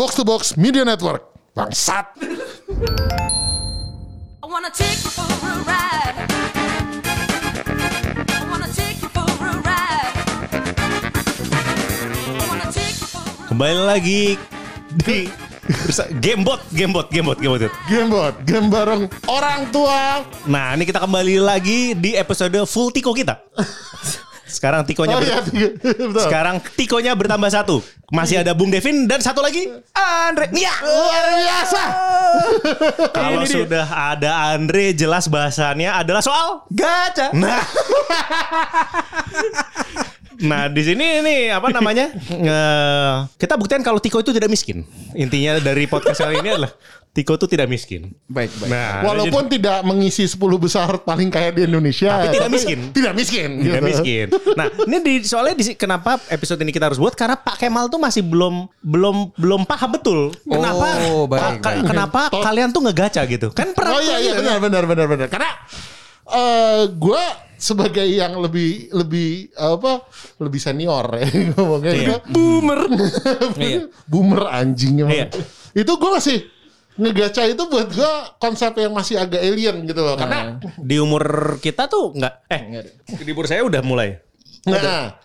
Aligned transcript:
Box 0.00 0.16
to 0.16 0.24
Box 0.24 0.56
Media 0.56 0.80
Network. 0.80 1.28
Bangsat. 1.52 2.16
I 4.40 4.46
wanna 4.48 4.72
take 4.72 4.96
you 4.96 5.12
for 5.12 5.28
a 5.28 5.52
ride. 5.68 6.16
I 8.32 8.48
wanna 8.48 8.72
take 8.72 8.96
you 9.04 9.12
for 9.12 9.28
a 9.28 9.52
ride. 9.60 10.16
I 12.16 12.44
wanna 12.48 12.72
take 12.72 12.96
you 12.96 13.12
for 13.12 13.20
a 13.20 13.52
Kembali 13.52 13.76
lagi 13.84 14.40
di 15.04 15.28
Gamebot, 16.16 16.64
Gamebot, 16.72 17.12
Gamebot, 17.12 17.36
Gamebot. 17.36 17.68
Gamebot, 17.84 18.34
game 18.48 18.72
bareng 18.72 19.04
orang 19.28 19.68
tua. 19.68 20.24
Nah, 20.48 20.80
ini 20.80 20.88
kita 20.88 21.04
kembali 21.04 21.44
lagi 21.44 21.92
di 21.92 22.16
episode 22.16 22.56
full 22.64 22.88
Tiko 22.88 23.12
kita. 23.12 23.36
Sekarang 24.50 24.82
Tikonya 24.82 25.14
Oh 25.14 25.20
ber- 25.22 25.30
iya, 25.54 25.70
betul. 25.78 26.24
Sekarang 26.26 26.58
Tikonya 26.74 27.14
bertambah 27.14 27.48
satu. 27.52 27.78
Masih 28.10 28.42
ada 28.42 28.50
Bung 28.58 28.74
Devin 28.74 29.06
dan 29.06 29.22
satu 29.22 29.38
lagi 29.38 29.70
Andre. 29.94 30.50
Ya. 30.50 30.74
Luar 30.82 31.26
biasa. 31.30 31.82
Kalau 33.16 33.46
sudah 33.46 33.86
ada 33.86 34.50
Andre, 34.50 34.90
jelas 34.90 35.30
bahasannya 35.30 35.86
adalah 35.86 36.18
soal 36.18 36.66
Gacha. 36.74 37.30
Nah. 37.30 37.62
nah, 40.42 40.66
di 40.66 40.82
sini 40.82 41.22
ini 41.22 41.36
apa 41.54 41.70
namanya? 41.70 42.10
Eh, 42.40 43.16
kita 43.36 43.54
buktikan 43.54 43.84
kalau 43.84 44.00
Tiko 44.02 44.18
itu 44.24 44.34
tidak 44.34 44.50
miskin. 44.50 44.82
Intinya 45.14 45.60
dari 45.60 45.86
podcast 45.86 46.24
kali 46.24 46.40
ini 46.40 46.50
adalah 46.56 46.72
Tiko 47.10 47.34
itu 47.34 47.46
tidak 47.46 47.66
miskin. 47.66 48.14
Baik, 48.24 48.54
baik. 48.54 48.70
Nah, 48.70 49.02
Walaupun 49.02 49.50
tidak 49.50 49.82
mengisi 49.82 50.24
10 50.24 50.38
besar 50.56 51.02
paling 51.02 51.26
kaya 51.26 51.50
di 51.50 51.66
Indonesia. 51.66 52.06
Tapi 52.16 52.30
tidak 52.30 52.48
miskin. 52.48 52.78
Tidak 52.90 53.12
miskin. 53.12 53.50
tidak 53.58 53.74
gitu. 53.76 53.88
miskin. 53.90 54.26
Nah, 54.54 54.66
ini 54.80 54.96
di 55.00 55.14
soalnya 55.20 55.54
di 55.54 55.74
kenapa 55.74 56.22
episode 56.28 56.58
ini 56.58 56.70
kita 56.70 56.86
harus 56.86 56.96
buat 56.96 57.12
karena 57.12 57.34
Pak 57.34 57.58
Kemal 57.58 57.86
tuh 57.86 57.98
masih 57.98 58.22
belum 58.22 58.70
belum 58.78 59.34
belum 59.34 59.60
paham 59.64 59.90
betul. 59.90 60.20
Kenapa 60.40 60.86
Oh, 61.04 61.26
baik, 61.26 61.58
ka- 61.58 61.74
baik. 61.74 61.82
kenapa 61.84 62.20
Tot- 62.30 62.42
kalian 62.42 62.70
tuh 62.70 62.82
ngegaca 62.84 63.22
gitu? 63.24 63.48
Kan 63.50 63.74
pernah 63.74 63.90
Oh 63.90 64.00
iya 64.00 64.16
iya 64.20 64.32
benar 64.32 64.56
benar 64.58 64.82
benar 64.86 65.06
benar. 65.06 65.26
Karena 65.26 65.50
eh 66.26 66.86
gue 66.88 67.22
sebagai 67.56 68.06
yang 68.06 68.38
lebih 68.38 68.86
lebih 68.94 69.50
apa 69.52 70.06
lebih 70.38 70.56
senior 70.56 71.04
ya 71.12 71.26
ngomongnya 71.52 71.90
Iya. 71.92 72.16
boomer 72.24 72.80
Iya. 73.58 73.90
boomer 74.06 74.46
anjing 74.46 75.02
emang. 75.02 75.10
Iya. 75.12 75.26
itu 75.72 75.90
gue 75.90 76.10
masih 76.12 76.38
ngegaca 77.00 77.42
itu 77.46 77.62
buat 77.64 77.88
gue 77.88 78.12
konsep 78.36 78.72
yang 78.76 78.92
masih 78.92 79.16
agak 79.16 79.40
alien 79.40 79.82
gitu 79.82 80.00
loh 80.00 80.14
karena 80.14 80.60
di 80.76 80.96
umur 80.96 81.24
kita 81.58 81.88
tuh 81.88 82.12
nggak 82.12 82.34
eh 82.46 82.60
di 83.18 83.30
umur 83.32 83.48
saya 83.48 83.64
udah 83.64 83.80
mulai. 83.80 84.20
nah 84.62 85.16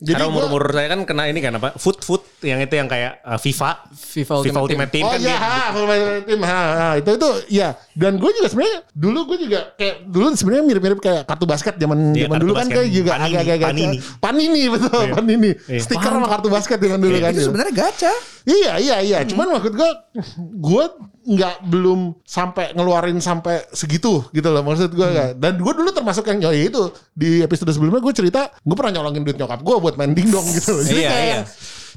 jadi 0.00 0.16
Karena 0.16 0.32
gua- 0.32 0.48
umur-umur 0.48 0.64
saya 0.72 0.88
kan 0.88 1.00
kena 1.04 1.28
ini 1.28 1.44
kan 1.44 1.52
apa? 1.60 1.76
Food 1.76 2.00
food 2.00 2.24
yang 2.40 2.56
itu 2.56 2.72
yang 2.72 2.88
kayak 2.88 3.20
uh, 3.20 3.36
FIFA, 3.36 3.84
FIFA 3.92 4.32
Ultimate 4.32 4.62
Ultimate 4.64 4.90
Team, 4.90 5.04
Oh 5.04 5.12
kan 5.12 5.20
iya, 5.20 5.36
ha, 5.36 5.56
Ultimate 5.76 6.24
Team, 6.24 6.40
ha, 6.40 6.60
ha, 6.72 6.88
itu 6.96 7.10
itu 7.12 7.30
ya. 7.52 7.68
Dan 7.92 8.16
gue 8.16 8.32
juga 8.32 8.48
sebenarnya 8.48 8.80
dulu 8.96 9.18
gue 9.28 9.38
juga 9.44 9.60
kayak 9.76 10.08
dulu 10.08 10.32
sebenarnya 10.32 10.64
mirip-mirip 10.64 10.98
kayak 10.98 11.28
kartu 11.28 11.44
basket 11.44 11.76
zaman 11.76 12.16
Iya, 12.16 12.32
zaman 12.32 12.38
dulu 12.40 12.52
kan 12.56 12.66
kayak 12.72 12.88
juga 12.88 13.12
Panini, 13.12 13.28
agak-agak 13.36 13.68
Panini. 13.68 13.98
Panini 14.16 14.62
betul, 14.72 15.02
Iya. 15.04 15.12
Panini. 15.12 15.50
Iya. 15.68 15.80
Stiker 15.84 16.10
sama 16.16 16.28
kartu 16.32 16.48
basket 16.48 16.78
zaman 16.80 16.98
dulu 16.98 17.16
kan. 17.20 17.30
Itu 17.30 17.42
sebenarnya 17.44 17.74
gacha. 17.76 18.12
Iya 18.48 18.72
iya 18.80 18.96
iya. 19.04 19.18
Cuman 19.28 19.46
maksud 19.52 19.76
gue, 19.76 19.90
gue 20.56 20.84
nggak 21.20 21.68
belum 21.68 22.16
sampai 22.24 22.72
ngeluarin 22.72 23.20
sampai 23.20 23.68
segitu 23.76 24.24
gitu 24.32 24.48
loh 24.48 24.64
maksud 24.64 24.88
gue 24.96 25.08
kan. 25.08 25.36
Dan 25.36 25.60
gue 25.60 25.72
dulu 25.76 25.92
termasuk 25.92 26.24
yang 26.32 26.40
ya 26.40 26.50
itu 26.56 26.88
di 27.12 27.44
episode 27.44 27.68
sebelumnya 27.76 28.00
gue 28.00 28.14
cerita 28.16 28.48
gue 28.56 28.76
pernah 28.76 29.00
nyolongin 29.00 29.22
duit 29.28 29.36
nyokap 29.36 29.60
gue 29.60 29.76
buat 29.78 29.94
main 30.00 30.16
dingdong 30.16 30.46
gitu 30.56 30.80
loh. 30.80 30.84
Jadi 30.84 31.00
Iya, 31.04 31.10
kayak, 31.12 31.26
iya. 31.28 31.40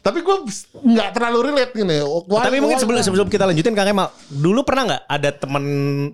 Tapi 0.04 0.20
gue 0.20 0.36
nggak 0.84 1.10
terlalu 1.12 1.40
relate 1.48 1.72
gini. 1.72 2.04
Why- 2.04 2.44
Tapi 2.44 2.60
mungkin 2.60 2.76
sebelum 2.76 3.00
sebelum 3.00 3.28
kita 3.28 3.48
lanjutin 3.48 3.72
Kang 3.72 3.88
Kemal, 3.88 4.12
dulu 4.28 4.60
pernah 4.62 4.84
nggak 4.86 5.02
ada 5.08 5.30
temen 5.32 5.64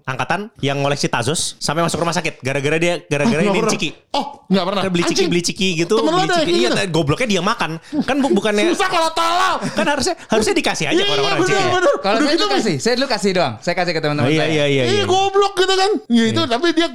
angkatan 0.03 0.53
yang 0.59 0.77
ngoleksi 0.77 1.09
Tazos 1.09 1.57
sampai 1.57 1.81
masuk 1.81 1.97
rumah 1.97 2.13
sakit 2.13 2.37
gara-gara 2.39 2.77
dia 2.77 3.01
gara-gara 3.03 3.41
Nggak 3.41 3.49
ini 3.49 3.59
pernah. 3.59 3.73
ciki. 3.73 3.89
Oh, 4.11 4.45
nggak 4.45 4.61
pernah. 4.64 4.81
Kan 4.86 4.91
beli 4.93 5.03
ciki 5.03 5.23
beli 5.25 5.41
ciki 5.41 5.67
gitu, 5.75 5.95
Temen 5.95 6.14
beli 6.14 6.21
ada 6.23 6.36
ciki. 6.37 6.52
Iya, 6.53 6.69
gitu? 6.69 6.86
gobloknya 6.93 7.27
dia 7.27 7.41
makan. 7.41 7.71
Kan 8.05 8.15
bu- 8.19 8.30
bukannya 8.31 8.61
Susah 8.69 8.87
kalau 8.87 9.09
tolong. 9.09 9.58
kan 9.73 9.86
harusnya 9.89 10.15
harusnya 10.23 10.53
dikasih 10.53 10.85
aja 10.85 11.02
ke 11.02 11.09
orang-orang 11.11 11.39
ciki. 11.41 11.58
bener, 11.58 11.73
bener. 11.73 11.93
Kalau 11.99 12.17
saya 12.19 12.30
gitu 12.30 12.37
dulu 12.39 12.53
kasih, 12.53 12.75
saya 12.77 12.93
dulu 12.93 13.08
kasih 13.09 13.31
doang. 13.33 13.53
Saya 13.59 13.73
kasih 13.73 13.91
ke 13.91 13.99
teman-teman 13.99 14.25
Oh, 14.25 14.31
iya 14.31 14.39
saya. 14.39 14.53
iya 14.53 14.65
iya. 14.69 14.83
Iya 14.85 14.93
iya. 14.95 15.05
goblok 15.05 15.53
gitu 15.58 15.73
kan. 15.73 15.91
Ya 16.08 16.23
itu 16.27 16.41
tapi 16.45 16.67
dia 16.71 16.87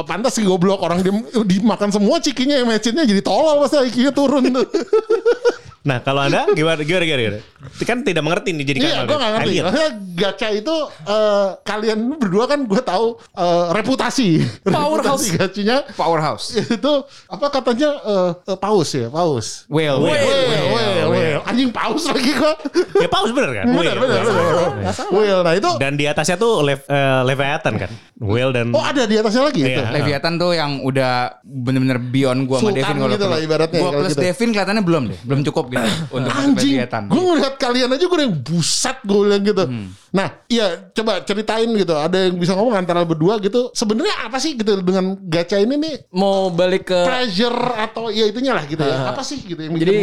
pantas 0.00 0.32
sih 0.32 0.42
goblok 0.42 0.78
orang 0.78 1.02
dia 1.02 1.10
dimakan 1.42 1.90
semua 1.90 2.22
cikinya 2.22 2.54
matchnya 2.62 3.02
jadi 3.02 3.18
tolol 3.18 3.58
pasti 3.60 3.82
IQ-nya 3.84 4.12
turun 4.12 4.46
tuh. 4.46 4.62
Nah 5.86 6.02
kalau 6.02 6.20
anda 6.20 6.42
gimana 6.58 6.82
gimana 6.82 7.04
gimana? 7.04 7.22
gimana? 7.38 7.40
Kan 7.80 8.02
tidak 8.02 8.22
mengerti 8.22 8.50
nih 8.50 8.64
jadi 8.66 8.78
Iya, 8.80 8.98
gue 9.02 9.16
gak 9.16 9.30
ngerti. 9.32 9.46
Alien. 9.46 9.62
Maksudnya 9.64 9.90
gacha 10.16 10.48
itu 10.50 10.74
eh, 11.06 11.48
kalian 11.62 11.98
berdua 12.12 12.44
kan 12.46 12.60
gue 12.62 12.80
tahu 12.80 13.06
eh, 13.32 13.66
reputasi. 13.72 14.28
Powerhouse. 14.66 15.22
reputasi 15.22 15.38
gachinya 15.38 15.76
Powerhouse. 15.94 16.46
itu 16.58 16.92
apa 17.26 17.46
katanya 17.48 17.90
eh, 18.02 18.30
eh, 18.44 18.58
paus 18.58 18.90
ya, 18.90 19.06
paus. 19.08 19.64
Well, 19.66 20.02
Whale. 20.02 20.18
Whale, 20.18 20.44
Whale, 20.46 20.68
whale, 20.68 21.04
whale. 21.08 21.40
Anjing 21.46 21.70
paus 21.70 22.02
lagi 22.04 22.30
gua. 22.34 22.52
Ya 22.96 23.08
paus 23.08 23.30
bener 23.30 23.50
kan? 23.52 23.64
Bener, 23.66 23.78
Whale, 23.78 23.94
bener, 23.96 24.20
whale. 24.20 24.70
bener. 24.74 24.94
Whale, 25.08 25.40
nah 25.40 25.52
itu. 25.54 25.70
Dan 25.78 25.92
di 25.94 26.04
atasnya 26.04 26.36
tuh 26.36 26.60
lev, 26.60 26.82
eh, 26.82 27.20
Leviathan 27.24 27.74
kan? 27.78 27.90
Whale 28.16 28.50
dan 28.50 28.66
Oh 28.72 28.80
ada 28.80 29.04
di 29.04 29.14
atasnya 29.14 29.42
lagi 29.44 29.60
itu. 29.62 29.78
Iya. 29.78 29.92
Leviathan 29.92 30.34
tuh 30.36 30.50
yang 30.50 30.80
udah 30.80 31.38
bener-bener 31.42 32.00
beyond 32.00 32.44
gua 32.44 32.58
sama 32.58 32.72
Sultan 32.72 32.80
Devin 32.82 32.96
kalau 32.96 33.12
gitu 33.12 33.26
lah 33.26 33.38
ibaratnya 33.38 33.78
Gua 33.78 33.90
kalau 33.90 34.02
plus 34.02 34.12
gitu. 34.12 34.22
Devin 34.24 34.48
kelihatannya 34.50 34.82
belum 34.82 35.02
deh, 35.06 35.18
belum 35.22 35.40
cukup 35.44 35.64
gitu 35.68 35.75
untuk 36.14 36.28
masuk 36.28 36.56
Anjing, 36.56 36.76
gue 37.06 37.22
ngeliat 37.22 37.54
kalian 37.56 37.88
aja 37.90 38.04
gue 38.04 38.20
yang 38.20 38.36
buset 38.38 38.96
gue 39.00 39.18
bilang 39.18 39.42
gitu. 39.42 39.64
Hmm. 39.64 39.88
Nah, 40.08 40.28
iya 40.46 40.66
coba 40.90 41.20
ceritain 41.20 41.68
gitu. 41.68 41.92
Ada 41.92 42.26
yang 42.26 42.36
bisa 42.36 42.52
ngomong 42.52 42.72
antara 42.74 43.02
berdua 43.02 43.36
gitu. 43.36 43.68
Sebenarnya 43.70 44.16
apa 44.22 44.36
sih 44.36 44.54
gitu 44.54 44.78
dengan 44.78 45.12
gacha 45.20 45.56
ini 45.56 45.76
nih 45.76 45.94
mau 46.10 46.48
balik 46.48 46.86
ke 46.86 47.00
pressure 47.02 47.52
atau 47.76 48.08
ya 48.08 48.24
itunya 48.24 48.50
lah 48.50 48.64
gitu 48.64 48.80
ya. 48.80 49.06
Apa 49.06 49.20
sih 49.20 49.38
gitu 49.38 49.58
yang 49.58 49.72
bikin- 49.72 49.84
jadi 49.84 49.96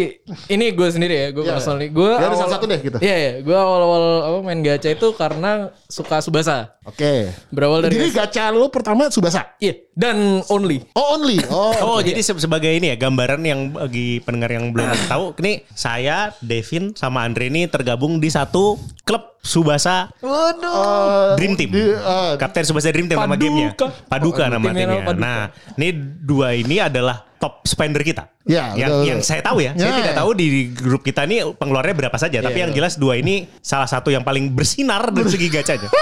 ini 0.51 0.65
gue 0.69 0.87
sendiri 0.87 1.15
ya 1.15 1.27
gue 1.31 1.43
Iya, 1.43 1.53
personal 1.53 1.77
nih 1.77 1.89
gue 1.89 2.11
Ya, 2.13 2.23
ada 2.23 2.35
salah 2.35 2.53
satu 2.53 2.65
deh 2.65 2.79
gitu. 2.79 2.97
iya 2.99 3.15
iya 3.15 3.31
gue 3.39 3.55
awal-awal 3.55 4.03
apa 4.23 4.37
main 4.43 4.59
gacha 4.59 4.89
itu 4.89 5.07
karena 5.11 5.51
suka 5.85 6.19
subasa 6.19 6.77
Oke. 6.83 7.31
berawal 7.49 7.81
dari 7.81 7.95
Jadi 7.95 8.09
gacha 8.11 8.49
lo 8.49 8.67
pertama 8.67 9.07
Subasa. 9.07 9.55
iya 9.57 9.73
dan 9.93 10.17
only 10.47 10.83
Oh 10.93 11.15
only. 11.15 11.41
Oh. 11.47 11.73
Oh 11.79 11.99
jadi 11.99 12.19
se- 12.19 12.37
sebagai 12.37 12.69
ini 12.69 12.89
ya 12.89 12.97
gambaran 12.97 13.41
yang 13.41 13.59
bagi 13.71 14.19
pendengar 14.19 14.51
yang 14.51 14.69
belum 14.69 14.85
tahu, 15.07 15.33
ini 15.39 15.62
saya 15.69 16.35
Devin 16.39 16.91
sama 16.93 17.21
Andre 17.21 17.47
ini 17.47 17.65
tergabung 17.65 18.17
di 18.17 18.27
satu 18.27 18.75
klub 19.01 19.35
Subasa 19.39 20.07
Eh, 20.15 21.29
Dream 21.35 21.53
Team. 21.53 21.69
di, 21.69 21.83
eh, 21.91 22.33
Kapten 22.35 22.63
Subasa 22.63 22.89
Dream 22.89 23.05
Team 23.05 23.15
nama 23.15 23.29
Paduka. 23.29 23.43
gamenya. 23.43 23.69
Paduka 24.05 24.41
Oh, 24.41 24.49
nama 24.49 24.67
timnya. 24.69 24.99
Nah, 25.13 25.41
ini 25.75 25.89
dua 26.17 26.47
ini 26.53 26.79
adalah 26.79 27.27
top 27.43 27.67
spender 27.67 27.99
kita. 27.99 28.31
Ya, 28.43 28.71
yang, 28.73 28.91
betul, 28.93 29.03
yang 29.05 29.19
saya 29.19 29.39
tahu 29.39 29.59
ya, 29.59 29.71
saya 29.73 29.87
Ya, 29.89 29.95
tidak 29.97 30.13
ya. 30.13 30.19
tahu 30.19 30.31
di 30.31 30.47
grup 30.69 30.99
kita 31.01 31.23
ini 31.23 31.43
pengeluarnya 31.53 31.95
berapa 31.97 32.15
saja. 32.15 32.39
tapi 32.39 32.55
yang 32.57 32.71
jelas 32.71 32.95
dua 32.95 33.15
ini 33.15 33.47
salah 33.59 33.83
satu 33.85 34.07
yang 34.07 34.19
paling 34.21 34.47
bersinar 34.49 35.11
dari 35.11 35.27
segi 35.27 35.47
gacanya. 35.49 35.87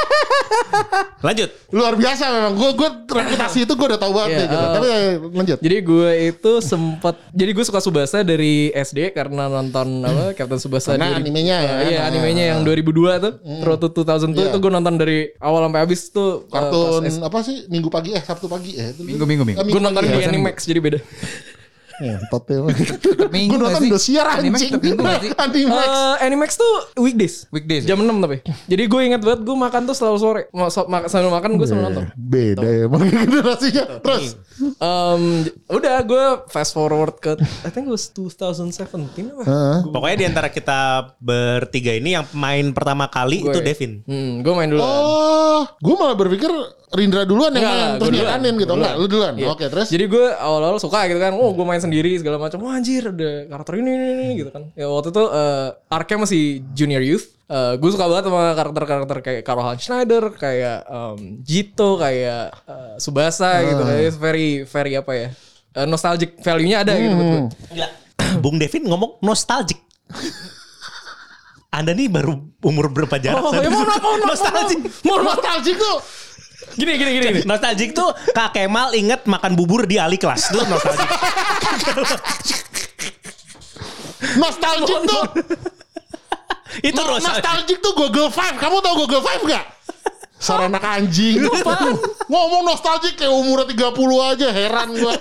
Lanjut. 1.22 1.50
luar 1.72 1.94
biasa 1.94 2.24
memang. 2.28 2.54
Gue 2.56 2.70
gue 2.74 2.90
reputasi 3.08 3.64
itu 3.64 3.72
gue 3.72 3.88
udah 3.88 4.00
tahu 4.00 4.12
banget 4.12 4.30
Iya, 4.32 4.38
deh, 4.38 4.48
gitu. 4.48 4.58
eh, 4.58 4.72
Tapi 4.72 4.88
eh, 4.88 5.06
lanjut. 5.32 5.58
jadi 5.60 5.76
gue 5.80 6.10
itu 6.28 6.52
sempet 6.60 7.16
jadi 7.32 7.52
gue 7.52 7.64
suka 7.64 7.80
subasa 7.80 8.18
dari 8.22 8.54
SD 8.72 9.14
karena 9.14 9.48
nonton 9.48 9.88
apa 10.02 10.34
Captain 10.34 10.58
Subasa 10.58 10.94
Karena 10.94 11.14
2000 11.14 11.22
animenya 11.22 11.56
ya. 11.58 11.72
Eh, 11.72 11.88
iya 11.88 12.00
animenya 12.04 12.44
yang 12.52 12.60
2002 12.62 12.92
tuh 13.20 13.34
Road 13.62 13.80
to 13.80 14.02
2000 14.04 14.34
tuh 14.34 14.42
Iya. 14.42 14.50
itu 14.50 14.58
gue 14.60 14.72
nonton 14.72 14.94
dari 14.96 15.18
awal 15.38 15.62
sampai 15.64 15.80
habis 15.80 16.02
tuh 16.10 16.30
eh, 16.42 16.52
Kartun 16.52 17.02
pas 17.02 17.16
apa 17.24 17.38
sih 17.42 17.58
Minggu 17.68 17.88
pagi 17.88 18.10
eh 18.12 18.22
Sabtu 18.22 18.46
pagi 18.48 18.72
eh 18.76 18.92
itu. 18.92 19.02
Minggu, 19.04 19.24
minggu, 19.24 19.44
minggu. 19.46 19.60
Eh, 19.62 19.66
gue 19.68 19.80
nonton 19.80 20.02
pagi 20.02 20.12
di 20.12 20.20
ya. 20.20 20.28
Animax 20.28 20.58
jadi 20.66 20.80
beda 20.82 21.00
Ngentot 22.00 22.44
ya. 22.46 22.58
Minggu 23.28 23.56
Gue 23.60 23.64
nonton 23.66 23.82
sih? 23.82 23.90
Indosiar 23.90 24.26
Animax 24.32 24.60
anjing. 24.62 24.96
Animax. 25.44 25.90
Eh, 25.90 26.16
Animax 26.24 26.50
tuh 26.56 26.74
weekdays. 26.98 27.50
Weekdays. 27.50 27.84
Jam 27.84 28.00
6 28.00 28.08
tapi. 28.08 28.38
Jadi 28.70 28.84
gue 28.86 29.02
ingat 29.04 29.22
banget 29.22 29.42
gue 29.44 29.58
makan 29.58 29.82
tuh 29.84 29.96
selalu 29.96 30.18
sore. 30.18 30.42
Sambil 31.10 31.30
makan 31.30 31.60
gue 31.60 31.68
sambil 31.68 31.92
nonton. 31.92 32.06
Beda 32.16 32.64
ya 32.64 32.86
emang 32.86 33.04
generasinya. 33.12 34.00
Terus. 34.00 34.40
Em, 34.62 35.24
udah 35.68 35.96
gue 36.06 36.26
fast 36.48 36.72
forward 36.72 37.18
ke 37.18 37.34
I 37.66 37.70
think 37.70 37.90
it 37.90 37.94
was 37.94 38.08
2017 38.14 38.86
apa? 38.86 38.98
Pokoknya 39.90 40.18
di 40.18 40.26
antara 40.30 40.48
kita 40.48 40.80
bertiga 41.18 41.92
ini 41.92 42.14
yang 42.14 42.26
main 42.32 42.70
pertama 42.72 43.10
kali 43.10 43.42
Gue. 43.42 43.52
itu 43.52 43.60
Devin. 43.60 43.92
Hmm, 44.06 44.46
gue 44.46 44.54
main 44.54 44.70
dulu. 44.70 44.82
Oh, 44.82 45.66
gue 45.66 45.96
malah 45.98 46.14
berpikir 46.14 46.52
Rindra 46.92 47.24
duluan 47.24 47.56
yang 47.56 47.64
main 47.64 47.90
terus 47.98 48.12
dia 48.12 48.28
duluan. 48.28 48.36
anin 48.38 48.54
gitu. 48.60 48.74
Enggak, 48.76 48.94
lu 49.00 49.06
duluan. 49.08 49.34
Iya. 49.34 49.48
Oke, 49.50 49.66
terus. 49.66 49.88
Jadi 49.90 50.06
gue 50.06 50.26
awal-awal 50.36 50.78
suka 50.78 51.08
gitu 51.08 51.18
kan. 51.18 51.32
Oh 51.34 51.56
gue 51.56 51.64
main 51.64 51.80
sendiri 51.82 52.14
segala 52.16 52.38
macam. 52.38 52.62
Wah 52.62 52.78
anjir 52.78 53.10
ada 53.10 53.50
karakter 53.50 53.74
ini, 53.82 53.90
ini, 53.92 54.06
ini 54.14 54.28
gitu 54.40 54.50
kan. 54.50 54.70
Ya 54.74 54.86
waktu 54.88 55.10
itu 55.10 55.24
arc 55.90 56.10
masih 56.16 56.44
junior 56.72 57.02
youth. 57.02 57.28
Eh 57.46 57.76
gue 57.76 57.90
suka 57.92 58.08
banget 58.08 58.32
sama 58.32 58.56
karakter-karakter 58.56 59.18
kayak 59.20 59.42
Karl 59.44 59.60
Heinz 59.60 59.84
Schneider, 59.84 60.24
kayak 60.32 60.88
em, 60.88 61.44
Jito, 61.44 62.00
kayak 62.00 62.56
eh, 62.64 62.94
Subasa 62.96 63.60
gitu. 63.68 63.82
Kayak 63.84 64.14
very 64.16 64.50
very 64.64 64.94
apa 64.96 65.12
ya? 65.12 65.28
eh, 65.72 65.88
nostalgic 65.88 66.40
value-nya 66.40 66.84
ada 66.84 66.96
gitu 66.96 67.12
buat 67.12 67.28
gue. 67.28 67.42
Gila. 67.76 67.88
Bung 68.44 68.56
Devin 68.56 68.88
ngomong 68.88 69.20
nostalgic. 69.20 69.80
Anda 71.72 71.96
nih 71.96 72.12
baru 72.12 72.36
umur 72.68 72.92
berapa 72.92 73.16
jarak? 73.16 73.40
Oh, 73.40 73.52
Saya 73.52 73.64
ya, 73.64 73.72
maaf, 73.72 74.04
Nostalgic. 74.28 74.80
Maaf. 75.08 75.24
Nostalgic 75.24 75.76
tuh 75.80 75.98
Gini 76.72 76.96
gini 76.96 77.12
gini. 77.16 77.26
gini. 77.32 77.42
Nostalgic 77.44 77.92
tuh 77.92 78.12
Kak 78.32 78.56
Kemal 78.56 78.96
inget 78.96 79.24
makan 79.28 79.56
bubur 79.56 79.84
di 79.88 79.96
ali 79.96 80.16
kelas. 80.16 80.52
Itu 80.52 80.64
nostalgic. 80.68 81.08
Nostalgic 84.34 85.00
tuh 85.04 85.24
Itu 86.88 87.02
No- 87.04 87.20
nostalgic. 87.20 87.84
tuh 87.84 87.92
Google 87.94 88.32
Five. 88.32 88.56
Kamu 88.56 88.80
tau 88.80 88.96
Google 88.96 89.20
Five 89.20 89.44
gak? 89.44 89.66
Suara 90.40 90.66
anak 90.66 90.82
anjing. 90.82 91.44
Ngomong 92.26 92.64
nostalgic 92.64 93.14
kayak 93.14 93.30
umurnya 93.30 93.68
30 93.68 93.92
aja 94.32 94.48
heran 94.50 94.88
gua. 94.96 95.14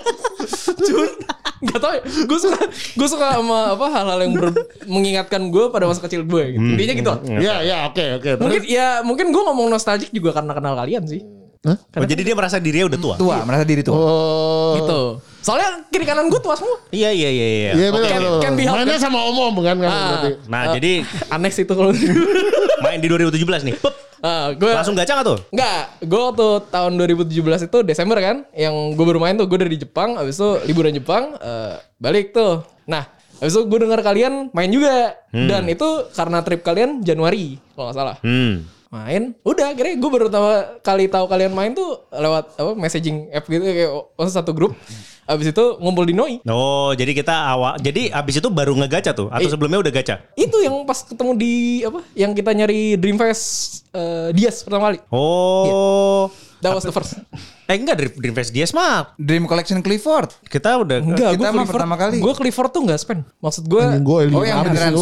Gak 1.61 1.77
tau 1.77 1.91
ya. 1.91 2.01
Gue 2.23 2.39
suka 2.39 2.57
gue 2.71 3.07
suka 3.07 3.25
sama 3.35 3.75
apa 3.75 3.85
hal-hal 3.91 4.19
yang 4.23 4.33
ber- 4.33 4.65
mengingatkan 4.87 5.51
gue 5.51 5.69
pada 5.69 5.85
masa 5.85 6.01
kecil 6.01 6.23
gue. 6.23 6.55
Gitu. 6.55 6.63
Intinya 6.71 6.93
gitu. 6.95 7.11
Ya 7.37 7.59
ya 7.61 7.77
oke 7.85 8.05
oke. 8.17 8.29
Mungkin 8.39 8.61
ya 8.65 8.87
mungkin 9.03 9.29
gue 9.29 9.43
ngomong 9.43 9.67
nostalgic 9.67 10.09
juga 10.09 10.31
karena 10.31 10.55
kenal 10.55 10.73
kalian 10.73 11.03
sih. 11.03 11.21
Oh, 11.61 11.77
jadi 12.01 12.25
dia 12.25 12.33
merasa 12.33 12.57
dirinya 12.57 12.89
udah 12.89 12.99
tua. 12.99 13.15
Tua, 13.21 13.37
merasa 13.45 13.61
diri 13.61 13.85
tua. 13.85 13.93
Oh. 13.93 14.73
Gitu. 14.81 15.01
Soalnya 15.41 15.85
kiri 15.87 16.05
kanan 16.05 16.25
gue 16.25 16.41
tua 16.41 16.57
semua. 16.57 16.81
Iya 16.89 17.13
iya 17.13 17.29
iya 17.29 17.47
iya. 17.47 17.71
Iya 17.71 17.87
betul 17.89 18.09
Can- 18.09 18.17
betul. 18.19 18.39
can 18.41 18.53
be 18.53 18.63
helped, 18.65 18.77
Mainnya 18.81 18.97
kan? 18.97 19.05
sama 19.05 19.19
om-om 19.21 19.55
kan 19.61 19.77
kan 19.77 19.85
Ah. 19.85 20.01
berarti. 20.09 20.31
Nah, 20.49 20.63
jadi 20.73 20.91
Aneh 21.29 21.51
sih 21.53 21.61
itu 21.61 21.73
kalau 21.73 21.93
main 22.85 22.97
di 22.97 23.05
2017 23.05 23.61
nih. 23.61 23.75
Pep. 23.77 23.93
Ah, 24.21 24.53
gue 24.53 24.69
Langsung 24.69 24.93
gacha 24.93 25.17
gak 25.17 25.25
tuh? 25.25 25.37
Enggak, 25.49 25.81
gue 25.99 26.21
waktu 26.23 26.47
tahun 26.69 26.91
2017 26.95 27.29
itu 27.63 27.77
Desember 27.81 28.17
kan, 28.17 28.45
yang 28.53 28.73
gue 28.93 29.01
baru 29.03 29.17
main 29.17 29.33
tuh 29.33 29.45
gue 29.45 29.57
dari 29.57 29.77
Jepang, 29.77 30.13
abis 30.13 30.37
itu 30.37 30.49
liburan 30.65 30.93
Jepang, 30.93 31.37
eh, 31.37 31.73
balik 31.97 32.29
tuh. 32.29 32.61
Nah, 32.85 33.05
abis 33.37 33.49
itu 33.51 33.65
gue 33.65 33.79
dengar 33.81 34.01
kalian 34.01 34.49
main 34.49 34.69
juga, 34.69 35.13
dan 35.29 35.65
itu 35.65 35.85
karena 36.11 36.41
trip 36.41 36.61
kalian 36.61 37.01
Januari 37.01 37.57
kalau 37.71 37.89
nggak 37.89 37.97
salah. 37.97 38.17
Hmm. 38.21 38.61
Main, 38.91 39.31
udah 39.47 39.71
akhirnya 39.71 39.95
gue 39.95 40.09
baru 40.11 40.27
tahu 40.27 40.45
kali 40.83 41.07
tahu 41.07 41.23
kalian 41.31 41.55
main 41.55 41.71
tuh 41.71 42.11
lewat 42.11 42.59
apa 42.59 42.75
messaging 42.75 43.31
app 43.31 43.47
gitu 43.47 43.63
kayak 43.63 43.87
oh, 43.87 44.27
satu 44.27 44.51
grup. 44.51 44.75
Abis 45.23 45.55
itu 45.55 45.63
ngumpul 45.79 46.03
di 46.03 46.11
Noi. 46.11 46.43
Oh, 46.43 46.91
jadi 46.91 47.15
kita 47.15 47.31
awal. 47.31 47.79
Jadi 47.79 48.11
abis 48.11 48.43
itu 48.43 48.51
baru 48.51 48.75
ngegacha 48.75 49.15
tuh? 49.15 49.31
Atau 49.31 49.47
Eh. 49.47 49.51
sebelumnya 49.55 49.79
udah 49.79 49.93
gacha? 49.95 50.27
Itu 50.35 50.59
yang 50.59 50.83
pas 50.83 51.07
ketemu 51.07 51.31
di 51.39 51.53
apa? 51.87 52.03
Yang 52.19 52.31
kita 52.43 52.51
nyari 52.51 52.99
Dreamfest 52.99 53.45
eh, 53.95 54.35
Dias 54.35 54.59
pertama 54.59 54.91
kali. 54.91 54.99
Oh. 55.07 56.27
That 56.59 56.75
was 56.75 56.83
the 56.83 56.91
first. 56.91 57.15
Eh 57.71 57.79
enggak 57.79 57.95
dari 57.95 58.09
Dreamfest 58.11 58.51
Dias 58.51 58.75
mah. 58.75 59.15
Dream 59.15 59.47
Collection 59.47 59.79
Clifford. 59.79 60.35
Kita 60.51 60.83
udah 60.83 60.99
Enggak, 60.99 61.39
Kita 61.39 61.47
gue 61.47 61.49
mah 61.55 61.63
pertama 61.63 61.95
kali. 61.95 62.19
Gue 62.19 62.35
Clifford 62.35 62.75
tuh 62.75 62.83
gak 62.83 62.99
spend. 62.99 63.23
Maksud 63.39 63.71
gue, 63.71 64.03
Oh, 64.03 64.43
yang 64.43 64.67
beneran 64.67 64.99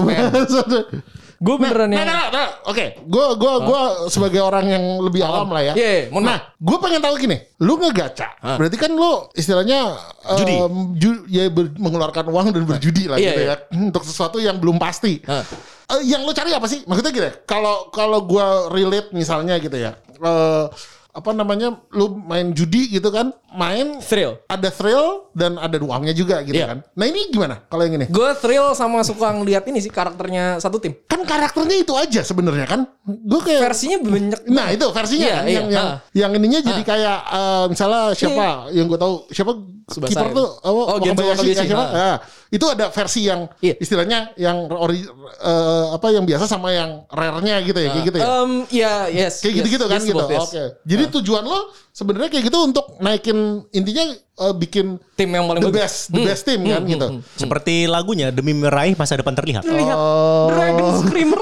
gue 1.40 1.56
beneran 1.56 1.88
Nah, 1.88 1.96
yang... 1.96 2.04
nah, 2.04 2.16
nah, 2.16 2.28
nah, 2.30 2.48
oke. 2.68 2.86
Gue 3.02 3.26
gua 3.36 3.54
gua 3.60 3.82
sebagai 4.06 4.40
orang 4.40 4.68
yang 4.68 4.84
lebih 5.00 5.24
awam 5.24 5.50
lah 5.50 5.64
ya. 5.64 5.74
Iya, 5.74 5.90
iya, 5.90 6.04
mohon 6.08 6.28
nah, 6.28 6.40
gue 6.54 6.78
pengen 6.78 7.00
tahu 7.00 7.16
gini. 7.18 7.38
Lu 7.58 7.76
ngegaca. 7.76 8.28
Berarti 8.56 8.76
kan 8.76 8.92
lu 8.92 9.12
istilahnya 9.34 9.96
Judi. 10.36 10.54
em, 10.54 10.76
ju- 10.94 11.26
ya 11.26 11.48
ber- 11.48 11.74
mengeluarkan 11.74 12.28
uang 12.28 12.52
dan 12.52 12.64
berjudi 12.64 13.08
lah 13.08 13.16
Iya, 13.16 13.30
gitu 13.30 13.42
iya. 13.42 13.56
ya. 13.56 13.80
Untuk 13.82 14.04
sesuatu 14.04 14.38
yang 14.38 14.60
belum 14.60 14.76
pasti. 14.76 15.24
Hah. 15.24 15.48
Eh, 15.90 16.06
yang 16.06 16.22
lu 16.22 16.32
cari 16.32 16.52
apa 16.52 16.68
sih? 16.68 16.84
Maksudnya 16.84 17.10
gini, 17.10 17.30
kalau 17.44 17.88
kalau 17.90 18.22
gua 18.22 18.68
relate 18.68 19.10
misalnya 19.10 19.56
gitu 19.58 19.74
ya. 19.74 19.96
Eh 20.12 20.66
apa 21.10 21.32
namanya 21.32 21.74
lu 21.90 22.14
main 22.16 22.54
judi 22.54 22.86
gitu 22.88 23.10
kan 23.10 23.34
main 23.50 23.98
Thrill. 23.98 24.38
ada 24.46 24.70
thrill 24.70 25.26
dan 25.34 25.58
ada 25.58 25.74
uangnya 25.76 26.14
juga 26.14 26.40
gitu 26.42 26.54
Iya. 26.54 26.70
kan 26.70 26.80
nah 26.94 27.06
ini 27.06 27.28
gimana 27.28 27.66
kalau 27.66 27.82
yang 27.82 27.98
ini 27.98 28.06
Gue 28.08 28.30
thrill 28.36 28.72
sama 28.72 29.02
suka 29.02 29.26
ngeliat 29.32 29.66
ini 29.66 29.80
sih 29.80 29.90
karakternya 29.90 30.58
satu 30.58 30.78
tim. 30.78 30.94
kan 31.04 31.26
karakternya 31.26 31.78
itu 31.78 31.94
aja 31.94 32.22
sebenarnya 32.22 32.64
kan 32.64 32.86
gue 33.04 33.42
kayak 33.42 33.62
Versinya 33.66 33.98
banyak. 34.00 34.40
Nah 34.48 34.68
itu 34.70 34.86
versinya 34.88 35.26
Iya, 35.26 35.34
kan, 35.34 35.44
iya. 35.44 35.56
yang 35.56 35.68
yang 35.68 35.88
Ah. 35.88 35.98
yang 36.14 36.32
ininya 36.32 36.60
jadi 36.62 36.82
kayak 36.84 37.18
eh, 37.28 37.66
misalnya 37.68 38.02
siapa 38.14 38.46
yang 38.70 38.86
gue 38.86 39.00
tahu 39.00 39.14
siapa 39.28 39.52
kiper 39.90 40.28
tuh 40.30 40.48
oh, 40.62 40.74
Oh, 40.86 40.98
Genzo 41.02 41.26
Wakabayashi, 41.26 41.42
Wakabayashi. 41.50 41.58
ya, 41.58 41.66
siapa? 41.66 41.86
Ah. 41.90 42.18
Ah, 42.50 42.56
itu 42.58 42.66
ada 42.66 42.90
versi 42.90 43.30
yang 43.30 43.46
Iya. 43.62 43.78
istilahnya 43.78 44.34
yang 44.34 44.66
ori, 44.74 45.06
eh, 45.06 45.86
apa 45.94 46.10
yang 46.10 46.26
biasa 46.26 46.50
sama 46.50 46.74
yang 46.74 47.06
rare-nya 47.14 47.62
gitu 47.62 47.78
ya 47.78 47.90
kayak 47.94 48.06
gitu 48.10 48.18
ya. 48.18 48.26
Um, 48.26 48.52
ya, 48.74 48.94
yes. 49.06 49.46
kayak 49.46 49.54
yes, 49.54 49.58
gitu-gitu 49.62 49.86
kan 49.86 50.02
yes, 50.02 50.10
gitu. 50.10 50.26
yes. 50.26 50.42
Oke. 50.50 50.64
Jadi 50.90 51.04
tujuan 51.22 51.46
lo 51.46 51.70
sebenarnya 52.00 52.30
kayak 52.30 52.48
gitu 52.48 52.60
untuk 52.64 52.96
naikin 52.98 53.38
intinya 53.70 54.08
eh, 54.16 54.54
bikin 54.56 54.96
Tim 55.14 55.30
yang 55.30 55.44
paling 55.46 55.60
the 55.60 55.68
bagus. 55.68 55.84
best 55.84 55.98
the 56.10 56.22
best 56.24 56.44
team 56.44 56.64
kan 56.64 56.80
gitu. 56.86 57.20
seperti 57.36 57.84
lagunya 57.86 58.32
demi 58.32 58.56
meraih 58.56 58.96
masa 58.96 59.14
depan 59.14 59.36
terlihat. 59.36 59.68
Lihat. 59.68 59.92
Oh. 59.92 60.48
Dragon 60.48 61.04
Screamer. 61.04 61.40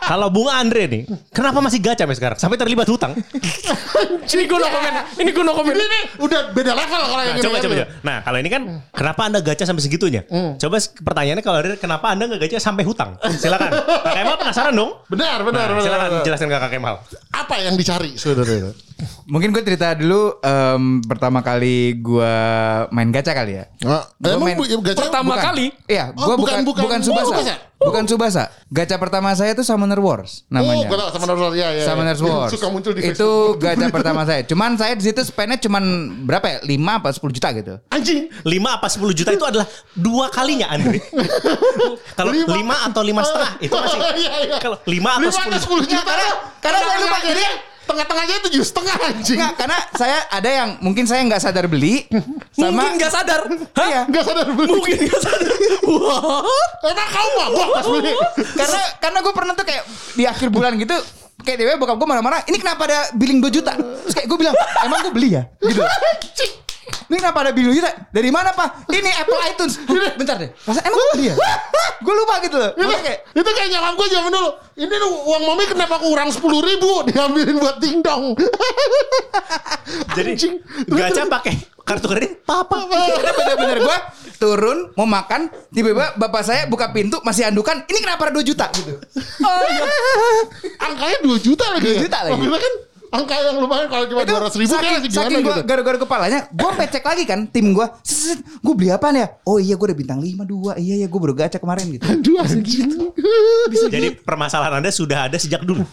Kalau 0.00 0.30
Bunga 0.30 0.54
Andre 0.56 0.86
nih, 0.86 1.02
kenapa 1.30 1.58
masih 1.58 1.82
gacha 1.82 2.06
sampai 2.06 2.14
sekarang? 2.14 2.38
Sampai 2.38 2.54
terlibat 2.56 2.86
hutang. 2.86 3.10
ini 4.28 4.44
gue 4.44 4.54
no 4.56 4.68
comment. 4.68 4.96
Ini 5.16 5.30
gue 5.30 5.42
no 5.42 5.52
comment. 5.52 5.74
Ini 5.74 5.98
udah 6.20 6.40
beda 6.52 6.72
level 6.72 7.00
kalau 7.02 7.22
yang 7.24 7.34
Nah, 7.34 7.34
ini 7.34 7.42
coba 7.42 7.56
kan. 7.56 7.62
coba 7.64 7.74
coba. 7.74 7.86
Nah, 8.00 8.16
kalau 8.22 8.38
ini 8.38 8.48
kan 8.48 8.62
kenapa 8.92 9.20
Anda 9.24 9.38
gacha 9.40 9.64
sampai 9.64 9.82
segitunya? 9.82 10.22
Coba 10.56 10.76
s- 10.76 10.94
pertanyaannya 10.94 11.42
kalau 11.42 11.58
ada 11.58 11.74
kenapa 11.74 12.06
Anda 12.08 12.28
nggak 12.28 12.40
gacha 12.46 12.58
sampai 12.60 12.86
hutang? 12.86 13.18
Silakan. 13.34 13.70
Kak 13.74 14.14
Kemal 14.14 14.36
penasaran 14.38 14.72
dong? 14.72 14.94
Benar, 15.08 15.42
benar, 15.42 15.66
Nah, 15.66 15.74
benar, 15.74 15.82
silakan 15.82 16.08
benar. 16.12 16.24
jelaskan 16.24 16.46
ke 16.46 16.56
Kak 16.56 16.70
Kemal. 16.70 16.94
Apa 17.32 17.54
yang 17.58 17.74
dicari 17.74 18.14
sebenarnya? 18.14 18.70
Mungkin 19.26 19.50
gue 19.50 19.60
cerita 19.60 19.92
dulu 19.92 20.40
em, 20.40 21.04
pertama 21.04 21.40
kali 21.40 21.96
gue 21.96 22.34
main 22.88 23.08
gacha 23.08 23.30
kali 23.30 23.52
ya. 23.54 23.64
Nah, 23.82 24.08
Gua 24.16 24.32
emang 24.32 24.46
main- 24.46 24.56
bu- 24.56 24.64
ya, 24.64 24.76
gacha 24.80 25.00
Pertama 25.02 25.32
Bukan. 25.32 25.44
kali? 25.44 25.66
Iya, 25.84 26.04
Oh, 26.10 26.24
gua 26.24 26.34
bukan- 26.34 26.64
bukan 26.64 26.64
bukan- 26.64 26.82
bukan, 26.82 26.98
oh, 26.98 27.04
Subasa. 27.04 27.28
Subasa. 27.28 27.54
Bukan 27.76 28.04
Subasa. 28.06 28.42
Gacha 28.66 28.96
pertama 28.96 29.28
saya 29.32 29.52
itu 29.52 29.60
Summoner 29.60 30.00
Wars 30.00 30.48
namanya. 30.48 30.80
Oh, 30.80 30.88
gue 30.88 30.96
tau 30.96 31.08
Summoner 31.12 31.36
Wars 31.36 31.54
ya, 31.54 31.68
ya. 31.70 31.84
Summoner 31.84 32.16
Wars. 32.24 32.50
Suka 32.50 32.66
muncul 32.66 32.92
di 32.92 33.04
itu 33.04 33.12
Facebook. 33.12 33.60
gacha 33.60 33.86
pertama 34.00 34.24
saya. 34.24 34.40
Cuman 34.42 34.70
saya 34.74 34.92
di 34.92 35.04
situ 35.04 35.20
spendnya 35.22 35.58
cuman 35.58 35.84
berapa 36.24 36.46
ya? 36.46 36.58
5 36.62 36.72
apa 36.96 37.08
10 37.10 37.28
juta 37.30 37.48
gitu. 37.52 37.74
Anjing. 37.90 38.32
5 38.42 38.48
apa 38.72 38.86
10 38.88 39.12
juta 39.12 39.30
itu 39.30 39.44
adalah 39.44 39.68
dua 39.92 40.32
kalinya 40.32 40.72
Andre. 40.72 41.04
Kalau 42.18 42.32
Lima. 42.32 42.80
5 42.80 42.88
atau 42.88 43.02
lima 43.02 43.20
setengah 43.20 43.52
itu 43.60 43.74
masih. 43.74 43.98
Iya, 44.16 44.30
iya. 44.42 44.56
Kalau 44.56 44.76
5 44.80 45.04
atau 45.12 45.28
5 45.28 45.36
atau 45.36 45.60
10 45.60 45.84
10 45.84 45.92
juta. 45.92 46.12
karena 46.58 46.78
saya 46.80 46.98
lupa, 46.98 47.18
tengah-tengahnya 47.86 48.36
tujuh 48.50 48.62
setengah 48.66 48.96
anjing. 48.98 49.38
Enggak, 49.38 49.52
karena 49.56 49.78
saya 49.94 50.18
ada 50.28 50.50
yang 50.50 50.70
mungkin 50.82 51.06
saya 51.06 51.22
nggak 51.24 51.42
sadar 51.42 51.66
beli 51.70 52.04
sama 52.52 52.82
Mungkin 52.82 52.92
gak 52.98 53.12
sadar. 53.14 53.40
Hah? 53.46 53.86
Iya. 53.86 54.02
Gak 54.10 54.24
sadar 54.26 54.46
beli. 54.52 54.70
Mungkin 54.74 54.98
gak 55.06 55.22
sadar. 55.22 55.52
What? 55.86 56.70
Emang 56.82 57.08
kamu 57.14 57.30
mabok 57.38 57.68
pas 57.72 57.86
beli. 57.86 58.12
karena 58.58 58.80
karena 58.98 59.18
gue 59.22 59.34
pernah 59.34 59.52
tuh 59.54 59.66
kayak 59.66 59.82
di 60.18 60.24
akhir 60.26 60.48
bulan 60.50 60.72
gitu 60.76 60.96
kayak 61.46 61.58
dewe 61.62 61.72
bokap 61.78 61.96
gue 62.00 62.08
marah-marah 62.08 62.40
ini 62.48 62.56
kenapa 62.58 62.88
ada 62.90 62.98
billing 63.14 63.38
2 63.38 63.54
juta 63.54 63.76
terus 63.76 64.14
kayak 64.16 64.26
gue 64.26 64.38
bilang 64.40 64.56
emang 64.82 64.98
gue 65.04 65.12
beli 65.14 65.36
ya 65.36 65.46
gitu 65.62 65.78
ini 67.06 67.16
kenapa 67.18 67.38
ada 67.46 67.52
2 67.52 67.62
juta 67.70 67.90
dari 68.10 68.30
mana 68.30 68.50
pak 68.50 68.88
ini 68.90 69.10
Apple 69.10 69.40
iTunes 69.46 69.74
Hah, 69.88 70.12
bentar 70.14 70.36
deh 70.38 70.50
Masa 70.64 70.80
emang 70.82 70.98
gue 70.98 71.30
ya 71.30 71.34
gue 71.96 72.14
lupa 72.14 72.38
gitu 72.40 72.56
loh 72.56 72.70
Itu, 72.76 72.84
kayak 73.02 73.18
itu 73.32 73.50
kayak 73.50 73.68
nyokap 73.72 73.92
gue 73.96 74.06
zaman 74.08 74.30
dulu. 74.30 74.50
Ini 74.76 74.94
uang 75.00 75.42
mami 75.42 75.64
kenapa 75.64 75.96
kurang 75.96 76.28
10 76.28 76.44
ribu 76.44 76.90
diambilin 77.08 77.56
buat 77.56 77.80
dingdong. 77.80 78.36
Jadi 80.16 80.30
Anjing. 80.36 80.54
gacha 80.88 81.22
pakai 81.24 81.54
kartu 81.80 82.06
kredit 82.10 82.32
papa. 82.42 82.84
Karena 83.16 83.32
bener-bener 83.32 83.78
gue 83.80 83.96
turun 84.36 84.92
mau 84.92 85.08
makan 85.08 85.48
tiba-tiba 85.72 86.12
bapak 86.20 86.42
saya 86.44 86.60
buka 86.68 86.92
pintu 86.92 87.16
masih 87.24 87.48
andukan 87.48 87.80
ini 87.88 87.98
kenapa 88.04 88.28
ada 88.28 88.36
2 88.36 88.44
juta 88.44 88.68
gitu 88.76 88.92
Oh, 89.40 89.60
iya. 89.72 89.84
Angkanya 90.82 91.18
2 91.24 91.40
juta 91.40 91.64
lagi. 91.72 91.96
2 91.96 92.04
juta 92.04 92.18
lagi. 92.20 92.44
Kan 92.44 92.74
angka 93.14 93.34
yang 93.38 93.56
lumayan 93.62 93.86
kalau 93.86 94.04
cuma 94.10 94.22
200 94.26 94.60
ribu 94.60 94.70
kan 94.72 94.82
saking, 94.82 94.92
masih 94.92 95.10
gimana 95.10 95.18
saking 95.22 95.40
gua 95.42 95.54
gitu. 95.54 95.62
garu-garu 95.66 95.98
kepalanya 96.02 96.40
gue 96.50 96.70
pecek 96.74 97.04
lagi 97.04 97.24
kan 97.24 97.40
tim 97.50 97.66
gue 97.70 97.86
gue 98.62 98.74
beli 98.74 98.90
apa 98.90 99.06
ya 99.14 99.26
oh 99.46 99.58
iya 99.62 99.74
gue 99.78 99.86
udah 99.86 99.98
bintang 99.98 100.20
5 100.20 100.34
2 100.42 100.82
iya 100.82 100.94
iya 101.04 101.06
gue 101.06 101.20
baru 101.20 101.34
gacha 101.34 101.58
kemarin 101.62 101.86
gitu 101.92 102.04
Aduh 102.16 102.40
anjing. 102.40 102.90
Jadi 103.92 104.08
permasalahan 104.24 104.80
Anda 104.80 104.90
sudah 104.90 105.28
ada 105.28 105.36
sejak 105.36 105.62
dulu. 105.62 105.84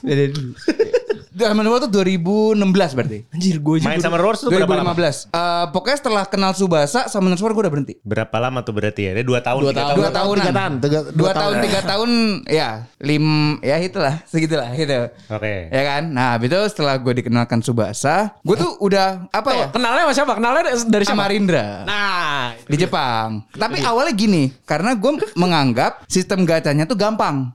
Zaman 1.34 1.66
dulu 1.66 1.78
tuh 1.84 1.92
2016 1.92 2.94
berarti. 2.94 3.20
Anjir 3.34 3.58
gue 3.58 3.75
Main 3.82 4.00
Summer 4.00 4.22
Wars 4.22 4.40
itu 4.46 4.50
berapa 4.54 4.70
lama? 4.70 4.94
2015. 4.94 5.34
Eh, 5.34 5.66
pokoknya 5.74 5.98
setelah 5.98 6.24
kenal 6.30 6.52
Subasa 6.54 7.10
sama 7.10 7.34
Wars 7.34 7.42
gue 7.42 7.63
udah 7.66 7.74
berhenti. 7.74 7.94
Berapa 8.06 8.38
lama 8.38 8.62
tuh 8.62 8.74
berarti 8.78 9.10
ya? 9.10 9.12
Dia 9.18 9.25
2 9.25 9.42
tahun, 9.42 9.62
Dua 9.66 9.74
3 9.74 9.75
tahun. 9.75 9.88
tahun. 9.90 9.98
Dua 9.98 10.12
tahunan. 10.13 10.44
Tiga 10.44 10.54
tahun. 10.54 10.74
Tiga, 10.80 11.00
Dua 11.13 11.32
tahun, 11.34 11.54
tiga 11.66 11.80
tahun, 11.82 12.12
ya 12.46 12.70
lim, 13.02 13.25
ya 13.60 13.75
itulah, 13.82 14.16
segitulah 14.30 14.70
gitu. 14.74 15.10
Oke. 15.28 15.54
Ya 15.74 15.84
kan. 15.84 16.04
Nah, 16.13 16.38
habis 16.38 16.48
itu 16.54 16.60
setelah 16.70 16.96
gue 17.02 17.13
dikenalkan 17.18 17.60
Subasa, 17.60 18.38
gue 18.42 18.56
tuh 18.56 18.78
udah 18.80 19.28
apa 19.30 19.50
ya? 19.54 19.66
Kenalnya 19.74 20.04
sama 20.06 20.13
siapa? 20.13 20.34
Kenalnya 20.38 20.62
dari 20.86 21.04
siapa? 21.04 21.18
Sama 21.18 21.25
Rindra. 21.28 21.68
Nah, 21.84 22.54
di 22.63 22.75
Jepang. 22.78 23.44
Tapi 23.52 23.82
awalnya 23.82 24.13
gini, 24.13 24.54
karena 24.63 24.94
gue 24.94 25.12
menganggap 25.34 26.06
sistem 26.06 26.46
gacanya 26.46 26.86
tuh 26.86 26.96
gampang. 26.96 27.52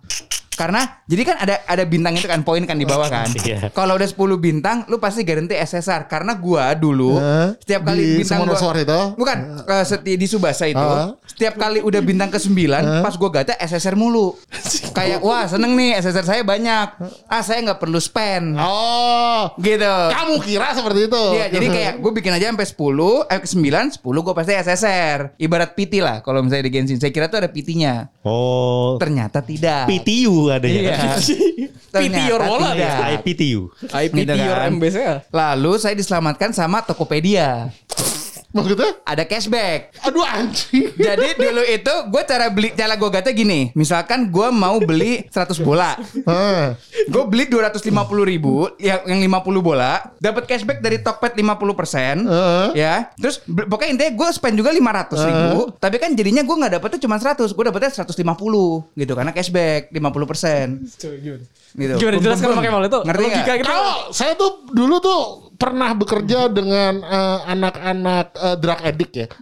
Karena 0.58 0.82
jadi 1.06 1.22
kan 1.22 1.36
ada 1.38 1.62
ada 1.70 1.84
bintang 1.86 2.18
itu 2.18 2.26
kan 2.26 2.42
poin 2.42 2.66
kan 2.66 2.74
di 2.74 2.82
bawah 2.82 3.06
kan. 3.06 3.30
Iya. 3.30 3.70
Kalau 3.70 3.94
udah 3.94 4.08
10 4.10 4.18
bintang 4.42 4.82
lu 4.90 4.98
pasti 4.98 5.22
garanti 5.22 5.54
SSR 5.54 6.10
karena 6.10 6.34
gua 6.34 6.74
dulu 6.74 7.14
Hah? 7.14 7.54
setiap 7.62 7.86
kali 7.86 8.02
Di 8.02 8.26
bintang 8.26 8.42
gua 8.42 8.74
itu? 8.74 9.00
Bukan, 9.14 9.36
eh, 9.62 9.84
seti 9.86 10.18
di 10.18 10.26
Subasa 10.26 10.66
itu. 10.66 10.82
Ah. 10.82 11.14
Setiap 11.30 11.54
kali 11.54 11.78
udah 11.78 12.02
bintang 12.02 12.34
ke-9 12.34 12.58
pas 13.06 13.14
gua 13.14 13.30
gacha 13.30 13.54
SSR 13.54 13.94
mulu. 13.94 14.34
Kayak 14.98 15.22
wah 15.22 15.46
seneng 15.46 15.78
nih 15.78 15.94
SSR 16.02 16.26
saya 16.26 16.42
banyak. 16.42 16.88
Ah 17.30 17.42
saya 17.46 17.62
nggak 17.62 17.78
perlu 17.78 18.02
spend. 18.02 18.58
Oh, 18.58 19.54
Gitu. 19.62 19.94
kamu 20.10 20.34
kira 20.42 20.74
seperti 20.74 21.06
itu? 21.06 21.24
Iya, 21.38 21.46
jadi 21.54 21.66
kayak 21.78 21.94
gue 22.02 22.12
bikin 22.18 22.32
aja 22.34 22.50
sampai 22.50 22.66
10, 22.66 23.30
eh 23.30 23.38
ke 23.38 23.46
9, 23.46 24.02
10 24.02 24.26
gue 24.26 24.34
pasti 24.34 24.52
SSR. 24.58 25.18
Ibarat 25.38 25.70
PT 25.78 26.02
lah 26.02 26.18
kalau 26.26 26.42
misalnya 26.42 26.66
di 26.66 26.72
Genshin. 26.74 26.98
Saya 26.98 27.14
kira 27.14 27.30
tuh 27.30 27.38
ada 27.44 27.50
PT-nya. 27.50 28.10
Oh. 28.26 28.98
Ternyata 28.98 29.38
tidak. 29.44 29.86
PTU 29.86 30.47
adanya. 30.52 30.80
Iya. 30.92 31.68
PT 31.88 32.16
your 32.28 32.42
wallet. 32.44 32.76
tidak. 32.76 32.96
IPTU. 33.24 33.60
IPT 33.88 34.16
Gitu 34.28 34.34
your 34.36 34.58
kan. 34.60 34.70
MBCA. 34.76 35.14
Lalu 35.32 35.72
saya 35.80 35.94
diselamatkan 35.96 36.50
sama 36.52 36.84
Tokopedia. 36.84 37.72
Maksudnya? 38.62 38.90
Ada 39.06 39.22
cashback. 39.24 39.80
Aduh 40.04 40.24
anjing. 40.24 40.94
Jadi 41.08 41.28
dulu 41.38 41.62
itu 41.64 41.94
gue 42.10 42.22
cara 42.26 42.46
beli 42.50 42.68
cara 42.74 42.94
gue 42.98 43.08
gata 43.10 43.30
gini. 43.32 43.70
Misalkan 43.72 44.28
gue 44.28 44.48
mau 44.50 44.76
beli 44.82 45.26
100 45.30 45.58
bola. 45.62 45.94
Hah. 46.26 46.74
Gue 47.08 47.22
beli 47.28 47.44
250 47.50 47.88
ribu 48.26 48.68
yang, 48.78 49.00
yang 49.06 49.20
50 49.20 49.58
bola 49.62 50.00
dapat 50.20 50.44
cashback 50.46 50.78
dari 50.80 51.00
Tokped 51.02 51.34
50 51.34 51.78
persen 51.78 52.14
Heeh. 52.26 52.66
ya 52.74 52.94
terus 53.18 53.42
pokoknya 53.44 53.90
intinya 53.94 54.12
gue 54.14 54.28
spend 54.34 54.56
juga 54.58 54.70
500 54.74 55.28
ribu 55.28 55.58
tapi 55.76 55.96
kan 56.00 56.10
jadinya 56.14 56.42
gue 56.42 56.56
nggak 56.56 56.72
dapetnya 56.78 56.98
cuma 57.04 57.16
100 57.20 57.48
gue 57.48 57.64
dapetnya 57.68 57.90
150 58.02 58.98
gitu 58.98 59.12
karena 59.14 59.32
cashback 59.34 59.92
50 59.92 60.30
persen 60.30 60.66
gitu 61.76 61.94
Gimana 62.00 62.16
jelaskan 62.16 62.56
pakai 62.56 62.72
mal 62.72 62.80
itu? 62.80 63.00
Ngerti 63.04 63.24
gitu. 63.28 63.68
Tahu, 63.68 64.08
saya 64.16 64.32
tuh 64.40 64.64
dulu 64.72 65.04
tuh 65.04 65.47
pernah 65.58 65.90
bekerja 65.92 66.46
dengan 66.48 67.02
eh, 67.02 67.38
anak-anak 67.50 68.26
eh, 68.32 68.56
drug 68.56 68.80
addict 68.80 69.12
ya. 69.12 69.26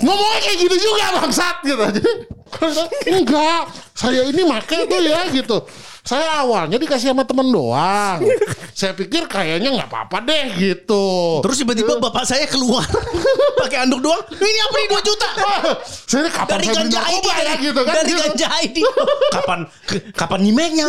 Ngomongnya 0.00 0.40
kayak 0.40 0.58
gitu 0.64 0.76
juga 0.80 1.04
bangsat 1.20 1.56
gitu. 1.60 1.84
Jadi 3.04 3.18
enggak, 3.20 3.62
saya 3.94 4.26
ini 4.26 4.42
make 4.42 4.88
tuh 4.88 5.00
ya 5.00 5.28
gitu. 5.30 5.60
Saya 6.00 6.40
awalnya 6.40 6.80
dikasih 6.80 7.12
sama 7.12 7.28
temen 7.28 7.52
doang. 7.52 8.24
Saya 8.80 8.96
pikir 8.96 9.28
kayaknya 9.28 9.76
nggak 9.76 9.92
apa-apa 9.92 10.24
deh 10.24 10.56
gitu. 10.56 11.38
Terus 11.44 11.60
tiba-tiba 11.60 12.00
bapak 12.00 12.24
saya 12.24 12.48
keluar 12.48 12.80
pakai 13.60 13.84
anduk 13.84 14.00
doang. 14.00 14.24
Ini 14.32 14.60
apa 14.64 14.76
nih 14.80 14.88
2 14.96 15.04
juta? 15.04 15.28
saya 15.84 16.20
ini 16.24 16.30
kapan 16.32 16.48
Dari 16.56 16.64
saya 16.64 16.76
beli 16.80 16.96
narkoba 16.96 17.32
ya 17.44 17.54
gitu 17.60 17.80
kan. 17.84 17.94
dari 18.00 18.08
gitu. 18.08 18.20
ganja 18.24 18.46
ID. 18.64 18.76
Kapan 19.36 19.58
ke- 19.84 20.04
kapan 20.16 20.40
nyimeknya? 20.40 20.84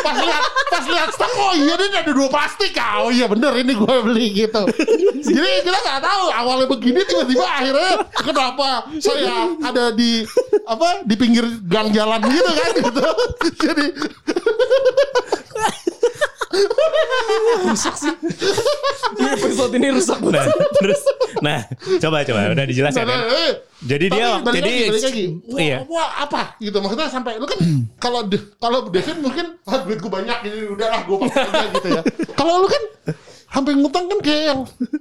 Pas 0.00 0.16
lihat 0.16 0.44
pas 0.72 0.84
lihat 0.88 1.08
stok 1.12 1.32
oh 1.36 1.52
iya 1.52 1.74
ini 1.76 1.96
ada 2.00 2.12
dua 2.12 2.28
plastik 2.32 2.72
ah. 2.80 3.04
oh 3.04 3.10
iya 3.12 3.28
bener 3.28 3.52
ini 3.60 3.76
gue 3.76 3.96
beli 4.00 4.26
gitu 4.32 4.62
jadi 5.20 5.50
kita 5.68 5.78
nggak 5.78 6.00
tahu 6.00 6.24
awalnya 6.32 6.66
begini 6.70 7.00
tiba-tiba 7.04 7.44
akhirnya 7.44 7.92
kenapa 8.16 8.68
saya 8.96 9.52
ada 9.60 9.92
di 9.92 10.24
apa 10.64 11.04
di 11.04 11.14
pinggir 11.20 11.44
gang 11.68 11.92
jalan 11.92 12.20
gitu 12.24 12.50
kan 12.50 12.70
gitu 12.80 13.06
jadi 13.68 13.86
Episode 19.12 19.72
ini 19.74 19.88
rusak 19.90 20.18
Nah, 20.18 20.30
banget. 20.30 20.48
terus 20.78 21.00
nah, 21.38 21.60
coba 21.98 22.16
coba 22.22 22.38
udah 22.50 22.64
dijelasin 22.64 23.02
kan. 23.02 23.18
eh, 23.26 23.50
Jadi 23.82 24.04
tapi 24.06 24.14
dia 24.14 24.26
balik 24.38 24.54
jadi 24.54 24.70
lagi, 24.70 24.86
balik 24.86 25.04
lagi. 25.04 25.24
Wah, 25.44 25.58
iya. 25.58 25.76
wah, 25.84 26.08
apa 26.22 26.40
gitu 26.58 26.76
maksudnya 26.78 27.06
sampai 27.08 27.32
lu 27.36 27.44
kan 27.44 27.58
kalau 27.98 28.20
kalau 28.56 28.78
Devin 28.88 29.18
mungkin 29.20 29.58
ah, 29.64 29.78
duit 29.82 29.98
gue 29.98 30.08
banyak 30.08 30.36
jadi 30.40 30.56
udahlah 30.70 31.00
gue 31.02 31.16
pakai 31.20 31.40
aja 31.42 31.66
gitu 31.72 31.88
ya 31.90 32.00
kalau 32.32 32.52
lu 32.58 32.66
kan 32.66 32.82
sampai 33.48 33.72
ngutang 33.74 34.04
kan 34.06 34.18
kayak 34.22 34.42
yang 34.48 34.60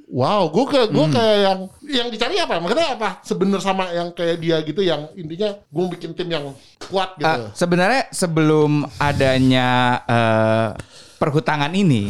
wow 0.10 0.42
gue 0.46 0.64
kayak 0.68 0.88
gue 0.90 1.02
Hmm. 1.02 1.14
kayak 1.14 1.38
yang 1.40 1.60
yang 1.88 2.08
dicari 2.10 2.36
apa 2.36 2.54
maksudnya 2.58 2.88
apa 2.92 3.08
sebenar 3.22 3.60
sama 3.60 3.84
yang 3.92 4.08
kayak 4.12 4.36
dia 4.38 4.56
gitu 4.62 4.82
yang 4.82 5.08
intinya 5.14 5.56
gue 5.62 5.84
bikin 5.92 6.12
tim 6.12 6.28
yang 6.28 6.46
kuat 6.84 7.16
gitu 7.16 7.24
Ah, 7.24 7.48
sebenarnya 7.54 8.10
sebelum 8.10 8.84
adanya 8.98 9.70
eh, 10.04 10.68
perhutangan 11.22 11.70
ini, 11.78 12.10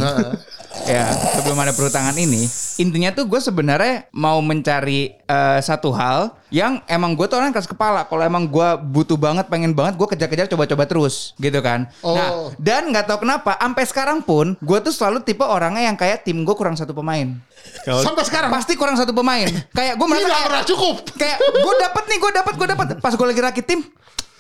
ya 0.88 1.12
sebelum 1.36 1.60
ada 1.60 1.75
perhutangan 1.75 2.15
ini, 2.15 2.48
intinya 2.80 3.12
tuh 3.12 3.27
gue 3.27 3.44
sebenarnya 3.44 4.08
mau 4.15 4.39
mencari 4.39 5.20
eh, 5.20 5.60
satu 5.60 5.91
hal 5.91 6.39
yang 6.48 6.80
emang 6.88 7.20
gue 7.20 7.27
tuh 7.27 7.36
orang 7.36 7.51
keras 7.51 7.68
kepala. 7.68 8.08
Kalau 8.08 8.24
emang 8.24 8.48
gue 8.48 8.70
butuh 8.88 9.20
banget, 9.20 9.51
pengen 9.51 9.75
banget, 9.75 10.00
gue 10.00 10.08
kejar-kejar 10.15 10.48
coba-coba 10.48 10.88
terus, 10.88 11.36
gitu 11.44 11.60
kan. 11.60 11.91
Oh. 12.00 12.15
Nah, 12.15 12.56
dan 12.56 12.88
nggak 12.88 13.12
tahu 13.12 13.27
kenapa, 13.27 13.60
sampai 13.60 13.84
sekarang 13.84 14.24
pun 14.24 14.56
gue 14.63 14.77
tuh 14.80 14.96
selalu 14.96 15.27
tipe 15.27 15.44
orangnya 15.44 15.91
yang 15.91 16.00
kayak 16.00 16.24
tim 16.24 16.48
gue 16.48 16.56
kurang 16.56 16.80
satu 16.80 16.96
pemain. 16.96 17.36
sampai 17.84 18.24
sekarang 18.25 18.50
Pasti 18.50 18.74
kurang 18.80 18.96
satu 18.96 19.12
pemain. 19.12 19.48
Kayak 19.75 20.00
gue 20.00 20.08
merasa 20.08 20.24
tidak 20.24 20.34
kayak, 20.34 20.48
pernah 20.48 20.65
cukup 20.65 20.96
kayak 21.20 21.38
gue 21.39 21.74
dapet 21.82 22.03
nih 22.08 22.18
gue 22.22 22.32
dapet 22.32 22.53
gue 22.56 22.68
dapet 22.68 22.86
pas 23.01 23.13
gue 23.13 23.27
lagi 23.27 23.41
rakit 23.41 23.65
tim 23.68 23.82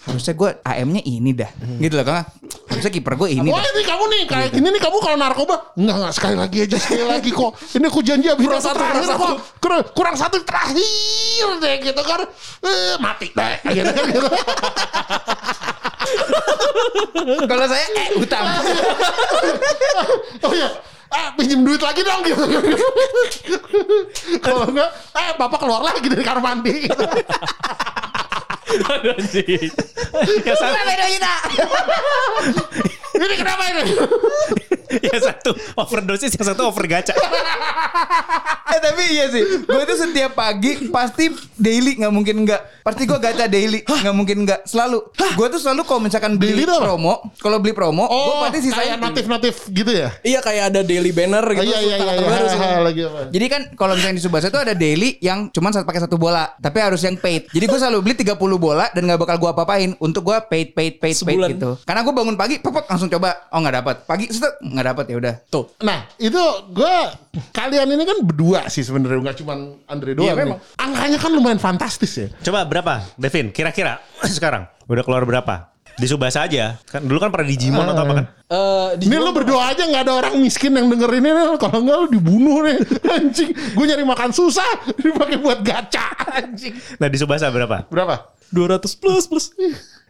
harusnya 0.01 0.33
gue 0.33 0.49
AM-nya 0.65 1.01
ini 1.05 1.31
dah. 1.37 1.51
Gitu 1.77 1.93
loh 1.93 2.05
kan 2.05 2.25
harusnya 2.71 2.91
kiper 2.91 3.13
gue 3.19 3.29
ini 3.35 3.51
Wah 3.51 3.61
ini 3.61 3.83
kamu 3.83 4.03
nih 4.07 4.21
kayak 4.27 4.49
gini 4.55 4.67
nih 4.71 4.81
kamu 4.81 4.97
kalau 5.03 5.17
narkoba 5.19 5.75
enggak 5.75 5.95
enggak 6.01 6.13
sekali 6.15 6.35
lagi 6.39 6.57
aja 6.65 6.77
sekali 6.79 7.05
lagi 7.05 7.29
kok. 7.29 7.51
Ini 7.77 7.85
aku 7.85 7.99
janji 8.01 8.27
abis 8.31 8.45
Kurang 8.47 8.63
satu, 8.63 8.79
kurang 8.81 9.19
kok. 9.19 9.37
kurang, 9.61 9.81
kurang 9.93 10.15
satu 10.17 10.37
terakhir 10.41 11.47
deh 11.61 11.75
gitu 11.83 12.01
kan. 12.01 12.21
Eh, 12.63 12.95
mati. 12.97 13.27
Deh 13.35 13.55
gitu 13.69 13.91
kan 13.91 14.05
gitu. 14.09 14.29
kalau 17.45 17.65
saya 17.69 17.85
eh 17.93 18.07
utang 18.17 18.45
oh 20.41 20.53
iya. 20.55 20.69
Eh 21.11 21.27
pinjem 21.35 21.59
duit 21.67 21.83
lagi 21.83 22.01
dong 22.07 22.23
gitu. 22.23 22.39
Kalau 24.39 24.63
enggak 24.63 24.89
eh 25.11 25.31
bapak 25.35 25.59
keluar 25.59 25.83
lagi 25.83 26.07
dari 26.07 26.23
kamar 26.23 26.39
mandi 26.39 26.87
anjing. 28.99 29.71
yang 30.43 30.57
satu, 30.59 30.75
ini 33.21 33.35
kenapa 33.37 33.63
ini 33.71 33.81
yang 35.15 35.23
satu 35.23 35.51
overdosis, 35.75 36.31
yang 36.33 36.47
satu 36.47 36.61
over 36.65 36.85
gacha. 36.85 37.13
eh 38.71 38.79
tapi 38.79 39.03
iya 39.11 39.27
sih 39.27 39.43
gue 39.61 39.83
tuh 39.83 39.97
setiap 39.99 40.31
pagi 40.31 40.87
pasti 40.87 41.27
daily 41.53 41.99
nggak 41.99 42.13
mungkin 42.13 42.47
nggak 42.47 42.61
pasti 42.81 43.03
gue 43.03 43.19
gacha 43.19 43.45
daily 43.45 43.83
nggak 43.83 44.15
mungkin 44.15 44.37
nggak 44.41 44.63
selalu 44.63 45.11
gue 45.11 45.47
tuh 45.51 45.59
selalu 45.59 45.81
kalau 45.83 46.01
misalkan 46.01 46.39
beli 46.39 46.55
Daily 46.55 46.63
itu 46.63 46.75
promo 46.77 47.13
kalau 47.37 47.59
beli 47.59 47.71
promo 47.71 48.07
gue 48.07 48.15
oh 48.31 48.41
pasti 48.41 48.59
sisain 48.63 48.95
kayak 48.95 48.99
natif-natif 49.01 49.55
gitu 49.67 49.91
ya 49.91 50.09
Iya 50.21 50.39
kayak 50.39 50.63
ada 50.71 50.81
daily 50.81 51.11
banner 51.11 51.43
Oh, 51.43 51.51
gitu. 51.53 51.67
iya 51.67 51.79
iya 51.83 51.95
iya, 51.97 52.13
iya. 52.15 52.55
ha, 52.55 52.79
lagi 52.79 53.01
apa 53.03 53.19
Jadi 53.27 53.45
kan 53.47 53.61
kalau 53.75 53.93
misalnya 53.93 54.15
di 54.15 54.23
Subasa 54.23 54.47
itu 54.47 54.55
ada 54.55 54.71
daily 54.71 55.19
yang 55.19 55.51
cuman 55.51 55.71
satu 55.71 55.83
pakai 55.83 56.01
satu 56.01 56.15
bola, 56.15 56.53
tapi 56.57 56.77
harus 56.79 57.01
yang 57.01 57.17
paid. 57.17 57.49
Jadi 57.49 57.65
gue 57.65 57.75
selalu 57.75 57.97
beli 58.01 58.15
30 58.15 58.37
bola 58.55 58.87
dan 58.89 59.01
nggak 59.03 59.19
bakal 59.19 59.35
gue 59.37 59.49
apa-apain 59.49 59.89
untuk 59.97 60.23
gue 60.23 60.37
paid 60.47 60.71
paid 60.71 60.93
paid 60.97 61.15
Sebulan. 61.17 61.49
paid 61.49 61.57
gitu. 61.57 61.69
Karena 61.83 62.01
gue 62.01 62.13
bangun 62.13 62.35
pagi, 62.35 62.55
pepet 62.57 62.85
langsung 62.87 63.09
coba, 63.09 63.29
oh 63.49 63.59
nggak 63.59 63.75
dapat. 63.77 63.95
Pagi 64.05 64.25
set 64.29 64.53
nggak 64.61 64.85
dapat 64.87 65.00
ya 65.07 65.17
udah. 65.17 65.33
Tuh. 65.47 65.65
Nah 65.81 66.05
itu 66.17 66.41
gue 66.69 66.95
kalian 67.51 67.87
ini 67.95 68.03
kan 68.03 68.17
berdua 68.21 68.67
sih 68.67 68.83
sebenarnya 68.83 69.21
nggak 69.21 69.37
cuma 69.41 69.53
Andre 69.87 70.11
doang. 70.13 70.27
Iya, 70.27 70.33
nih. 70.35 70.43
memang. 70.45 70.59
Angkanya 70.77 71.17
kan 71.17 71.31
lumayan 71.31 71.61
fantastis 71.61 72.11
ya. 72.17 72.27
Coba 72.41 72.67
berapa, 72.67 73.01
Devin? 73.15 73.49
Kira-kira 73.49 73.97
sekarang 74.35 74.67
udah 74.85 75.03
keluar 75.05 75.23
berapa? 75.23 75.71
Di 75.91 76.07
Subasa 76.07 76.47
aja. 76.47 76.79
Kan 76.87 77.03
dulu 77.03 77.19
kan 77.19 77.29
pernah 77.29 77.51
di 77.51 77.57
Jimon 77.59 77.83
atau 77.83 78.03
apa 78.07 78.13
kan? 78.15 78.25
Eh, 78.47 78.89
di 78.95 79.05
Ini 79.11 79.15
lu 79.19 79.35
berdoa 79.35 79.75
aja 79.75 79.83
nggak 79.83 80.03
ada 80.07 80.13
orang 80.23 80.33
miskin 80.39 80.71
yang 80.71 80.87
denger 80.87 81.11
ini. 81.19 81.29
Kalau 81.59 81.83
nggak 81.83 81.97
lu 81.99 82.07
dibunuh 82.09 82.63
nih 82.63 82.79
anjing. 83.19 83.51
Gue 83.75 83.85
nyari 83.85 84.07
makan 84.07 84.31
susah 84.31 84.65
dipakai 85.03 85.37
buat 85.37 85.59
gacha 85.61 86.09
anjing. 86.31 86.73
Nah, 86.95 87.11
di 87.11 87.17
Subasa 87.19 87.51
berapa? 87.51 87.85
Berapa? 87.91 88.33
200 88.51 88.83
plus 88.99 89.25
plus. 89.27 89.45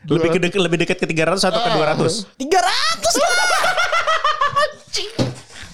Lebih 0.01 0.29
ke 0.33 0.39
deket, 0.41 0.61
lebih 0.61 0.77
dekat 0.81 0.97
ke 0.97 1.05
300 1.05 1.49
atau 1.49 1.61
ke 1.61 1.69
200? 1.77 2.41
300 2.41 3.21
lah. 3.21 3.70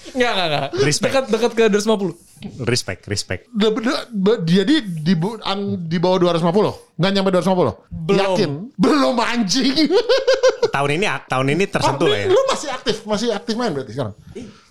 Enggak, 0.08 0.30
enggak, 0.30 0.46
enggak. 0.46 0.68
Respect. 0.80 1.12
Dekat 1.12 1.24
dekat 1.28 1.52
ke 1.52 1.64
250. 1.68 2.64
Respect, 2.64 3.02
respect. 3.06 3.42
Be- 3.50 3.74
be- 3.74 4.06
be- 4.08 4.40
Jadi 4.42 4.78
di, 5.02 5.14
an- 5.42 5.84
di 5.84 5.98
bawah 5.98 6.22
250 6.22 6.94
Nggak 6.94 7.10
nyampe 7.10 7.30
250 7.34 7.98
Belum. 8.06 8.14
Yakin 8.14 8.50
Belum 8.78 9.18
anjing 9.18 9.90
Tahun 10.74 10.90
ini 10.92 11.06
tahun 11.26 11.46
ini 11.50 11.66
tersentuh 11.66 12.06
Oh, 12.06 12.14
lah 12.14 12.18
ya. 12.22 12.26
Lu 12.30 12.38
masih 12.46 12.70
aktif 12.70 13.02
Masih 13.02 13.34
aktif 13.34 13.58
main 13.58 13.74
berarti 13.74 13.90
sekarang 13.90 14.14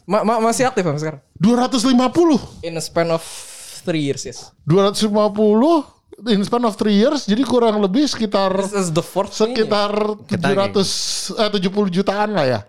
Ma- 0.08 0.24
ma- 0.24 0.40
masih 0.40 0.64
aktif 0.64 0.88
sampai 0.88 1.02
sekarang. 1.04 1.22
250 1.36 2.64
In 2.64 2.80
a 2.80 2.82
span 2.82 3.12
of 3.12 3.20
3 3.84 3.92
years, 4.00 4.24
yes. 4.24 4.56
250 4.64 5.12
in 6.20 6.42
span 6.42 6.64
of 6.64 6.74
3 6.74 6.90
years 6.90 7.24
jadi 7.24 7.42
kurang 7.42 7.78
lebih 7.78 8.04
sekitar 8.04 8.50
This 8.58 8.74
is 8.76 8.90
the 8.90 9.02
fourth 9.02 9.32
sekitar 9.32 9.94
700 10.26 11.38
eh 11.38 11.50
70 11.54 11.92
jutaan 11.92 12.32
lah 12.32 12.44
ya. 12.44 12.60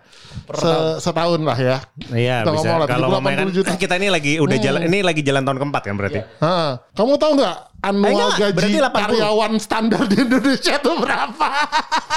Se- 0.51 1.01
setahun 1.01 1.41
lah 1.41 1.57
ya. 1.57 1.77
Iya 2.09 2.41
Kita 2.41 2.47
bisa. 2.47 2.57
ngomong 2.61 2.77
lah, 2.79 2.87
Kalau 2.87 3.07
70, 3.09 3.15
mamanya 3.17 3.37
kan 3.39 3.49
80 3.49 3.57
juta. 3.57 3.71
kita 3.75 3.95
ini 3.97 4.09
lagi 4.09 4.33
udah 4.37 4.57
jalan 4.57 4.81
ini 4.85 4.99
lagi 5.01 5.21
jalan 5.21 5.43
tahun 5.43 5.59
keempat 5.59 5.83
kan 5.83 5.95
berarti. 5.97 6.19
Hah, 6.39 6.71
kamu 6.93 7.13
tahu 7.17 7.31
nggak 7.37 7.57
annual 7.81 8.29
Eh, 8.29 8.33
gaji 8.39 8.55
berarti 8.55 8.79
80. 8.79 9.01
karyawan 9.01 9.53
standar 9.57 10.03
di 10.05 10.17
Indonesia 10.19 10.73
itu 10.75 10.91
berapa? 10.95 11.49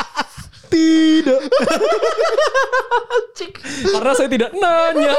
Tidak. 0.72 1.42
Karena 3.92 4.12
saya 4.14 4.30
tidak 4.30 4.52
nanya. 4.54 5.12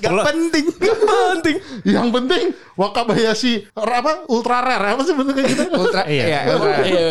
Gak 0.00 0.12
penting. 0.32 0.64
Penting. 1.34 1.56
Yang 1.84 2.08
penting 2.10 2.44
Wakabayashi 2.74 3.68
apa 3.76 4.26
ultra 4.26 4.58
rare 4.64 4.96
apa 4.96 5.02
sih 5.06 5.14
bentuknya 5.14 5.44
gitu? 5.46 5.62
Ultra. 5.70 6.02
Iya. 6.14 6.24
Iya. 6.26 6.40
ultra. 6.56 6.74
Iya. 6.84 7.10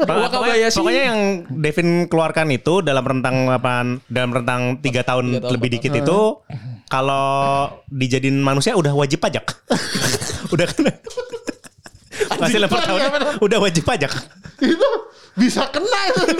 Pokoknya, 0.00 0.22
Wakabayashi. 0.30 0.78
pokoknya 0.80 1.02
yang 1.12 1.20
Devin 1.50 1.88
keluarkan 2.08 2.46
itu 2.54 2.74
dalam 2.80 3.04
rentang 3.04 3.36
apa 3.52 4.00
dalam 4.08 4.30
rentang 4.32 4.80
tiga 4.80 5.02
tahun, 5.04 5.38
Tiga 5.38 5.40
tahun, 5.44 5.52
lebih 5.58 5.68
dikit 5.76 5.92
itu 5.92 6.20
kalau 6.88 7.68
dijadiin 7.90 8.38
manusia 8.40 8.76
udah 8.76 8.92
wajib 8.94 9.20
pajak. 9.20 9.44
udah 10.54 10.66
kena. 10.70 10.92
Masih 12.40 12.58
lima 12.58 12.68
tahun 12.70 13.00
udah 13.40 13.58
wajib 13.58 13.82
pajak. 13.82 14.12
itu 14.62 14.88
bisa 15.34 15.66
kena 15.68 16.00
itu. 16.10 16.22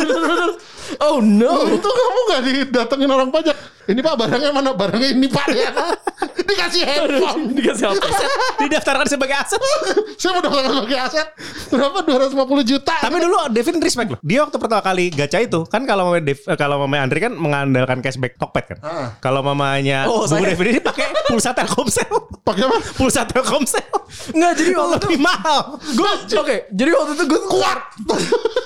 Oh 1.00 1.16
no. 1.18 1.64
Itu 1.64 1.88
kamu 1.88 2.20
nggak 2.28 2.40
didatengin 2.44 3.08
orang 3.08 3.32
pajak. 3.32 3.56
Ini 3.84 4.00
pak 4.00 4.14
barangnya 4.14 4.52
mana? 4.52 4.76
Barangnya 4.76 5.10
ini 5.10 5.26
pak 5.26 5.48
ya. 5.48 5.72
Dikasih 6.38 6.84
handphone. 6.84 7.56
Dikasih 7.56 7.88
apa? 7.88 8.04
Didaftarkan 8.60 9.08
sebagai 9.08 9.32
aset. 9.34 9.60
Saya 10.14 10.36
mau 10.36 10.44
daftarkan 10.44 10.72
sebagai 10.76 10.98
aset. 11.00 11.26
Berapa? 11.72 11.98
250 12.04 12.68
juta. 12.68 12.94
Tapi 13.00 13.16
dulu 13.16 13.48
Devin 13.48 13.80
respect 13.80 14.08
loh. 14.12 14.20
Dia 14.20 14.44
waktu 14.44 14.56
pertama 14.56 14.84
kali 14.84 15.08
gacha 15.08 15.40
itu 15.40 15.64
kan 15.64 15.84
kalau 15.84 16.04
mamanya 16.06 16.24
Dev, 16.26 16.40
eh, 16.44 16.56
kalau 16.56 16.76
mamanya 16.78 17.02
Andri 17.02 17.18
kan 17.18 17.32
mengandalkan 17.32 17.98
cashback 18.00 18.36
Tokped 18.36 18.64
kan. 18.68 18.78
Ah. 18.84 19.08
Kalau 19.18 19.40
mamanya 19.40 20.04
Oh, 20.04 20.24
Bu 20.24 20.36
saya- 20.36 20.52
Devin 20.52 20.68
ini 20.68 20.80
pakai 20.84 21.08
pulsa 21.24 21.56
Telkomsel. 21.56 22.12
pakai 22.44 22.68
apa? 22.68 22.76
pulsa 22.92 23.24
Telkomsel. 23.24 23.84
Enggak 24.30 24.52
jadi 24.54 24.72
waktu 24.76 24.96
itu 25.00 25.06
Lebih 25.10 25.20
mahal. 25.20 25.73
Gue 25.76 26.10
oke 26.34 26.56
jadi 26.70 26.90
waktu 26.90 27.12
itu 27.14 27.24
gue 27.26 27.40
kuat 27.46 27.80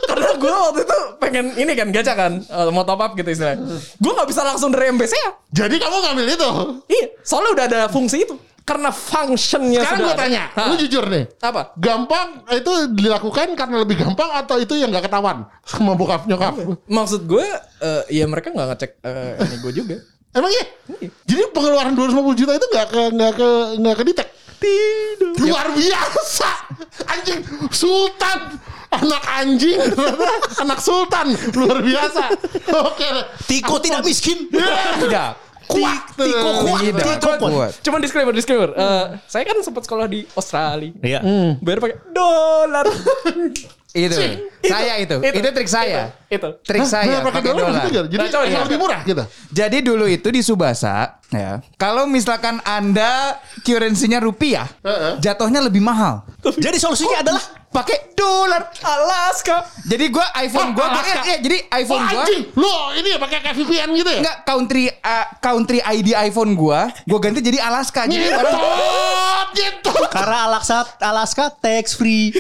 karena 0.05 0.31
gue 0.35 0.53
waktu 0.53 0.81
itu 0.83 0.99
pengen 1.17 1.47
ini 1.55 1.73
kan 1.73 1.89
gacha 1.89 2.13
kan 2.13 2.33
eh, 2.39 2.69
mau 2.69 2.83
top 2.83 3.01
up 3.01 3.13
gitu 3.13 3.29
istilahnya 3.29 3.61
gue 3.95 4.13
nggak 4.13 4.29
bisa 4.29 4.43
langsung 4.43 4.71
dari 4.71 4.91
MBC 4.91 5.13
ya 5.13 5.31
Jadi 5.49 5.77
kamu 5.77 5.97
ngambil 5.99 6.27
itu. 6.29 6.51
iya 6.87 7.07
soalnya 7.21 7.51
udah 7.53 7.65
ada 7.67 7.81
fungsi 7.89 8.23
itu 8.23 8.37
karena 8.63 8.93
functionnya 8.93 9.81
Sekarang 9.81 10.05
gue 10.05 10.13
tanya, 10.13 10.43
Hah, 10.53 10.69
lu 10.69 10.77
jujur 10.77 11.09
nih. 11.09 11.25
apa 11.41 11.73
Gampang 11.75 12.45
itu 12.53 12.73
dilakukan 12.93 13.57
karena 13.57 13.81
lebih 13.81 13.97
gampang 13.97 14.29
atau 14.35 14.61
itu 14.61 14.77
yang 14.77 14.93
nggak 14.93 15.09
ketahuan 15.09 15.49
sama 15.65 15.97
bokap 15.97 16.29
nyokap? 16.29 16.53
maksud 16.85 17.25
gue 17.25 17.49
eh, 17.81 18.03
ya 18.13 18.29
mereka 18.29 18.53
nggak 18.53 18.69
ngecek 18.69 18.91
eh, 19.01 19.41
ini 19.41 19.57
gue 19.59 19.73
juga 19.75 19.97
Emang 20.29 20.53
iya? 20.53 20.65
Jadi 21.25 21.41
pengeluaran 21.51 21.97
250 21.97 22.37
juta 22.37 22.53
itu 22.53 22.67
nggak 22.69 22.87
ke 22.87 23.03
nggak 23.17 23.33
ke 23.33 23.49
nggak 23.81 23.95
ke 23.97 24.03
detect? 24.05 24.31
Tidak. 24.59 25.39
Luar 25.41 25.71
biasa. 25.71 26.51
Anjing 27.07 27.41
Sultan. 27.71 28.59
Anak 28.89 29.23
anjing. 29.37 29.79
Anak 30.63 30.81
Sultan. 30.81 31.31
Luar 31.53 31.79
biasa. 31.79 32.33
Oke. 32.83 33.09
Tiko 33.45 33.79
tidak 33.79 34.03
miskin. 34.03 34.49
Tidak. 35.03 35.31
Kuat. 35.69 36.03
Tiko 36.17 36.51
kuat. 36.65 36.81
Tidak. 36.81 37.05
Tiko 37.21 37.31
kuat. 37.39 37.73
Cuman 37.81 38.01
disclaimer 38.01 38.33
disclaimer 38.33 38.71
Eh, 38.73 39.05
saya 39.25 39.45
kan 39.45 39.61
sempat 39.61 39.85
sekolah 39.85 40.09
di 40.09 40.25
Australia 40.33 40.91
Iya. 40.99 41.21
bayar 41.61 41.79
pakai 41.79 41.97
dolar 42.09 42.87
Itu. 43.99 44.15
Saya 44.63 44.95
itu. 45.03 45.17
Itu 45.19 45.49
trik 45.51 45.71
saya. 45.71 46.15
itu 46.31 46.49
Trik 46.63 46.87
saya 46.87 47.19
pakai 47.25 47.35
pakai 47.41 47.51
dolar. 47.51 47.67
dolar. 47.73 47.85
gitu, 47.89 48.03
Jadi 48.07 48.21
Nah, 48.21 48.31
coba, 48.31 48.45
yang 48.47 48.65
lebih 48.69 48.79
murah 48.79 49.01
gitu. 49.03 49.25
Jadi 49.51 49.79
dulu 49.83 50.05
itu 50.07 50.29
di 50.31 50.41
Subasa 50.45 51.19
ya. 51.35 51.59
Kalau 51.75 52.07
misalkan 52.07 52.63
Anda 52.63 53.43
currency-nya 53.67 54.23
rupiah, 54.23 54.69
jatuhnya 55.19 55.65
lebih 55.65 55.83
mahal. 55.83 56.23
Jadi 56.45 56.79
solusinya 56.79 57.27
adalah 57.27 57.43
Pakai 57.69 58.17
dolar. 58.17 58.73
Alaska 58.79 59.69
Jadi 59.85 60.09
gua 60.09 60.25
iPhone 60.37 60.73
gua 60.73 60.87
Oh, 60.89 60.93
pakai 60.99 61.13
ya, 61.25 61.37
jadi 61.41 61.57
Oh 61.65 61.79
iPhone 61.79 62.05
gua 62.07 62.23
anjing. 62.25 62.43
Lo 62.55 62.75
ini 62.93 63.09
ya 63.13 63.19
pakai 63.19 63.39
kayak 63.41 63.57
VPN 63.57 63.89
gitu 63.95 64.11
ya? 64.11 64.21
enggak 64.21 64.37
country 64.45 64.85
uh, 64.91 65.27
country 65.39 65.79
ID 65.81 66.09
iPhone 66.17 66.53
gua, 66.53 66.89
gua 67.05 67.19
ganti 67.19 67.41
jadi 67.41 67.59
Alaska. 67.61 68.05
Jadi 68.05 68.29
orang 68.29 68.53
Nyetot. 68.53 69.49
Nyetot. 69.49 70.03
karena 70.13 70.39
Alaska 70.49 70.77
Alaska 71.01 71.45
tax 71.57 71.97
free. 71.97 72.33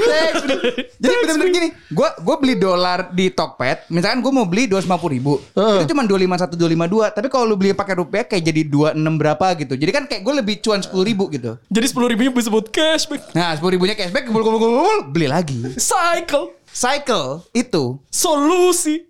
Jadi 0.99 1.15
bener-bener 1.25 1.49
gini, 1.51 1.69
gua 1.91 2.13
gua 2.21 2.37
beli 2.37 2.55
dolar 2.59 3.09
di 3.13 3.31
Tokped, 3.31 3.89
misalkan 3.89 4.21
gua 4.21 4.33
mau 4.35 4.47
beli 4.49 4.67
250 4.67 5.15
ribu, 5.15 5.39
Heeh. 5.55 5.85
itu 5.85 5.95
cuma 5.95 6.03
251 6.05 6.59
252, 6.59 7.17
tapi 7.17 7.27
kalau 7.31 7.45
lu 7.47 7.57
beli 7.57 7.71
pakai 7.73 7.95
rupiah 7.97 8.25
kayak 8.27 8.43
jadi 8.45 8.62
26 8.67 9.21
berapa 9.21 9.47
gitu. 9.62 9.75
Jadi 9.79 9.91
kan 9.95 10.05
kayak 10.05 10.23
gue 10.25 10.35
lebih 10.43 10.55
cuan 10.61 10.81
10 10.83 10.91
ribu 11.05 11.25
gitu. 11.31 11.57
jadi 11.71 11.87
sepuluh 11.87 12.09
ribunya 12.11 12.31
disebut 12.33 12.69
cashback 12.71 13.31
Nah 13.33 13.55
10 13.57 13.62
ribunya 13.75 13.95
cashback, 13.95 14.27
kumpul, 14.29 14.97
beli 15.18 15.26
lagi. 15.26 15.59
cycle 15.74 16.54
Cycle 16.68 17.42
itu, 17.50 17.98
solusi 18.07 19.02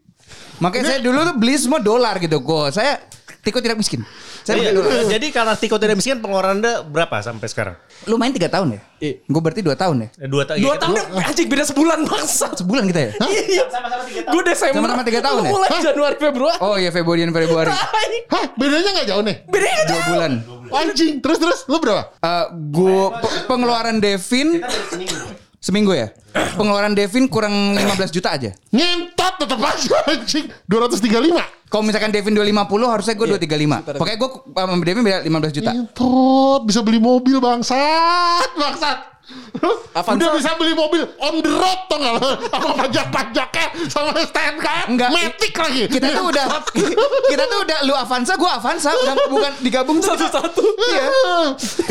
makanya 0.57 0.97
saya 0.97 1.01
dulu 1.05 1.21
tuh 1.23 1.37
beli 1.37 1.55
semua 1.55 1.79
dolar 1.79 2.17
gitu. 2.17 2.41
Gue 2.41 2.73
saya 2.73 2.97
tiko 3.45 3.61
tidak 3.61 3.77
miskin. 3.77 4.01
Saya 4.41 4.57
beli 4.57 4.73
Iya. 4.73 4.77
dolar. 4.81 5.05
Jadi 5.13 5.27
karena 5.29 5.53
Tiko 5.53 5.77
tidak 5.77 6.01
miskin 6.01 6.25
pengeluaran 6.25 6.57
Anda 6.57 6.81
berapa 6.81 7.21
sampai 7.21 7.53
sekarang? 7.53 7.77
Lumayan 8.09 8.33
3 8.33 8.49
tahun 8.49 8.69
ya? 8.73 8.81
Iya. 8.97 9.15
Gue 9.29 9.41
berarti 9.45 9.61
2 9.61 9.77
tahun 9.77 9.97
ya? 10.01 10.09
Dua, 10.25 10.43
ta- 10.49 10.57
dua 10.57 10.73
iya, 10.73 10.81
tahun 10.81 10.97
anjing 11.21 11.49
beda 11.53 11.65
sebulan 11.69 11.99
bangsa 12.09 12.47
Sebulan 12.57 12.89
kita 12.89 13.01
ya? 13.01 13.13
Iya, 13.29 13.65
gue 14.25 14.43
Desember. 14.49 14.81
Sama-sama 14.81 15.05
tiga 15.05 15.21
tahun 15.21 15.41
ya? 15.45 15.51
Mulai 15.53 15.69
Januari 15.85 16.17
Februari. 16.17 16.59
Oh 16.65 16.81
iya 16.81 16.89
Februari 16.89 17.29
dan 17.29 17.35
Februari. 17.37 17.69
Hah 18.33 18.45
bedanya 18.57 18.91
nggak 18.97 19.07
jauh 19.13 19.21
nih? 19.21 19.37
Bedanya 19.53 19.83
Dua 19.85 20.01
bulan. 20.09 20.33
Anjing. 20.73 21.13
Terus 21.21 21.37
terus 21.37 21.59
lu 21.69 21.77
berapa? 21.77 22.09
Eh 22.17 22.45
gue 22.73 23.05
pengeluaran 23.45 24.01
Devin 24.01 24.65
seminggu 25.59 25.95
ya. 25.95 26.11
Pengeluaran 26.59 26.95
Devin 26.95 27.27
kurang 27.27 27.75
15 27.77 28.15
juta 28.15 28.35
aja. 28.35 28.51
Ngentot 28.71 29.35
tetap 29.43 29.59
aja 29.63 29.89
anjing. 30.11 30.47
235. 30.67 31.69
Kalau 31.69 31.85
misalkan 31.85 32.09
Devin 32.09 32.33
250 32.33 32.89
harusnya 32.89 33.15
gue 33.15 33.27
235. 33.37 34.01
Pokoknya 34.01 34.17
gue 34.17 34.31
sama 34.57 34.75
Devin 34.81 35.03
beda 35.05 35.19
15 35.27 35.57
juta. 35.61 35.71
Ngentot 35.77 36.61
bisa 36.65 36.81
beli 36.81 36.99
mobil 37.03 37.37
bangsat, 37.43 38.51
bangsat. 38.57 39.18
Avanza. 39.93 40.17
Udah 40.17 40.29
bisa 40.41 40.51
beli 40.57 40.73
mobil 40.73 41.03
on 41.21 41.45
the 41.45 41.53
road 41.53 41.81
tuh 41.91 41.97
nggak 42.01 42.13
lo? 42.17 42.31
Sama 42.49 42.71
pajak-pajaknya 42.81 43.67
sama 43.93 44.11
STNK 44.17 44.67
Enggak. 44.89 45.11
Matic 45.13 45.53
lagi. 45.53 45.83
Kita 45.91 46.07
tuh 46.17 46.25
udah 46.33 46.47
kita 47.29 47.45
tuh 47.45 47.59
udah 47.67 47.79
lu 47.85 47.95
Avanza, 47.99 48.33
gue 48.41 48.51
Avanza, 48.51 48.91
udah 48.95 49.15
bukan 49.29 49.53
digabung 49.61 49.99
tuh. 50.01 50.17
Satu-satu. 50.17 50.63
Iya. 50.65 51.07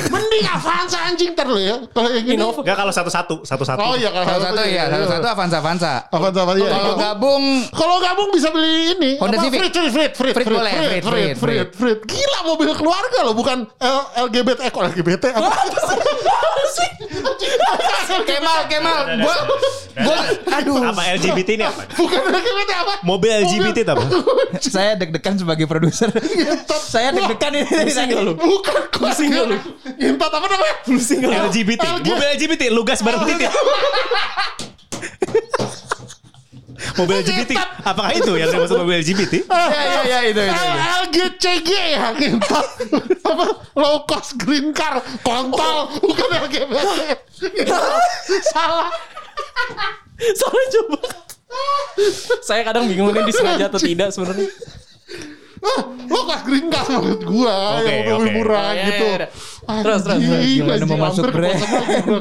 Mending 0.09 0.45
Avanza 0.49 0.97
anjing 1.05 1.37
ntar 1.37 1.45
lo 1.45 1.61
ya. 1.61 1.77
Kalau 1.93 2.09
yang 2.09 2.25
ini. 2.25 2.41
Innova. 2.41 2.65
Enggak 2.65 2.77
kalau 2.79 2.93
satu-satu, 2.93 3.35
satu-satu. 3.45 3.79
Oh 3.81 3.93
iya 3.93 4.09
kalau 4.09 4.25
Salah 4.25 4.41
satu 4.49 4.61
ya, 4.65 4.83
salah 4.89 5.07
satu 5.07 5.27
Avanza 5.29 5.57
Avanza. 5.61 5.93
Avanza 6.09 6.39
apa 6.41 6.53
ya? 6.57 6.69
Kalau 6.73 6.93
gabung 6.97 7.43
Kalau 7.69 7.95
gabung 8.01 8.29
bisa 8.33 8.49
beli 8.49 8.97
ini 8.97 9.11
Honda 9.21 9.37
Civic. 9.41 9.59
Frit, 9.61 9.73
Frit, 9.73 9.91
Frit, 9.93 10.13
Frit, 10.15 10.33
Frit 10.33 10.47
boleh, 10.47 10.73
Frit, 10.73 11.03
Frit, 11.03 11.35
Frit, 11.37 11.69
Frit. 11.75 11.99
Gila 12.07 12.39
mobil 12.47 12.71
keluarga 12.73 13.19
loh, 13.25 13.35
bukan 13.37 13.67
LGBT, 14.17 14.59
eh 14.65 14.71
kok 14.71 14.83
LGBT 14.89 15.23
apa? 15.37 15.51
Kemal, 18.27 18.59
Kemal, 18.69 18.99
gue, 19.19 19.35
gue, 19.97 20.17
aduh, 20.51 20.77
Apa 20.83 21.01
LGBT 21.19 21.49
ini 21.59 21.65
apa? 21.67 21.83
bukan 21.93 22.21
LGBT 22.27 22.71
apa? 22.75 22.93
Mobil 23.03 23.31
LGBT 23.43 23.77
apa? 23.93 24.03
saya 24.61 24.95
deg-degan 24.95 25.35
sebagai 25.37 25.65
produser. 25.67 26.09
saya 26.71 27.11
deg-degan 27.11 27.51
ini 27.55 27.67
dari 27.67 27.93
tadi. 27.93 28.13
Bukan 28.15 28.75
Pusing 28.93 29.29
nggak 29.31 29.45
lu? 29.47 29.57
Intot 29.97 30.31
apa 30.31 30.45
namanya? 30.47 30.75
Nggak 30.87 31.21
lu? 31.21 31.29
LGBT. 31.49 31.83
Mobil 32.03 32.27
LGBT, 32.35 32.61
lu 32.73 32.81
gas 32.83 33.01
bareng 33.01 33.21
titit. 33.25 33.51
Mobil 36.97 37.25
LGBT. 37.25 37.51
Apakah 37.81 38.11
itu 38.13 38.31
yang 38.37 38.49
dimaksud 38.53 38.77
mobil 38.77 39.01
LGBT? 39.01 39.33
Ya, 39.47 39.83
ya, 39.83 40.01
ya, 40.05 40.19
itu, 40.29 40.41
itu, 40.41 40.53
itu. 40.53 40.77
LGCG 41.03 41.69
ya 41.97 42.05
Intot 42.15 42.67
apa 43.29 43.45
low 43.75 43.97
cost 44.07 44.37
green 44.39 44.71
car 44.71 45.01
kontol 45.21 45.91
bukan 46.01 46.29
LGBT 46.47 46.71
salah 48.53 48.89
Soalnya 50.17 50.67
coba. 50.73 51.01
Saya 52.41 52.61
kadang 52.65 52.89
bingung 52.89 53.13
ini 53.13 53.21
disengaja 53.29 53.69
atau 53.69 53.77
tidak 53.77 54.09
sebenarnya. 54.09 54.49
Ah, 55.57 55.81
low 56.09 56.23
cost 56.25 56.43
green 56.45 56.67
car 56.73 56.85
menurut 56.89 57.21
gua 57.25 57.81
Oke, 57.81 57.93
yang 57.93 58.17
lebih 58.21 58.29
oke. 58.29 58.37
murah 58.41 58.65
Oh, 58.65 58.73
iya, 58.73 58.85
gitu 58.87 59.05
iya, 59.05 59.17
iya. 59.17 59.27
Terus, 59.27 59.81
terus, 59.83 60.01
terus. 60.01 60.15
Anjing, 60.17 60.57
Gimana 60.57 60.85
mau 60.85 60.99
masuk 61.09 61.23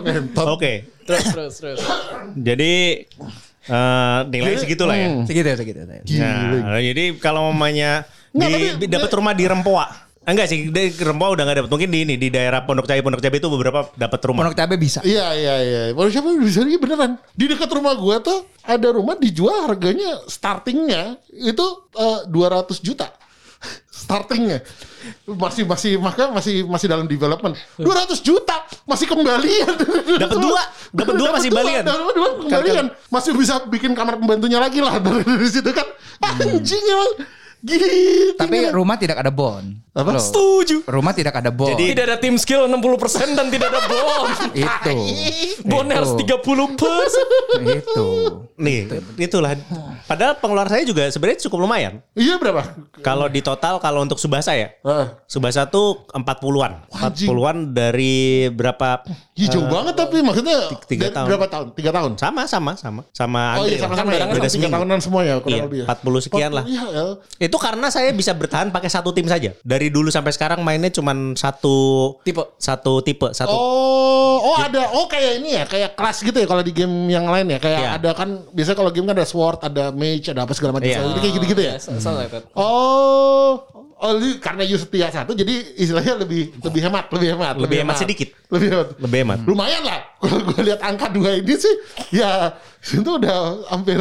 ngentot. 0.05 0.47
Oke. 0.53 0.73
Terus 1.07 1.25
terus 1.31 1.55
terus. 1.63 1.79
Jadi 2.35 2.75
eh 3.67 4.19
nilai 4.31 4.55
segitu 4.59 4.87
lah 4.87 4.97
ya. 4.97 5.09
Segitu, 5.27 5.49
segitu. 5.59 5.81
Nah, 5.87 6.79
jadi 6.79 7.05
kalau 7.19 7.51
mamanya 7.51 8.07
di, 8.31 8.87
dapat 8.87 9.11
rumah 9.15 9.35
di 9.35 9.45
Rempoa. 9.47 10.07
Enggak 10.27 10.51
sih, 10.51 10.75
di 10.75 10.91
Rempoa 10.91 11.39
udah 11.39 11.43
nggak 11.47 11.57
dapat. 11.63 11.71
Mungkin 11.71 11.91
di 11.91 11.99
ini 12.03 12.15
di 12.19 12.29
daerah 12.35 12.67
Pondok 12.67 12.91
Cabe 12.91 12.99
Pondok 12.99 13.23
Cabe 13.23 13.39
itu 13.39 13.47
beberapa 13.47 13.87
dapat 13.95 14.21
rumah. 14.27 14.43
Pondok 14.43 14.59
cabe 14.59 14.75
bisa. 14.75 14.99
Iya 15.07 15.35
iya 15.39 15.55
iya. 15.63 15.81
Baru 15.95 16.11
siapa 16.11 16.35
bisa 16.35 16.67
ini 16.67 16.79
beneran. 16.83 17.15
Di 17.31 17.47
dekat 17.47 17.71
rumah 17.71 17.95
gua 17.95 18.19
tuh 18.19 18.47
ada 18.67 18.91
rumah 18.91 19.15
dijual 19.15 19.71
harganya 19.71 20.19
startingnya 20.27 21.23
itu 21.31 21.67
eh, 21.95 22.21
200 22.27 22.75
juta. 22.83 23.07
Startingnya 24.07 24.67
masih 25.27 25.63
masih 25.69 25.93
maka 26.01 26.31
masih 26.35 26.67
masih 26.67 26.87
dalam 26.91 27.07
development. 27.07 27.55
200 27.79 28.19
juta 28.21 28.57
masih 28.87 29.07
kembalian. 29.07 29.75
Dapat 30.17 30.39
dua, 30.41 30.63
dapat 30.91 31.15
dua 31.15 31.29
masih 31.37 31.51
balian. 31.53 31.85
dapat 31.85 32.15
dua 32.15 32.29
kembalian. 32.43 32.87
Masih 33.11 33.33
bisa 33.35 33.63
bikin 33.69 33.93
kamar 33.95 34.19
pembantunya 34.19 34.59
lagi 34.59 34.83
lah 34.83 34.99
dari, 34.99 35.23
dari 35.23 35.49
situ 35.49 35.71
kan. 35.71 35.87
Anjing 36.23 36.85
emang. 36.85 37.13
Gitu 37.67 37.87
Tapi 38.37 38.71
rumah 38.71 38.97
tidak 39.01 39.23
ada 39.23 39.33
bond. 39.33 39.86
Apa? 39.97 40.13
Loh, 40.13 40.21
Setuju. 40.21 40.85
Rumah 40.85 41.11
tidak 41.11 41.35
ada 41.35 41.49
bond. 41.49 41.73
Jadi- 41.73 41.89
Tidak 41.91 42.05
ada 42.05 42.17
tim 42.17 42.37
skill 42.37 42.69
60% 42.69 43.33
dan 43.33 43.49
tidak 43.49 43.69
ada 43.69 43.81
bom. 43.83 44.25
itu. 44.55 44.97
Bonnya 45.65 45.97
harus 45.97 46.13
30 46.13 46.37
persen. 46.77 47.27
itu. 47.63 48.07
Nih, 48.57 48.89
itulah. 49.19 49.53
Padahal 50.05 50.33
pengeluaran 50.35 50.69
saya 50.71 50.81
juga 50.83 51.05
sebenarnya 51.07 51.45
cukup 51.45 51.59
lumayan. 51.61 52.01
iya 52.13 52.37
berapa 52.37 52.73
Kalau 53.01 53.27
di 53.27 53.41
total 53.41 53.77
kalau 53.79 54.01
untuk 54.01 54.17
Subasa 54.17 54.53
ya. 54.53 54.73
Ah. 54.81 55.17
Subasa 55.25 55.65
tuh 55.67 56.05
40-an. 56.11 56.89
Anjing. 56.91 57.29
40-an 57.29 57.57
dari 57.71 58.17
berapa 58.49 59.05
Ih, 59.35 59.47
jauh 59.47 59.65
banget 59.65 59.93
tapi 59.95 60.21
maksudnya 60.21 60.73
tiga 60.83 61.09
tahun. 61.11 61.27
berapa 61.27 61.47
tahun? 61.47 61.67
Tiga 61.73 61.91
tahun. 61.91 62.11
sama 62.17 62.45
sama 62.45 62.73
sama 62.75 63.01
sama 63.11 63.43
Oh 63.55 63.63
Andre 63.63 63.71
iya 63.71 63.79
sama-sama 63.79 64.11
ya. 64.11 64.19
Kan 64.19 64.27
Beda 64.27 64.35
beda 64.35 64.41
tiga 64.43 64.51
seminggu. 64.51 64.75
tahunan 64.75 64.99
semua 65.01 65.21
ya 65.23 65.35
kurang 65.37 65.53
Iya, 65.53 65.65
lebih. 65.65 65.79
ya. 65.79 65.87
40 65.87 66.21
sekian 66.23 66.51
lah. 66.53 66.65
Iya 66.67 66.85
ya. 66.87 67.05
Itu 67.39 67.57
karena 67.57 67.87
saya 67.89 68.09
bisa 68.11 68.33
bertahan 68.33 68.69
pakai 68.71 68.89
satu 68.89 69.13
tim 69.13 69.25
saja. 69.27 69.53
Dari 69.61 69.86
dulu 69.89 70.09
sampai 70.09 70.33
sekarang 70.33 70.61
mainnya 70.63 70.89
cuman 70.89 71.35
satu 71.35 71.77
Tipe. 72.23 72.43
satu 72.57 73.01
tipe, 73.01 73.29
satu. 73.33 73.53
Oh, 73.53 74.53
oh 74.53 74.57
ada, 74.59 74.91
oh 74.93 75.07
kayak 75.07 75.41
ini 75.41 75.57
ya, 75.57 75.65
kayak 75.65 75.95
kelas 75.95 76.21
gitu 76.21 76.37
ya 76.37 76.47
kalau 76.47 76.61
di 76.61 76.73
game 76.73 77.09
yang 77.09 77.27
lain 77.27 77.47
ya, 77.53 77.59
kayak 77.59 77.81
Iya. 77.81 77.91
ada 77.97 78.11
kan 78.13 78.29
biasanya 78.51 78.77
kalau 78.77 78.91
game 78.91 79.07
kan 79.07 79.17
ada 79.17 79.27
sword, 79.27 79.59
ada 79.63 79.91
mage, 79.93 80.29
ada 80.29 80.45
apa 80.45 80.53
segala 80.53 80.77
macam, 80.77 80.89
Iya. 80.89 81.01
Jadi 81.03 81.21
kayak 81.23 81.35
gitu-gitu 81.41 81.63
ya. 81.63 81.75
Yes, 81.77 81.87
something 81.89 82.17
like 82.17 82.33
that. 82.33 82.45
Oh, 82.53 83.86
oh 83.97 84.13
lu- 84.13 84.37
karena 84.37 84.61
you 84.61 84.77
setia 84.77 85.09
satu, 85.09 85.33
jadi 85.33 85.51
istilahnya 85.75 86.21
lebih 86.21 86.53
lebih 86.59 86.81
hemat, 86.83 87.09
lebih 87.09 87.29
hemat, 87.33 87.55
Lebih 87.57 87.77
hemat 87.81 87.97
sedikit. 87.97 88.29
lebih 88.47 88.69
hemat, 88.69 88.89
Lebih 88.99 89.19
hemat. 89.25 89.39
Lumayan 89.45 89.83
lah, 89.83 90.01
kalau 90.21 90.39
gue 90.45 90.61
lihat 90.63 90.81
angka 90.81 91.09
dua 91.09 91.35
ini 91.35 91.55
sih, 91.55 91.75
ya 92.13 92.53
itu 92.83 93.09
udah 93.09 93.67
hampir 93.69 93.97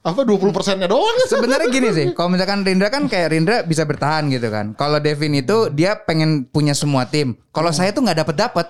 apa 0.00 0.20
20 0.22 0.50
persennya 0.50 0.86
doang. 0.86 1.12
Sebenarnya 1.26 1.68
gini 1.68 1.88
sih, 1.90 2.06
kalau 2.16 2.30
misalkan 2.30 2.62
Rindra 2.62 2.88
kan 2.88 3.04
kayak 3.04 3.28
Rindra 3.30 3.56
bisa 3.62 3.82
bertahan 3.82 4.30
gitu 4.30 4.48
kan. 4.48 4.72
Kalau 4.74 4.98
Devin 4.98 5.34
itu 5.34 5.68
dia 5.68 5.98
pengen 5.98 6.46
punya 6.46 6.72
semua 6.72 7.04
tim. 7.04 7.34
Kalau 7.50 7.68
saya 7.70 7.90
tuh 7.90 8.02
nggak 8.02 8.22
dapet 8.22 8.36
dapet. 8.38 8.66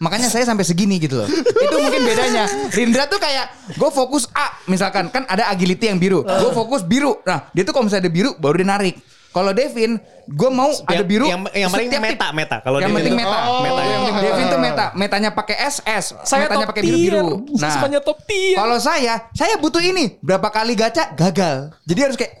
Makanya 0.00 0.32
saya 0.32 0.48
sampai 0.48 0.64
segini 0.64 0.96
gitu 0.96 1.20
loh. 1.20 1.28
Itu 1.28 1.76
mungkin 1.76 2.00
bedanya. 2.00 2.48
Rindra 2.72 3.04
tuh 3.04 3.20
kayak 3.20 3.76
gue 3.76 3.90
fokus 3.92 4.24
A 4.32 4.56
misalkan 4.64 5.12
kan 5.12 5.28
ada 5.28 5.52
agility 5.52 5.92
yang 5.92 6.00
biru. 6.00 6.24
Gue 6.24 6.48
fokus 6.50 6.80
biru. 6.80 7.20
Nah 7.28 7.52
dia 7.52 7.60
tuh 7.60 7.76
kalau 7.76 7.84
misalnya 7.84 8.08
ada 8.08 8.12
biru 8.16 8.32
baru 8.40 8.56
dia 8.56 8.68
narik. 8.72 8.96
Kalau 9.36 9.52
Devin, 9.52 10.00
gue 10.24 10.50
mau 10.50 10.72
ada 10.88 11.04
biru. 11.04 11.28
yang- 11.28 11.44
yang 11.52 11.68
tim. 11.68 12.00
meta, 12.00 12.32
meta. 12.32 12.56
Kalau 12.64 12.80
yang 12.80 12.88
Devin 12.88 13.04
penting 13.04 13.16
meta. 13.20 13.38
Oh. 13.44 13.60
meta. 13.60 13.80
Yang 13.82 14.00
penting 14.00 14.16
Devin 14.24 14.46
tuh 14.48 14.60
meta. 14.62 14.84
Metanya 14.96 15.30
pakai 15.30 15.56
SS. 15.60 16.04
Saya 16.24 16.48
metanya 16.48 16.64
pakai 16.64 16.82
biru 16.82 16.96
biru. 16.96 17.26
tier. 17.44 17.60
Saya 17.60 17.70
sukanya 17.76 18.00
top 18.00 18.18
tier. 18.24 18.56
Kalau 18.56 18.78
saya, 18.80 19.14
saya 19.30 19.54
butuh 19.56 19.84
ini. 19.84 20.16
Berapa 20.18 20.48
kali 20.48 20.72
gacha 20.72 21.12
gagal. 21.12 21.76
Jadi 21.84 22.00
harus 22.00 22.16
kayak 22.16 22.32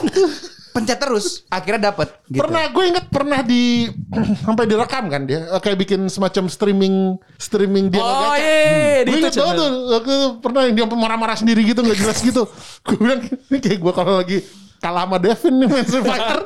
pencet 0.72 0.96
terus. 0.96 1.44
Akhirnya 1.46 1.92
dapat. 1.92 2.16
Gitu. 2.24 2.40
Pernah 2.40 2.64
gue 2.66 2.84
inget 2.86 3.04
pernah 3.06 3.40
di 3.44 3.92
sampai 4.46 4.64
direkam 4.64 5.04
kan 5.06 5.22
dia 5.22 5.44
kayak 5.54 5.76
bikin 5.78 6.08
semacam 6.08 6.48
streaming 6.48 6.94
streaming 7.36 7.92
dia 7.92 8.00
Oh 8.00 8.08
ngegacha. 8.08 8.40
iya, 8.40 8.48
iya, 8.48 8.72
iya, 8.72 9.00
di 9.04 9.10
Gue 9.12 9.18
itu 9.20 9.28
inget 9.28 9.36
banget 9.36 9.56
tuh 9.60 9.68
itu 10.00 10.16
pernah 10.40 10.60
yang 10.64 10.74
dia 10.74 10.86
marah-marah 10.88 11.36
sendiri 11.36 11.60
gitu 11.62 11.84
nggak 11.84 11.98
jelas 11.98 12.18
gitu. 12.18 12.48
Gue 12.88 12.96
bilang 12.96 13.20
ini 13.20 13.58
kayak 13.60 13.78
gue 13.78 13.92
kalau 13.92 14.16
lagi 14.16 14.38
kalah 14.82 15.06
sama 15.06 15.22
Devin 15.22 15.62
nih 15.62 15.68
main 15.70 15.86
Street 15.86 16.02
Fighter 16.02 16.42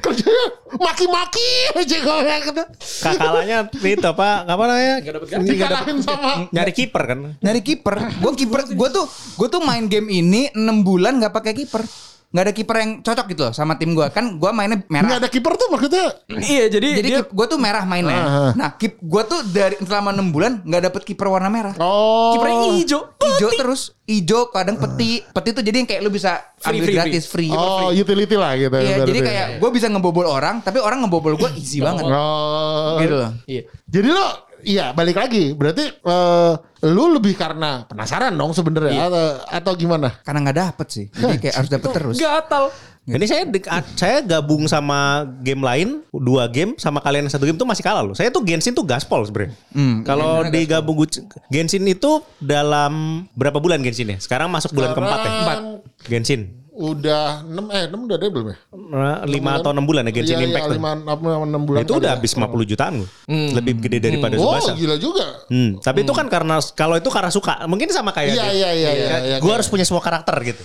kerjanya 0.00 0.44
maki-maki 0.80 1.48
aja 1.76 1.96
gue 2.00 2.36
kata. 2.48 2.64
Kakalanya 3.04 3.56
itu 3.68 4.06
apa? 4.08 4.48
Apa 4.48 4.62
namanya? 4.64 4.96
Nggak 5.04 5.14
dapet. 5.20 5.28
Dikalahin 5.44 5.96
sama 6.00 6.48
Nyari 6.48 6.72
kiper 6.72 7.02
kan. 7.04 7.18
Nyari 7.44 7.60
kiper. 7.60 7.94
Gue 8.16 8.32
kiper. 8.32 8.60
Gue 8.72 8.88
tuh 8.88 9.04
gue 9.36 9.48
tuh 9.52 9.60
main 9.60 9.84
game 9.92 10.08
ini 10.08 10.48
6 10.56 10.88
bulan 10.88 11.20
nggak 11.20 11.36
pakai 11.36 11.52
kiper. 11.52 11.84
Nggak 12.30 12.44
ada 12.46 12.54
kiper 12.54 12.76
yang 12.78 12.90
cocok 13.02 13.26
gitu 13.34 13.42
loh 13.42 13.50
sama 13.50 13.74
tim 13.74 13.90
gue. 13.90 14.06
Kan 14.14 14.38
gue 14.38 14.50
mainnya 14.54 14.78
nggak 14.78 15.02
merah. 15.02 15.18
ada 15.18 15.26
kiper 15.26 15.58
tuh 15.58 15.66
maksudnya 15.66 16.14
Iya, 16.30 16.70
jadi, 16.70 16.88
Jadi 17.02 17.08
dia 17.10 17.22
gue 17.26 17.46
tuh 17.50 17.58
merah 17.58 17.82
mainnya. 17.82 18.22
Ah. 18.22 18.52
Nah, 18.54 18.70
kip 18.78 19.02
gue 19.02 19.22
tuh 19.26 19.42
dari 19.50 19.74
selama 19.82 20.14
6 20.14 20.30
bulan 20.30 20.62
nggak 20.62 20.82
dapet 20.86 21.02
kiper 21.02 21.26
warna 21.26 21.50
merah. 21.50 21.74
oh 21.82 22.38
kipernya 22.38 22.58
hijau. 22.78 23.00
Ijo 23.20 23.48
terus, 23.58 23.82
ijo 24.06 24.46
kadang 24.54 24.78
peti. 24.78 25.26
Peti 25.26 25.48
tuh 25.50 25.62
jadi 25.66 25.82
yang 25.82 25.88
kayak 25.90 26.00
lu 26.06 26.10
bisa 26.10 26.38
Free, 26.60 26.76
ambil 26.78 26.84
free, 26.86 26.96
gratis 27.00 27.24
free. 27.26 27.50
oh 27.50 27.90
utility 27.90 28.36
lah 28.38 28.52
gitu. 28.54 28.74
Iya, 28.78 29.02
berarti. 29.02 29.08
jadi 29.10 29.20
kayak 29.26 29.46
gue 29.58 29.70
bisa 29.74 29.86
ngebobol 29.90 30.26
orang, 30.28 30.62
tapi 30.62 30.78
orang 30.78 31.02
ngebobol 31.02 31.34
gue 31.34 31.50
easy 31.58 31.82
banget. 31.82 32.04
oh 32.06 33.00
Gitu 33.02 33.14
loh. 33.16 33.30
Iya. 33.48 33.62
Jadi 33.90 34.08
lo 34.12 34.26
iya 34.62 34.90
balik 34.90 35.16
lagi 35.16 35.52
berarti 35.52 35.84
eh, 35.90 36.52
lu 36.86 37.12
lebih 37.12 37.36
karena 37.36 37.84
penasaran 37.84 38.32
dong 38.32 38.50
sebenarnya 38.50 39.06
atau, 39.06 39.24
atau 39.44 39.72
gimana? 39.74 40.08
Karena 40.20 40.40
nggak 40.42 40.58
dapet 40.58 40.86
sih. 40.88 41.06
Jadi 41.10 41.36
kayak 41.38 41.54
harus 41.56 41.70
dapet 41.70 41.88
terus. 41.92 42.16
Gatal. 42.16 42.64
Ini 43.00 43.26
saya 43.26 43.42
dek- 43.42 43.66
saya 43.96 44.22
gabung 44.22 44.64
sama 44.64 45.24
game 45.40 45.60
lain 45.60 45.88
dua 46.10 46.46
game 46.46 46.76
sama 46.76 47.00
kalian 47.00 47.26
satu 47.26 47.42
game 47.42 47.56
tuh 47.56 47.66
masih 47.66 47.82
kalah 47.82 48.00
loh. 48.00 48.14
Saya 48.14 48.30
tuh 48.30 48.44
Genshin 48.44 48.70
tuh 48.70 48.84
gaspol 48.84 49.24
sebenarnya. 49.24 49.56
Kalau 50.04 50.44
digabung 50.46 50.94
Gu- 50.94 51.26
Genshin 51.48 51.82
itu 51.84 52.22
dalam 52.38 53.24
berapa 53.34 53.58
bulan 53.58 53.80
Genshin 53.80 54.14
ya? 54.14 54.18
Sekarang 54.20 54.46
masuk 54.46 54.72
bulan 54.72 54.92
keempat 54.92 55.18
ya. 55.18 55.30
Sekarang 55.32 55.64
Genshin. 56.06 56.59
Udah 56.80 57.44
6 57.44 57.52
eh 57.68 57.84
6 57.86 58.08
udah 58.08 58.16
ada 58.16 58.24
belum 58.26 58.46
ya? 58.48 58.56
Nah, 58.72 59.16
lima 59.28 59.60
atau 59.60 59.68
enam 59.68 59.84
bulan 59.84 60.08
ya 60.08 60.12
Genshin 60.12 60.32
Iya, 60.34 60.48
Impact 60.48 60.64
iya, 60.64 60.70
tuh. 60.72 60.76
lima, 60.80 60.90
enam, 60.96 61.18
enam 61.44 61.62
bulan 61.62 61.80
Itu 61.84 61.92
kali 61.92 62.00
udah 62.00 62.10
ya. 62.10 62.16
habis 62.16 62.30
50 62.32 62.64
jutaan 62.66 62.94
loh. 63.04 63.08
Lebih 63.28 63.72
gede 63.80 63.98
daripada 64.00 64.34
Oh 64.34 64.56
Subasa. 64.56 64.72
gila 64.72 64.96
juga. 64.96 65.26
Hmm, 65.46 65.76
tapi 65.78 65.98
itu 66.00 66.12
kan 66.12 66.26
karena 66.26 66.56
kalau 66.72 66.96
itu 66.96 67.06
karena 67.06 67.28
suka. 67.28 67.68
Mungkin 67.68 67.84
sama 67.90 68.10
kayak 68.10 68.32
Iya 68.32 68.40
dia. 68.40 68.50
iya 68.50 68.70
iya 68.72 68.90
iya. 68.90 68.90
iya, 68.96 69.36
Gue 69.36 69.44
kayak- 69.44 69.60
harus 69.60 69.68
punya 69.68 69.84
semua 69.84 70.00
karakter 70.00 70.32
gitu. 70.42 70.64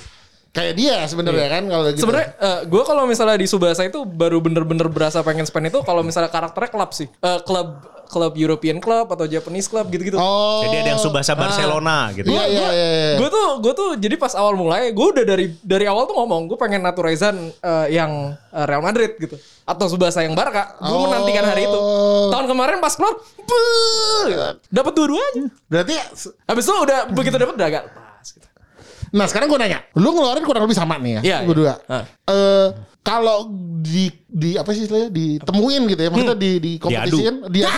kayak 0.50 0.72
dia 0.74 1.04
sebenarnya 1.04 1.48
kan 1.52 1.64
kalau 1.68 1.84
gitu. 1.92 2.00
Sebenarnya 2.02 2.30
gue 2.64 2.84
kalau 2.86 3.04
misalnya 3.04 3.36
di 3.36 3.44
Subasa 3.44 3.84
itu 3.84 4.00
baru 4.02 4.40
bener-bener 4.40 4.88
berasa 4.88 5.20
pengen 5.20 5.44
spend 5.44 5.68
itu 5.68 5.84
kalau 5.84 6.00
misalnya 6.00 6.32
karakternya 6.32 6.72
klub 6.72 6.92
sih. 6.92 7.12
Eh, 7.12 7.40
klub 7.44 7.84
klub 8.08 8.34
European 8.34 8.78
Club 8.80 9.10
atau 9.10 9.26
Japanese 9.26 9.68
Club 9.68 9.90
gitu-gitu. 9.90 10.18
Oh. 10.18 10.62
Jadi 10.66 10.76
ada 10.82 10.90
yang 10.96 11.02
Subasa 11.02 11.34
Barcelona 11.34 12.10
gitu. 12.14 12.30
Iya 12.30 12.44
iya 12.48 12.68
iya. 12.70 12.88
iya. 12.88 13.16
Gue 13.18 13.30
tuh 13.30 13.48
gue 13.60 13.74
tuh 13.74 13.90
jadi 13.98 14.16
pas 14.16 14.34
awal 14.34 14.56
mulai 14.56 14.94
gue 14.94 15.08
udah 15.14 15.26
dari 15.26 15.52
dari 15.60 15.86
awal 15.86 16.06
tuh 16.06 16.16
ngomong 16.16 16.48
gue 16.48 16.58
pengen 16.58 16.82
naturalizan 16.82 17.36
eh, 17.52 17.88
yang 17.94 18.34
eh, 18.34 18.66
Real 18.66 18.82
Madrid 18.82 19.18
gitu 19.18 19.36
atau 19.66 19.86
Subasa 19.90 20.22
yang 20.22 20.38
Barca. 20.38 20.78
Gue 20.78 20.94
Oh. 20.96 21.10
menantikan 21.10 21.44
hari 21.44 21.66
itu. 21.66 21.80
Tahun 22.30 22.46
kemarin 22.46 22.78
pas 22.78 22.94
keluar, 22.94 23.18
dapat 24.70 24.94
dua-duanya. 24.94 25.46
Berarti 25.70 25.94
Habis 26.46 26.64
itu 26.66 26.74
udah 26.74 27.00
begitu 27.12 27.36
dapat 27.36 27.54
udah 27.58 27.68
agak 27.68 27.84
pas. 27.92 28.28
Gitu. 28.30 28.48
Nah 29.16 29.26
sekarang 29.32 29.48
gue 29.48 29.56
nanya, 29.56 29.80
lu 29.96 30.12
ngeluarin 30.12 30.44
kurang 30.44 30.68
lebih 30.68 30.76
sama 30.76 31.00
nih 31.00 31.18
ya, 31.18 31.22
Iya, 31.24 31.38
berdua. 31.48 31.66
iya. 31.66 31.76
Ah. 31.88 32.04
Eh, 32.28 32.68
kalau 33.00 33.48
di 33.80 34.12
di 34.28 34.60
apa 34.60 34.76
sih 34.76 34.84
istilahnya 34.84 35.08
ditemuin 35.08 35.82
gitu 35.88 36.02
ya, 36.04 36.10
maksudnya 36.12 36.36
di 36.36 36.52
di 36.60 36.72
kompetisiin, 36.76 37.48
dia 37.48 37.72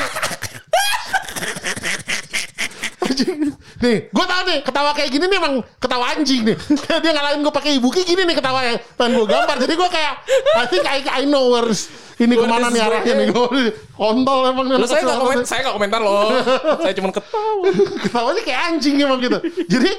nih, 3.78 4.10
gue 4.10 4.26
tau 4.26 4.41
nih 4.41 4.60
ketawa 4.65 4.89
kayak 4.97 5.10
gini 5.13 5.26
nih 5.30 5.38
emang 5.38 5.62
ketawa 5.78 6.06
anjing 6.17 6.41
nih. 6.41 6.58
Kayak 6.58 7.00
dia 7.06 7.12
ngalahin 7.13 7.39
gue 7.45 7.54
pakai 7.54 7.71
ibuki 7.78 8.02
gini 8.02 8.26
nih 8.26 8.36
ketawa 8.38 8.60
yang 8.65 8.78
pengen 8.97 9.21
gue 9.21 9.28
gambar. 9.30 9.58
Jadi 9.62 9.73
gue 9.78 9.89
kayak 9.93 10.13
I 10.58 10.65
think 10.65 10.86
I, 10.89 10.97
I 11.06 11.23
know 11.30 11.54
where 11.54 11.69
ini 12.17 12.34
ke 12.34 12.45
mana 12.50 12.73
nih 12.73 12.82
arahnya 12.82 13.13
nih. 13.21 13.28
Gue 13.30 13.45
kontol 13.93 14.39
emang 14.50 14.65
nih. 14.65 14.78
Lo 14.82 14.86
anak 14.86 14.89
saya 14.89 15.02
nggak 15.06 15.17
komen, 15.21 15.30
banget. 15.38 15.45
saya 15.45 15.60
nggak 15.62 15.76
komentar 15.78 16.00
loh. 16.02 16.30
saya 16.84 16.93
cuma 16.97 17.10
ketawa. 17.13 17.69
Ketawanya 18.02 18.41
kayak 18.41 18.62
anjing 18.73 18.95
emang 18.97 19.19
gitu. 19.21 19.38
Jadi 19.69 19.91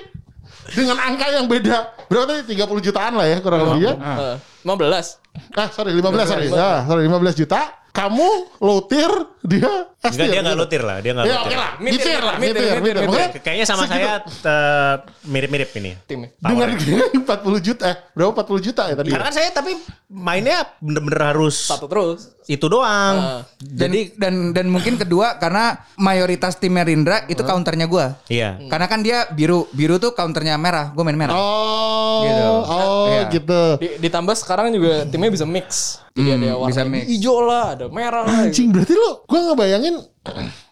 dengan 0.68 0.96
angka 1.00 1.26
yang 1.32 1.46
beda 1.48 1.76
berapa 2.08 2.24
tadi 2.28 2.56
30 2.56 2.84
jutaan 2.84 3.12
lah 3.16 3.26
ya 3.28 3.38
kurang 3.40 3.60
lebih 3.68 3.88
ya. 3.88 3.94
Eh, 3.96 4.36
15. 4.64 5.56
Ah 5.56 5.68
sorry 5.72 5.92
15 5.96 6.26
sorry. 6.28 6.46
Ah, 6.52 6.84
sorry 6.84 7.04
15 7.08 7.36
juta. 7.36 7.60
Kamu 7.98 8.28
lotir 8.60 9.10
dia 9.42 9.70
Enggak 9.98 10.30
dia 10.30 10.38
nggak 10.38 10.54
gitu. 10.54 10.62
lotir 10.62 10.82
lah, 10.82 10.96
dia 11.02 11.10
nggak 11.10 11.26
Ya 11.26 11.34
lotir. 11.34 11.42
oke 11.42 11.56
lah, 11.56 11.70
Mitir 11.76 11.90
mitir 11.98 12.20
lah, 12.20 12.34
mitir, 12.36 12.54
mitir, 12.54 12.62
mitir, 12.62 12.78
mitir. 12.78 12.94
mitir. 12.94 13.06
Makanya 13.08 13.28
Kayaknya 13.40 13.66
sama 13.66 13.82
segitu. 13.82 13.98
saya 13.98 14.12
eh, 14.46 14.94
mirip-mirip 15.24 15.70
ini. 15.74 15.90
Timnya. 16.04 16.28
dengan 16.38 16.68
Powernya. 16.70 17.06
40 17.18 17.66
juta 17.66 17.84
eh 17.84 17.96
berapa 18.12 18.30
40 18.36 18.62
juta 18.62 18.82
ya 18.84 18.94
tadi? 18.94 19.08
Karena 19.10 19.24
kan 19.24 19.34
saya 19.34 19.48
tapi 19.50 19.72
mainnya 20.06 20.58
bener-bener 20.78 21.22
harus 21.26 21.56
Satu 21.60 21.86
terus. 21.86 22.30
itu 22.46 22.64
doang. 22.64 23.14
Ah. 23.18 23.40
Dan, 23.58 23.90
dan 24.16 24.34
dan 24.52 24.66
mungkin 24.66 24.94
kedua 24.96 25.36
karena 25.36 25.64
mayoritas 25.96 26.56
timnya 26.56 26.82
Rindra 26.82 27.26
itu 27.26 27.42
counternya 27.42 27.84
gue. 27.84 28.06
Iya. 28.28 28.56
Karena 28.66 28.86
kan 28.86 29.02
dia 29.02 29.26
biru, 29.28 29.66
biru 29.70 29.98
tuh 29.98 30.12
counternya 30.12 30.54
merah, 30.56 30.88
gue 30.88 31.02
main 31.02 31.18
merah. 31.18 31.34
Oh, 31.34 32.20
Gitu. 32.20 32.46
oh 32.64 33.06
Iya. 33.08 33.22
gitu. 33.30 33.62
Di- 33.76 33.96
ditambah 34.00 34.34
sekarang 34.34 34.70
juga 34.70 35.02
timnya 35.04 35.28
bisa 35.28 35.44
mix. 35.44 35.98
Jadi 36.18 36.28
ada 36.34 36.50
warna 36.58 36.82
mix. 36.84 37.04
hijau 37.06 37.38
lah, 37.40 37.78
ada 37.78 37.86
merah 37.86 38.22
lah. 38.26 38.34
gitu. 38.42 38.50
Anjing 38.50 38.68
berarti 38.74 38.92
lu 38.92 39.10
gua 39.24 39.40
ngebayangin 39.46 39.94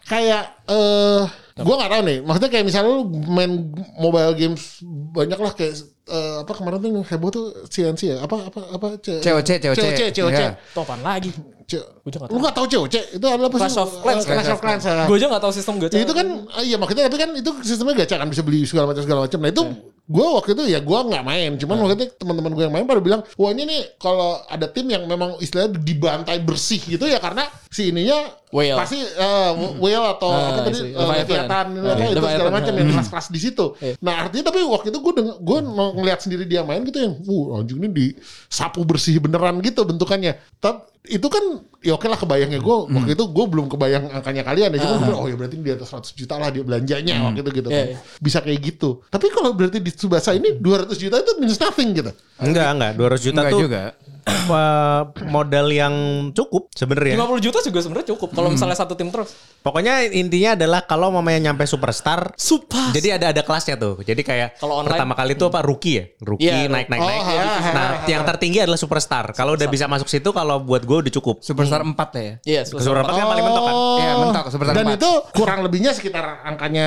kayak 0.04 0.42
eh 0.66 1.22
gua 1.56 1.74
nggak 1.78 1.90
tahu 1.90 2.02
nih. 2.02 2.18
Maksudnya 2.20 2.50
kayak 2.50 2.64
misalnya 2.66 2.90
lu 2.90 3.02
main 3.30 3.52
mobile 3.96 4.34
games 4.34 4.82
banyak 5.14 5.38
lah 5.38 5.52
kayak 5.54 5.74
eh, 6.06 6.36
apa 6.42 6.52
kemarin 6.52 6.78
tuh 6.78 6.88
yang 6.88 7.00
heboh 7.02 7.30
tuh 7.30 7.44
CNC 7.66 8.02
ya? 8.10 8.16
Apa 8.20 8.50
apa 8.50 8.60
apa 8.74 8.86
C- 9.00 9.22
COC, 9.22 9.50
COC. 9.62 9.78
COC, 9.78 10.00
COC. 10.12 10.34
Iya. 10.34 10.50
Itu 10.54 10.78
apaan 10.78 11.00
lagi? 11.00 11.30
C- 11.66 11.82
nggak 11.82 12.30
Lu 12.30 12.38
nggak 12.38 12.54
tahu 12.54 12.66
COC? 12.68 12.94
Itu 13.18 13.26
adalah 13.26 13.48
apa 13.48 13.56
sih? 13.56 13.62
Clash 13.66 13.78
of 13.78 13.90
Clans. 13.98 14.22
Eh, 14.22 14.34
Clash 14.34 14.52
of 14.52 14.60
Clans. 14.62 14.82
ya. 14.84 15.06
Gue 15.06 15.16
aja 15.18 15.26
gak 15.26 15.42
tahu 15.42 15.52
sistem 15.54 15.74
gacha. 15.82 15.96
Ya, 15.98 16.02
itu 16.06 16.14
kan 16.14 16.26
ah, 16.52 16.62
iya 16.62 16.76
maksudnya 16.76 17.10
tapi 17.10 17.18
kan 17.18 17.30
itu 17.34 17.50
sistemnya 17.62 17.94
gacha 17.98 18.18
kan 18.18 18.28
bisa 18.30 18.42
beli 18.46 18.62
segala 18.62 18.90
macam 18.90 19.02
segala 19.02 19.20
macam. 19.26 19.38
Nah 19.42 19.50
itu 19.50 19.62
gue 20.06 20.22
waktu 20.22 20.54
itu 20.54 20.64
ya 20.70 20.78
gue 20.78 20.98
nggak 21.02 21.24
main. 21.26 21.50
Cuman 21.58 21.76
waktu 21.82 21.94
itu 21.98 22.14
teman-teman 22.16 22.54
gue 22.54 22.64
yang 22.64 22.74
main 22.74 22.86
pada 22.86 23.02
bilang 23.02 23.26
wah 23.34 23.50
ini 23.50 23.66
nih 23.66 23.82
kalau 23.98 24.38
ada 24.46 24.70
tim 24.70 24.86
yang 24.86 25.02
memang 25.04 25.34
istilahnya 25.38 25.74
dibantai 25.76 26.38
bersih 26.40 26.78
gitu 26.78 27.04
ya 27.04 27.18
karena 27.18 27.42
si 27.68 27.90
ininya 27.90 28.16
Whale. 28.54 28.78
pasti 28.78 28.96
eh, 29.02 29.52
whale 29.82 30.06
atau 30.16 30.30
Ah, 30.30 30.54
apa 30.54 30.60
tadi 30.70 30.94
Leviathan. 30.94 31.18
leviathan 31.26 31.66
Ah, 31.76 31.92
apa 31.92 32.04
itu 32.06 32.22
segala 32.22 32.50
macam 32.54 32.72
yang 32.72 32.88
kelas-kelas 32.94 33.26
di 33.28 33.40
situ. 33.42 33.66
Iya. 33.82 33.92
Nah 34.00 34.14
artinya 34.22 34.44
tapi 34.48 34.62
waktu 34.64 34.88
itu 34.94 34.98
gue 35.02 35.12
gue 35.42 35.58
ngeliat 35.66 36.18
sendiri 36.22 36.46
dia 36.46 36.62
main 36.62 36.80
gitu 36.86 36.96
yang, 36.96 37.18
wuh 37.26 37.58
anjing 37.58 37.82
ini 37.82 37.90
disapu 37.90 38.86
bersih 38.86 39.18
beneran 39.18 39.58
gitu 39.60 39.82
bentukannya. 39.82 40.38
Tapi 40.62 40.95
itu 41.06 41.26
kan 41.26 41.44
ya 41.80 41.94
oke 41.94 42.04
lah 42.04 42.14
kebayangnya 42.14 42.58
gue 42.58 42.76
waktu 42.88 43.14
itu 43.14 43.24
gue 43.24 43.44
belum 43.46 43.66
kebayang 43.66 44.10
angkanya 44.10 44.42
kalian 44.42 44.74
ya 44.74 44.78
cuma 44.80 44.92
gue 44.92 45.06
bilang, 45.06 45.20
oh 45.22 45.28
ya 45.28 45.36
berarti 45.36 45.56
di 45.56 45.70
atas 45.70 45.88
100 45.88 46.12
juta 46.12 46.34
lah 46.34 46.48
dia 46.50 46.60
belanjanya 46.60 47.14
waktu 47.22 47.40
itu 47.40 47.50
gitu 47.56 47.68
Iya, 47.68 47.78
kan. 47.78 47.86
iya. 47.88 47.98
bisa 48.18 48.38
kayak 48.40 48.58
gitu 48.60 48.88
tapi 49.06 49.26
kalau 49.30 49.54
berarti 49.54 49.78
di 49.78 49.90
Tsubasa 49.90 50.34
ini 50.34 50.58
200 50.58 50.90
juta 50.92 51.16
itu 51.18 51.32
means 51.38 51.56
nothing 51.56 51.94
gitu 51.94 52.10
Enggak, 52.36 52.68
enggak. 52.76 52.92
200 53.00 53.16
juta 53.22 53.40
Enggak 53.40 53.52
tuh 53.52 53.60
juga. 53.64 53.82
apa, 54.26 54.64
modal 55.24 55.70
yang 55.70 55.94
cukup 56.34 56.74
sebenarnya. 56.74 57.14
50 57.14 57.46
juta 57.46 57.58
juga 57.62 57.78
sebenarnya 57.78 58.08
cukup 58.10 58.34
kalau 58.34 58.50
misalnya 58.50 58.74
satu 58.74 58.98
tim 58.98 59.06
terus. 59.08 59.30
Pokoknya 59.62 60.02
intinya 60.04 60.58
adalah 60.58 60.82
kalau 60.82 61.14
mamanya 61.14 61.48
nyampe 61.48 61.62
superstar, 61.62 62.34
Super. 62.34 62.90
jadi 62.90 63.16
ada 63.16 63.30
ada 63.30 63.42
kelasnya 63.42 63.78
tuh. 63.78 64.02
Jadi 64.02 64.20
kayak 64.20 64.58
Kalau 64.58 64.82
online- 64.82 64.98
pertama 64.98 65.14
kali 65.14 65.32
itu 65.32 65.46
apa 65.46 65.60
rookie 65.62 65.94
ya, 65.94 66.04
rookie 66.20 66.50
Iya, 66.50 66.66
naik 66.66 66.90
naik 66.90 67.00
oh, 67.00 67.06
naik. 67.06 67.22
ha, 67.22 67.34
ha, 67.38 67.70
Nah, 67.70 67.88
yang 68.04 68.22
tertinggi 68.26 68.58
adalah 68.60 68.76
superstar. 68.76 69.30
Kalau 69.30 69.54
udah 69.54 69.68
bisa 69.68 69.86
masuk 69.86 70.10
situ, 70.10 70.28
kalau 70.30 70.58
buat 70.58 70.82
gue 70.82 70.95
udah 70.98 71.12
cukup. 71.12 71.36
Superstar 71.40 71.80
4 71.80 71.94
lah 71.94 72.22
ya. 72.22 72.34
Iya, 72.42 72.60
Ke 72.62 72.78
superstar 72.78 73.12
kan 73.12 73.26
paling 73.26 73.44
mentok 73.44 73.62
kan. 73.62 73.74
Iya, 73.96 74.12
mentok, 74.16 74.44
superstar 74.48 74.74
dan 74.74 74.84
empat. 74.86 74.98
itu 74.98 75.10
kurang 75.32 75.58
lebihnya 75.62 75.90
sekitar 75.90 76.24
angkanya 76.42 76.86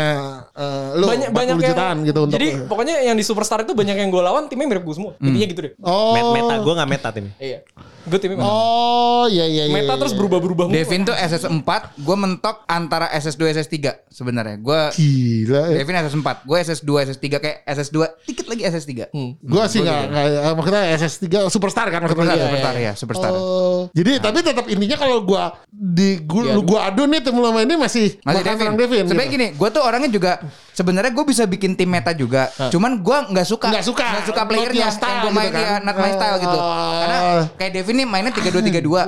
eh, 0.51 0.87
lo 0.95 1.05
banyak 1.07 1.29
40 1.29 1.35
banyak 1.35 1.55
yang 1.55 1.69
jutaan 1.69 1.97
gitu 2.01 2.19
untuk 2.21 2.35
Jadi 2.35 2.47
pokoknya 2.65 2.95
yang 3.01 3.15
di 3.15 3.23
superstar 3.23 3.61
itu 3.61 3.71
banyak 3.71 3.95
yang 3.95 4.09
gue 4.09 4.19
lawan 4.19 4.45
timnya 4.45 4.67
mirip 4.67 4.83
gue 4.83 4.93
semua. 4.93 5.11
Intinya 5.19 5.47
gitu 5.47 5.61
deh. 5.61 5.73
oh 5.81 6.11
Met- 6.11 6.31
Meta 6.31 6.55
gue 6.57 6.73
nggak 6.73 6.89
meta 6.89 7.09
tim. 7.09 7.25
Iya. 7.35 7.59
Gue 8.01 8.17
timnya 8.17 8.37
meta. 8.37 8.47
oh 8.47 9.25
iya 9.27 9.45
iya 9.45 9.63
iya 9.65 9.73
meta 9.75 9.93
iya, 9.93 9.99
terus 9.99 10.13
iya. 10.13 10.17
berubah-berubah. 10.17 10.63
Devin 10.67 11.03
tuh 11.03 11.13
SS4, 11.13 11.69
gue 11.95 12.15
mentok 12.17 12.55
antara 12.65 13.05
SS2 13.11 13.41
SS3 13.53 13.77
sebenarnya. 14.09 14.55
Gue 14.57 14.79
gila 14.95 15.61
ya. 15.69 15.77
Devin 15.77 15.95
SS4, 15.99 16.27
gue 16.41 16.57
SS2 16.59 16.89
SS3 17.05 17.25
kayak 17.37 17.57
SS2 17.67 17.97
dikit 18.25 18.45
lagi 18.47 18.63
SS3. 18.65 18.91
Hmm. 19.09 19.31
Gue 19.37 19.63
sih 19.67 19.79
nggak 19.79 19.99
nggak 20.07 20.25
eh, 20.25 20.53
maksudnya 20.53 20.83
SS3 20.95 21.25
superstar 21.47 21.85
kan 21.87 21.99
maksudnya. 22.01 22.17
Superstar, 22.19 22.37
Iya, 22.39 22.45
superstar 22.47 22.73
iya. 22.73 22.85
ya, 22.85 22.93
superstar. 22.95 23.31
Oh, 23.31 23.79
jadi 23.99 24.11
tapi 24.23 24.39
tetap 24.39 24.65
intinya 24.71 24.97
kalau 24.97 25.19
gua 25.27 25.59
di 25.67 26.23
gua, 26.23 26.55
Diadu. 26.55 26.61
gua 26.63 26.79
adu 26.87 27.03
nih 27.03 27.19
tim 27.19 27.35
lama 27.35 27.59
ini 27.59 27.75
masih 27.75 28.15
Masih 28.23 28.43
Devin. 28.47 28.71
Devin. 28.79 29.03
Sebenarnya 29.11 29.29
gitu. 29.29 29.37
gini, 29.37 29.47
gue 29.59 29.69
tuh 29.69 29.81
orangnya 29.83 30.09
juga 30.09 30.31
sebenarnya 30.79 31.11
gue 31.11 31.25
bisa 31.25 31.43
bikin 31.43 31.75
tim 31.75 31.85
meta 31.85 32.15
juga. 32.15 32.47
Cuman 32.69 32.95
gue 32.97 33.17
nggak 33.29 33.43
suka, 33.45 33.67
Nggak 33.67 33.83
suka. 33.83 34.05
nggak 34.07 34.25
suka 34.25 34.41
playernya 34.45 34.87
style 34.87 35.11
yang 35.11 35.19
gue 35.21 35.31
main 35.33 35.45
gitu 35.45 35.59
kan. 35.59 35.67
ya, 35.67 35.75
not 35.83 35.95
my 35.97 36.11
style 36.11 36.37
gitu. 36.39 36.57
Oh. 36.57 36.95
Karena 36.95 37.19
kayak 37.53 37.71
Devin 37.73 37.95
nih 37.97 38.07
mainnya 38.07 38.31
tiga 38.31 38.49
dua 38.49 38.63
tiga 38.63 38.79
dua, 38.79 39.01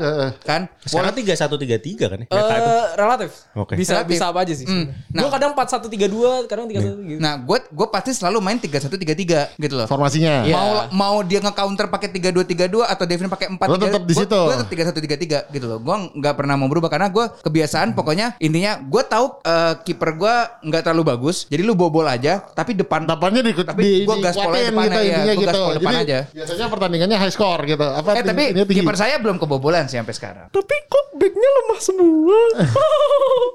kan? 0.44 0.62
Sekarang 0.84 1.16
tiga 1.16 1.34
satu 1.34 1.56
tiga 1.56 1.78
tiga 1.78 2.06
kan 2.06 2.20
ya. 2.20 2.28
Meta 2.28 2.54
itu. 2.54 2.72
Eh, 2.72 2.86
relatif. 2.98 3.32
Oke. 3.54 3.74
Bisa 3.74 3.92
Relatif. 3.96 4.12
bisa 4.12 4.24
apa 4.28 4.40
aja 4.42 4.54
sih. 4.54 4.66
Gue 4.66 4.92
Nah. 5.14 5.30
kadang 5.30 5.52
4132, 5.54 6.44
kadang 6.46 6.66
31 6.68 7.00
gitu. 7.08 7.20
Nah, 7.20 7.34
gue 7.38 7.58
gue 7.64 7.88
pasti 7.88 8.12
selalu 8.12 8.38
main 8.40 8.58
tiga 8.58 8.78
satu 8.78 8.98
tiga 8.98 9.14
tiga 9.14 9.40
gitu 9.56 9.76
loh. 9.76 9.88
formasinya. 9.88 10.44
Iya. 10.44 10.54
Mau 10.54 10.70
mau 10.92 11.16
dia 11.22 11.40
nge-counter 11.40 11.88
pakai 11.88 12.10
tiga 12.10 12.30
dua 12.30 12.44
tiga 12.44 12.66
dua 12.66 12.88
atau 12.88 13.06
Devin 13.06 13.30
pakai 13.30 13.48
empat 13.48 13.68
Lo 13.68 13.78
tetap 13.78 14.04
di 14.04 14.14
situ. 14.14 14.36
Gue 14.36 14.54
tetap 14.54 14.70
tiga 14.70 14.84
satu 14.84 15.00
tiga 15.00 15.16
tiga 15.16 15.40
gitu 15.48 15.66
loh. 15.66 15.80
Gue 15.80 15.96
nggak 16.18 16.34
pernah 16.34 16.56
mau 16.56 16.68
berubah 16.68 16.90
karena 16.90 17.08
gue 17.08 17.24
kebiasaan 17.42 17.94
pokoknya 17.94 18.36
intinya 18.38 18.82
gue 18.82 19.04
tahu 19.04 19.40
eh, 19.42 19.74
kiper 19.82 20.10
gue 20.14 20.36
nggak 20.66 20.82
terlalu 20.84 21.04
bagus. 21.08 21.46
Jadi 21.46 21.61
lu 21.62 21.74
bobol 21.74 22.04
aja, 22.04 22.42
tapi 22.48 22.74
depan 22.74 23.04
Depannya 23.04 23.42
di, 23.42 23.52
Tapi 23.52 23.82
di, 23.82 23.92
gua 24.04 24.18
gaspolnya 24.20 24.68
depan 24.68 24.86
gitu 24.86 25.00
gua 25.00 25.34
gitu. 25.34 25.46
gaspol 25.46 25.72
depan 25.74 25.92
Jadi 25.92 26.04
aja. 26.04 26.20
biasanya 26.32 26.68
pertandingannya 26.68 27.18
high 27.18 27.30
score 27.30 27.62
gitu. 27.64 27.84
Apa 27.84 28.10
Eh 28.14 28.24
tapi 28.24 28.44
kiper 28.66 28.96
saya 28.96 29.16
belum 29.18 29.36
kebobolan 29.36 29.86
sih 29.86 29.96
sampai 29.96 30.12
sekarang. 30.12 30.46
Tapi 30.48 30.76
kok 30.84 31.06
backnya 31.14 31.50
lemah 31.52 31.80
semua. 31.80 32.40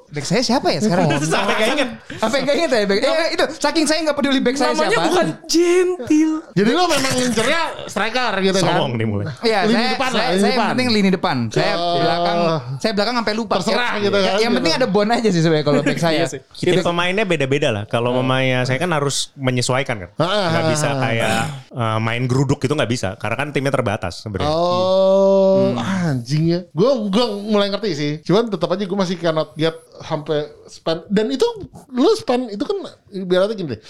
Back 0.09 0.25
saya 0.25 0.41
siapa 0.41 0.71
ya 0.71 0.81
sekarang? 0.81 1.13
Sampai 1.27 1.55
gak 1.55 1.69
inget. 1.69 1.89
Apa 2.17 2.33
yang 2.33 2.45
gak 2.47 2.57
inget 2.57 2.71
ya 2.71 2.81
back? 2.85 2.99
Eh, 2.99 3.29
itu 3.35 3.45
saking 3.55 3.85
saya 3.85 3.99
nggak 4.01 4.17
peduli 4.17 4.41
back 4.41 4.57
saya 4.57 4.71
Namanya 4.71 4.89
siapa. 4.89 5.05
bukan 5.05 5.27
gentil. 5.47 6.31
Jadi 6.55 6.71
lo 6.71 6.85
memang 6.87 7.13
ngincernya 7.13 7.61
striker 7.85 8.33
gitu 8.41 8.57
kan. 8.57 8.73
Sombong 8.73 8.93
nih 8.95 9.05
mulai. 9.05 9.25
Iya, 9.43 9.59
Lini 9.65 9.77
saya, 9.77 9.89
depan 9.93 10.09
lah, 10.09 10.17
saya, 10.17 10.31
lini 10.31 10.41
saya 10.41 10.55
depan. 10.55 10.69
penting 10.71 10.89
lini 10.91 11.11
depan. 11.11 11.37
Saya 11.51 11.73
Oh. 11.77 11.99
belakang, 11.99 12.39
saya 12.79 12.93
belakang 12.95 13.15
sampai 13.19 13.35
lupa. 13.35 13.55
Terserah 13.59 13.93
Ya- 13.93 14.01
gitu 14.01 14.17
kan, 14.17 14.25
Yang 14.25 14.41
gitu. 14.41 14.57
penting 14.57 14.73
ada 14.75 14.87
bon 14.87 15.09
aja 15.11 15.29
sih 15.29 15.43
sebenarnya 15.43 15.67
kalau 15.67 15.81
back 15.83 15.99
saya. 16.07 16.17
Iya 16.17 16.27
sih. 16.29 16.41
Tipe 16.57 16.81
pemainnya 16.81 17.25
beda-beda 17.25 17.69
lah. 17.69 17.85
Kalau 17.97 18.13
mamanya 18.13 18.61
saya 18.63 18.77
kan 18.77 18.93
harus 18.93 19.33
menyesuaikan 19.33 19.97
kan. 19.97 20.11
Nggak 20.21 20.65
bisa 20.69 20.89
kayak 20.95 21.29
eh, 21.73 21.99
main 21.99 22.29
geruduk 22.29 22.61
gitu 22.61 22.77
nggak 22.77 22.93
bisa. 22.93 23.17
Karena 23.17 23.37
kan 23.41 23.49
timnya 23.51 23.73
terbatas 23.73 24.21
sebenarnya. 24.21 24.53
Oh, 24.53 25.73
Hmm. 25.73 25.81
anjing 25.81 26.45
ya. 26.53 26.61
Gue 26.71 27.09
gue 27.09 27.25
mulai 27.49 27.73
ngerti 27.73 27.91
sih. 27.97 28.13
Cuman 28.21 28.53
tetap 28.53 28.69
aja 28.69 28.85
gue 28.85 28.99
masih 28.99 29.17
cannot 29.17 29.57
get 29.57 29.73
sampai 30.05 30.45
spend. 30.69 31.09
Dan 31.09 31.33
itu 31.33 31.49
lu 31.89 32.13
spend 32.13 32.53
itu 32.53 32.61
kan 32.61 32.77
biar 33.25 33.49
gini 33.57 33.73
deh. 33.73 33.81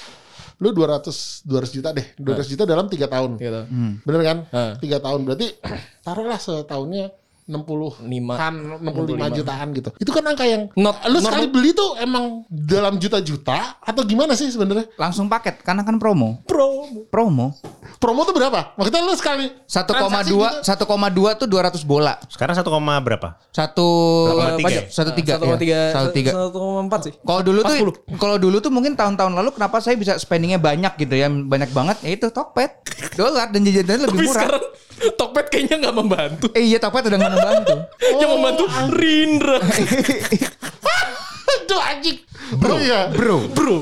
Lu 0.56 0.70
200 0.72 1.42
200 1.44 1.68
juta 1.74 1.90
deh. 1.90 2.06
200 2.16 2.46
juta 2.46 2.62
dalam 2.64 2.86
3 2.86 3.10
tahun. 3.10 3.30
Gitu. 3.36 3.60
Bener 4.06 4.20
kan? 4.22 4.38
Ah. 4.54 4.72
3 4.78 5.02
tahun 5.02 5.20
berarti 5.26 5.46
taruhlah 6.00 6.38
setahunnya 6.38 7.10
60 7.46 8.02
Lima. 8.04 8.34
kan 8.34 8.54
65 8.82 9.30
jutaan 9.32 9.68
gitu. 9.70 9.90
Itu 9.96 10.10
kan 10.10 10.26
angka 10.26 10.42
yang 10.42 10.66
Not- 10.74 10.98
lu 11.06 11.18
not- 11.18 11.24
sekali 11.24 11.46
beli 11.46 11.70
tuh 11.70 11.94
emang 11.96 12.42
dalam 12.46 12.98
juta-juta 12.98 13.78
atau 13.78 14.02
gimana 14.02 14.34
sih 14.34 14.50
sebenarnya? 14.50 14.90
Langsung 14.94 15.26
paket 15.26 15.62
karena 15.62 15.80
kan 15.80 15.94
promo. 15.96 16.42
Pro. 16.42 16.90
Promo. 17.06 17.54
Promo 17.96 18.20
tuh 18.22 18.34
berapa? 18.34 18.74
Maksudnya 18.74 19.00
lu 19.00 19.14
sekali 19.14 19.46
1,2 19.62 19.86
transaksi 19.88 20.34
gitu? 20.34 20.46
1,2 20.60 21.38
tuh 21.38 21.46
200 21.46 21.82
bola. 21.82 22.18
Sekarang 22.26 22.52
1, 22.52 22.66
koma 22.66 22.98
berapa? 22.98 23.38
Satu 23.48 23.86
1,3 24.28 24.66
ya? 24.68 24.82
satu 24.88 25.10
tiga 25.12 25.32
Satu 25.38 25.44
koma 25.46 25.56
tiga. 25.56 25.78
ya. 25.78 25.92
Satu 25.94 26.08
tiga. 26.10 26.30
Satu 26.34 26.48
koma 26.52 26.80
empat 26.82 27.00
sih. 27.04 27.12
Kalau 27.16 27.40
dulu 27.40 27.60
tuh 27.62 27.76
40. 27.78 28.18
kalau 28.18 28.36
dulu 28.36 28.56
tuh 28.58 28.70
mungkin 28.70 28.92
tahun-tahun 28.92 29.32
lalu 29.32 29.50
kenapa 29.52 29.78
saya 29.78 29.94
bisa 29.94 30.18
spendingnya 30.18 30.58
banyak 30.58 30.98
gitu 30.98 31.14
ya 31.14 31.30
banyak 31.30 31.70
banget 31.70 31.96
ya 32.02 32.10
itu 32.12 32.26
Tokped 32.28 32.70
dolar 33.14 33.48
dan 33.48 33.62
jajannya 33.62 34.02
lebih 34.02 34.12
Tapi 34.12 34.26
murah. 34.26 34.42
sekarang 34.42 34.64
Tokped 35.12 35.46
kayaknya 35.48 35.76
nggak 35.78 35.94
membantu. 35.94 36.46
Eh 36.52 36.64
iya 36.66 36.78
Tokped 36.78 37.04
udah 37.04 37.16
nggak 37.16 37.32
membantu. 37.36 37.74
Yang 38.20 38.30
membantu 38.32 38.64
Rindra. 38.96 39.58
Aduh 41.46 41.80
anjing. 41.84 42.18
Bro, 42.56 42.74
iya. 42.80 43.00
Bro. 43.12 43.36
Bro. 43.52 43.76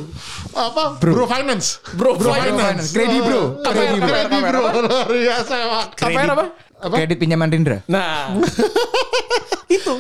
Apa? 0.55 0.85
Bro, 1.03 1.27
Finance. 1.27 1.83
Bro, 1.99 2.15
Bro 2.15 2.31
finance. 2.31 2.55
Finance. 2.55 2.89
Grady 2.95 3.19
Bro. 3.19 3.43
KPR, 3.63 3.99
Grady 3.99 3.99
Bro. 3.99 4.11
KPR, 4.15 4.55
Bro. 4.55 4.63
Luar 4.87 5.09
biasa 5.11 5.55
apa? 5.67 6.45
Apa? 6.85 6.95
Kredit 7.01 7.19
pinjaman 7.19 7.49
Rindra. 7.51 7.79
Nah. 7.91 8.39
itu. 9.77 9.95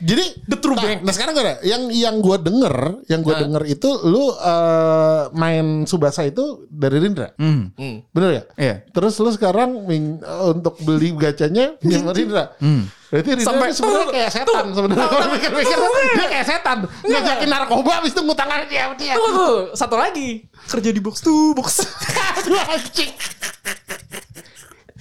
Jadi 0.00 0.24
The 0.42 0.56
true 0.56 0.72
nah, 0.72 0.80
bank. 0.80 0.98
Nah 1.02 1.12
sekarang 1.12 1.32
gue 1.32 1.44
ada 1.44 1.56
yang 1.60 1.82
yang 1.88 2.16
gue 2.18 2.36
denger, 2.40 2.76
yang 3.06 3.20
gue 3.20 3.34
denger 3.36 3.62
itu 3.66 3.88
lu 4.02 4.32
eh, 4.32 5.22
main 5.32 5.84
Subasa 5.84 6.24
itu 6.24 6.64
dari 6.66 6.96
Rindra, 6.96 7.36
Hmm. 7.36 7.68
Hmm. 7.74 8.00
bener 8.08 8.30
ya? 8.32 8.42
Iya. 8.56 8.74
Terus 8.88 9.14
lu 9.16 9.28
sekarang 9.28 9.84
min- 9.84 10.18
eh, 10.18 10.42
untuk 10.48 10.80
beli 10.80 11.12
gacanya 11.12 11.76
sama 11.78 12.10
Rindra. 12.10 12.56
Hmm. 12.56 12.88
Berarti 13.06 13.28
Rindra 13.34 13.46
Sampai- 13.46 13.72
sebenarnya 13.72 14.00
tuh, 14.00 14.14
kayak 14.14 14.30
setan 14.30 14.64
tuh, 14.64 14.74
sebenarnya. 14.74 15.02
tuh, 15.02 15.10
Kalau 15.10 15.20
tuh, 15.20 15.32
pikir-pikir 15.36 15.76
tuh, 15.76 15.92
dia 16.14 16.26
kayak 16.30 16.46
setan. 16.46 16.78
Ngajakin 17.02 17.48
narkoba 17.50 17.90
habis 17.92 18.10
itu 18.10 18.20
ngutang 18.22 18.48
aja 18.48 18.64
dia. 18.64 18.84
dia. 18.94 19.14
Tunggu 19.18 19.30
tuh, 19.34 19.54
satu 19.74 19.96
lagi. 19.98 20.28
Kerja 20.64 20.90
di 20.90 21.00
box 21.02 21.20
to 21.20 21.52
box. 21.52 21.84
Aduh 22.40 22.56
anjing. 22.56 23.12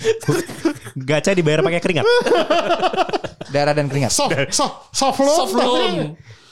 Gacha 1.09 1.31
dibayar 1.35 1.59
pakai 1.63 1.79
keringat. 1.83 2.05
Darah 3.51 3.73
dan 3.75 3.88
keringat. 3.91 4.12
Soft, 4.13 4.35
soft, 4.51 4.75
soft 4.91 5.19
loan. 5.19 5.38
Soft 5.38 5.53
tapi 5.53 5.65
loan. 5.65 5.95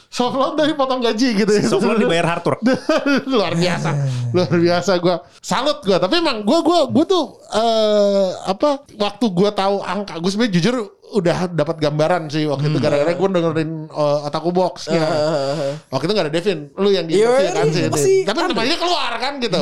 Soft 0.07 0.55
dari 0.55 0.73
potong 0.73 0.99
gaji 0.99 1.27
gitu 1.35 1.51
ya. 1.51 1.63
Soft 1.63 1.83
dibayar 1.95 2.25
hard 2.25 2.43
work. 2.45 2.61
luar 3.31 3.53
biasa. 3.53 3.89
Luar 4.31 4.51
biasa 4.51 4.91
gue 4.97 5.15
salut 5.39 5.79
gue 5.81 5.97
tapi 5.97 6.19
emang 6.19 6.41
gue 6.41 6.59
gue 6.61 6.79
gue 6.91 7.05
tuh 7.05 7.23
eh 7.51 8.29
apa 8.45 8.83
waktu 8.93 9.25
gue 9.29 9.49
tahu 9.51 9.75
angka 9.79 10.17
gue 10.17 10.31
sebenarnya 10.31 10.53
jujur 10.59 10.75
udah 11.07 11.47
dapat 11.47 11.79
gambaran 11.79 12.27
sih 12.27 12.43
waktu 12.43 12.67
itu. 12.67 12.79
Gara-gara 12.79 13.11
gue 13.11 13.27
dengerin 13.31 13.71
uh, 13.87 14.27
otaku 14.27 14.51
box 14.51 14.91
ya. 14.91 15.07
waktu 15.87 16.03
itu 16.03 16.13
gak 16.13 16.25
ada 16.27 16.33
Devin. 16.33 16.59
Lu 16.75 16.89
yang 16.91 17.07
di 17.07 17.15
Iya, 17.15 17.55
interview 17.55 17.87
kan 17.87 17.99
sih. 17.99 18.19
tapi 18.27 18.37
namanya 18.43 18.75
keluar 18.75 19.11
kan 19.15 19.33
gitu. 19.39 19.59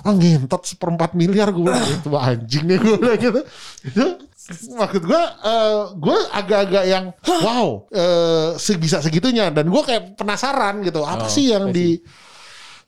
Ah 0.00 0.12
ngentot 0.12 0.62
seperempat 0.64 1.12
miliar 1.12 1.52
gue 1.52 1.60
bilang 1.60 1.84
itu 1.84 2.08
anjing 2.08 2.64
nih 2.64 2.76
gue 2.80 2.96
bilang 2.96 3.18
gitu. 3.20 3.40
Itu 3.84 4.04
maksud 4.48 5.02
gue 5.04 5.22
eh, 5.44 5.80
gue 5.92 6.18
agak-agak 6.32 6.84
yang 6.88 7.04
wow 7.24 7.84
eh, 7.92 8.48
sebisa 8.56 9.04
segitunya. 9.04 9.52
Dan 9.52 9.68
gue 9.68 9.82
kayak 9.84 10.16
penasaran 10.16 10.80
gitu 10.84 11.04
apa 11.04 11.28
sih 11.28 11.52
yang 11.52 11.68
di 11.68 12.00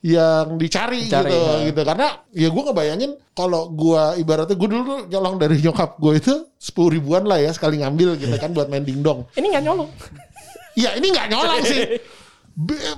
yang 0.01 0.57
dicari, 0.57 1.05
Dicari, 1.05 1.29
gitu 1.29 1.37
ya. 1.37 1.57
gitu. 1.69 1.81
Karena 1.85 2.09
ya 2.33 2.49
gue 2.49 2.63
ngebayangin 2.65 3.13
kalau 3.37 3.69
gue 3.69 4.25
ibaratnya 4.25 4.57
gue 4.57 4.69
dulu 4.73 4.95
nyolong 5.13 5.37
dari 5.37 5.61
nyokap 5.61 6.01
gue 6.01 6.13
itu 6.17 6.35
sepuluh 6.57 6.97
ribuan 6.97 7.29
lah 7.29 7.37
ya 7.37 7.53
sekali 7.53 7.85
ngambil 7.85 8.17
gitu 8.17 8.33
kan 8.41 8.57
buat 8.57 8.73
main 8.73 8.85
dingdong. 8.85 9.29
Ini 9.37 9.47
nggak 9.53 9.65
nyolong. 9.69 9.91
Iya 10.81 10.97
ini 10.97 11.13
nggak 11.13 11.29
nyolong 11.29 11.61
sih. 11.69 12.01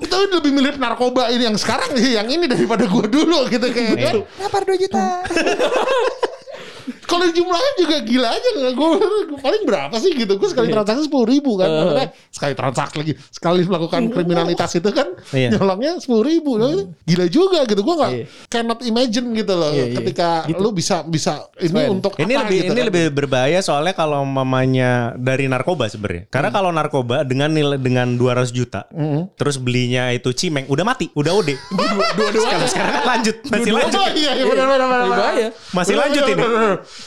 Tapi 0.07 0.25
lebih 0.31 0.51
mirip 0.55 0.77
narkoba 0.79 1.31
ini 1.35 1.51
yang 1.51 1.59
sekarang 1.59 1.94
sih 1.98 2.14
yang 2.14 2.31
ini 2.31 2.46
daripada 2.46 2.87
gue 2.87 3.07
dulu 3.11 3.51
gitu 3.51 3.66
kayak 3.75 4.22
Lapar 4.38 4.62
2 4.62 4.79
juta. 4.79 5.07
kalau 7.12 7.27
jumlahnya 7.29 7.72
juga 7.77 7.96
gila 8.01 8.29
aja 8.31 8.48
nggak 8.55 8.72
gue 8.72 8.88
paling 9.44 9.62
berapa 9.62 9.94
sih 9.96 10.12
gitu 10.14 10.33
gue 10.35 10.48
sekali 10.48 10.68
transaksi 10.68 11.03
sepuluh 11.05 11.27
ribu 11.27 11.55
kan 11.55 11.68
Maksudnya 11.68 12.09
sekali 12.29 12.53
transaksi 12.55 12.94
lagi 12.96 13.12
sekali 13.29 13.61
melakukan 13.62 14.03
kriminalitas 14.09 14.70
itu 14.72 14.88
kan 14.88 15.09
Iya. 15.31 15.55
nyolongnya 15.55 15.98
sepuluh 15.98 16.25
ribu 16.25 16.57
gila 17.03 17.27
juga 17.29 17.62
gitu 17.64 17.81
gue 17.81 17.94
nggak 17.94 18.12
Iya. 18.12 18.25
cannot 18.48 18.81
imagine 18.83 19.27
gitu 19.33 19.53
loh 19.53 19.70
Iya, 19.70 19.85
iya. 19.85 19.96
ketika 20.01 20.29
lu 20.55 20.70
bisa 20.70 21.03
bisa 21.03 21.44
ini 21.59 21.68
Selain- 21.68 21.92
untuk 21.92 22.12
Ini 22.14 22.33
apa 22.33 22.40
lebih 22.42 22.57
gitu 22.57 22.64
ini 22.68 22.81
kan. 22.81 22.88
lebih 22.88 23.05
berbahaya 23.12 23.59
soalnya 23.61 23.92
kalau 23.92 24.22
mamanya 24.22 24.90
dari 25.14 25.44
narkoba 25.44 25.85
sebenarnya. 25.85 26.25
Karena 26.29 26.48
Hmm. 26.48 26.57
kalau 26.57 26.70
narkoba 26.70 27.16
dengan 27.22 27.51
nilai 27.51 27.77
dengan 27.77 28.14
200 28.14 28.48
juta, 28.48 28.87
terus 29.35 29.57
belinya 29.57 30.09
itu 30.09 30.31
cimeng, 30.31 30.64
udah 30.66 30.83
mati, 30.83 31.11
udah 31.12 31.33
OD. 31.35 31.51
Dua-duanya. 32.16 32.64
Sekarang 32.64 32.92
kan 32.94 33.05
lanjut, 33.09 33.37
masih 33.44 33.72
lanjut. 33.72 33.98
Iya, 34.14 34.31
iya 34.33 34.44
benar 34.46 34.66
benar 34.68 34.87
benar. 34.87 35.01
Lebih 35.03 35.18
bahaya. 35.18 35.48
Masih 35.72 35.94
lanjut 35.94 36.22
ini. 36.25 36.42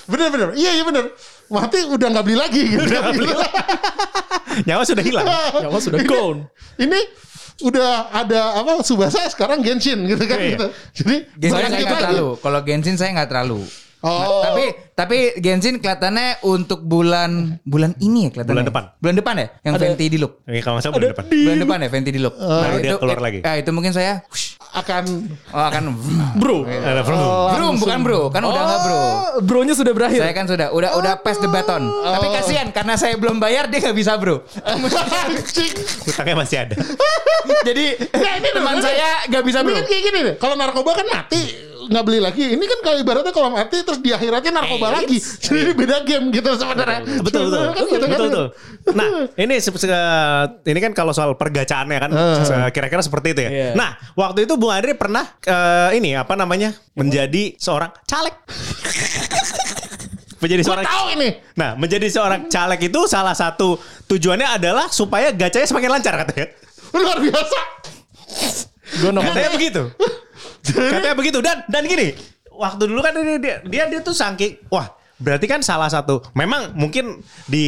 Benar. 0.05 0.27
benar. 0.31 0.49
Iya 0.53 0.71
iya 0.75 0.83
benar. 0.83 1.05
Mati 1.49 1.79
udah 1.85 2.07
nggak 2.11 2.25
beli 2.25 2.37
lagi 2.37 2.61
gitu. 2.65 2.83
Udah 2.83 2.99
nggak 3.01 3.15
beli 3.15 3.27
Nyawa 4.65 4.83
sudah 4.87 5.03
hilang. 5.03 5.25
Nyawa 5.61 5.77
sudah 5.83 5.99
gone. 6.03 6.39
Ini 6.79 6.99
udah 7.63 8.11
ada 8.11 8.59
apa 8.59 8.83
Subasa 8.83 9.31
sekarang 9.31 9.63
Genshin 9.63 10.03
gitu 10.07 10.23
kan 10.27 10.39
Iya. 10.39 10.49
gitu. 10.55 10.67
Jadi 11.03 11.15
Genshin 11.39 11.69
saya 11.71 11.83
nggak 11.83 12.01
terlalu. 12.03 12.27
Kalau 12.39 12.59
Genshin 12.63 12.95
saya 12.99 13.09
nggak 13.15 13.29
terlalu. 13.31 13.61
Oh. 14.05 14.45
Tapi 14.45 14.63
tapi 14.93 15.17
Genshin 15.41 15.81
kelihatannya 15.81 16.45
untuk 16.45 16.85
bulan 16.85 17.57
bulan 17.65 17.97
ini 17.97 18.29
ya 18.29 18.37
kelihatannya. 18.37 18.53
Bulan 18.53 18.65
depan. 18.69 18.83
Bulan 19.01 19.15
depan 19.17 19.33
ya, 19.41 19.47
yang 19.65 19.73
Ada- 19.75 19.83
Venti 19.89 20.05
di 20.13 20.17
look. 20.21 20.33
Ini 20.45 20.61
kalau 20.61 20.77
salah 20.77 20.93
bulan 20.93 21.09
depan. 21.11 21.23
Bulan 21.25 21.57
depan 21.57 21.77
ya 21.81 21.89
Venti 21.89 22.11
di 22.13 22.21
look. 22.21 22.35
Nah, 22.37 22.77
dia 22.77 22.95
keluar 23.01 23.17
lagi. 23.17 23.39
Ah 23.41 23.57
itu 23.57 23.69
mungkin 23.73 23.91
saya 23.97 24.21
akan 24.75 25.03
oh, 25.55 25.65
akan 25.73 25.83
Bro. 26.37 26.69
Ada 26.69 27.01
perlu. 27.01 27.25
bro 27.55 27.67
bukan 27.79 27.99
bro 28.05 28.21
kan 28.29 28.41
udah 28.45 28.61
nggak 28.61 28.79
bro. 28.85 28.95
Oh, 28.95 29.09
Bronya 29.41 29.73
sudah 29.73 29.93
berakhir. 29.95 30.21
Saya 30.21 30.33
kan 30.37 30.45
sudah 30.45 30.67
udah 30.69 30.89
udah 31.01 31.13
pass 31.25 31.41
the 31.41 31.49
baton. 31.49 31.89
Tapi 31.89 32.27
kasihan 32.29 32.67
karena 32.69 32.93
saya 32.93 33.17
belum 33.17 33.41
bayar 33.41 33.71
dia 33.71 33.81
nggak 33.81 33.97
bisa 33.97 34.21
bro. 34.21 34.45
Hutangnya 36.05 36.35
masih 36.37 36.57
ada. 36.61 36.75
Jadi 37.67 37.85
teman 38.53 38.77
saya 38.83 39.25
nggak 39.33 39.43
bisa 39.43 39.59
Ini 39.63 39.65
bro. 39.65 39.75
kayak 39.81 40.03
gini 40.05 40.19
deh. 40.21 40.35
Kalau 40.37 40.53
narkoba 40.53 40.91
kan 40.93 41.07
mati 41.09 41.64
nggak 41.85 42.03
beli 42.03 42.19
lagi. 42.19 42.43
Ini 42.51 42.61
kan 42.61 42.79
kalau 42.81 42.97
ibaratnya 42.97 43.29
kalau 43.29 43.49
mati 43.49 43.81
terus 43.81 43.99
di 43.99 44.09
akhiratnya 44.09 44.51
narkoba 44.51 44.87
lagi. 44.93 45.17
Jadi 45.17 45.57
ini 45.61 45.73
beda 45.73 45.97
game 46.01 46.25
gitu 46.29 46.49
sebenarnya. 46.53 46.99
betul 47.21 47.47
betul 47.47 47.65
Kan 47.69 47.85
gitu 47.85 47.95
kan. 48.01 48.09
betul 48.11 48.29
betul 48.29 48.47
nah 48.93 49.07
ini 49.43 49.57
se- 49.57 49.73
se- 49.73 49.89
ini 50.63 50.77
kan 50.77 50.91
kalau 50.91 51.09
soal 51.09 51.33
pergacaannya 51.33 51.97
kan 51.97 52.11
se- 52.39 52.69
kira-kira 52.69 53.01
seperti 53.01 53.33
itu 53.33 53.41
ya 53.41 53.49
Iya. 53.49 53.69
nah 53.73 53.89
waktu 54.13 54.45
itu 54.45 54.53
Bung 54.55 54.69
Andri 54.69 54.93
pernah 54.93 55.25
eh, 55.41 55.97
ini 55.97 56.13
apa 56.13 56.33
namanya 56.33 56.69
menjadi 56.93 57.57
seorang 57.57 57.89
caleg 58.03 58.35
menjadi 60.37 60.61
seorang 60.61 60.85
tahu 60.85 61.05
ini. 61.15 61.29
nah 61.55 61.73
menjadi 61.73 62.07
seorang 62.07 62.45
caleg 62.45 62.79
itu 62.83 62.99
salah 63.05 63.33
satu 63.33 63.79
tujuannya 64.05 64.45
adalah 64.51 64.85
supaya 64.87 65.33
gacanya 65.33 65.65
semakin 65.65 65.89
lancar 65.91 66.13
katanya 66.21 66.47
Luar 66.93 67.19
biasa. 67.19 67.59
Gue 68.95 69.11
katanya 69.11 69.51
begitu 69.51 69.83
katanya 70.67 71.13
begitu 71.13 71.39
dan 71.39 71.61
dan 71.65 71.83
gini 71.83 72.15
waktu 72.49 72.83
dulu 72.83 72.99
kan 72.99 73.13
dia 73.13 73.37
dia 73.37 73.55
dia, 73.61 73.83
dia 73.87 73.99
tuh 73.99 74.11
saking 74.11 74.57
wah 74.67 74.87
berarti 75.15 75.47
kan 75.47 75.63
salah 75.63 75.87
satu 75.87 76.19
memang 76.33 76.75
mungkin 76.75 77.23
di 77.45 77.63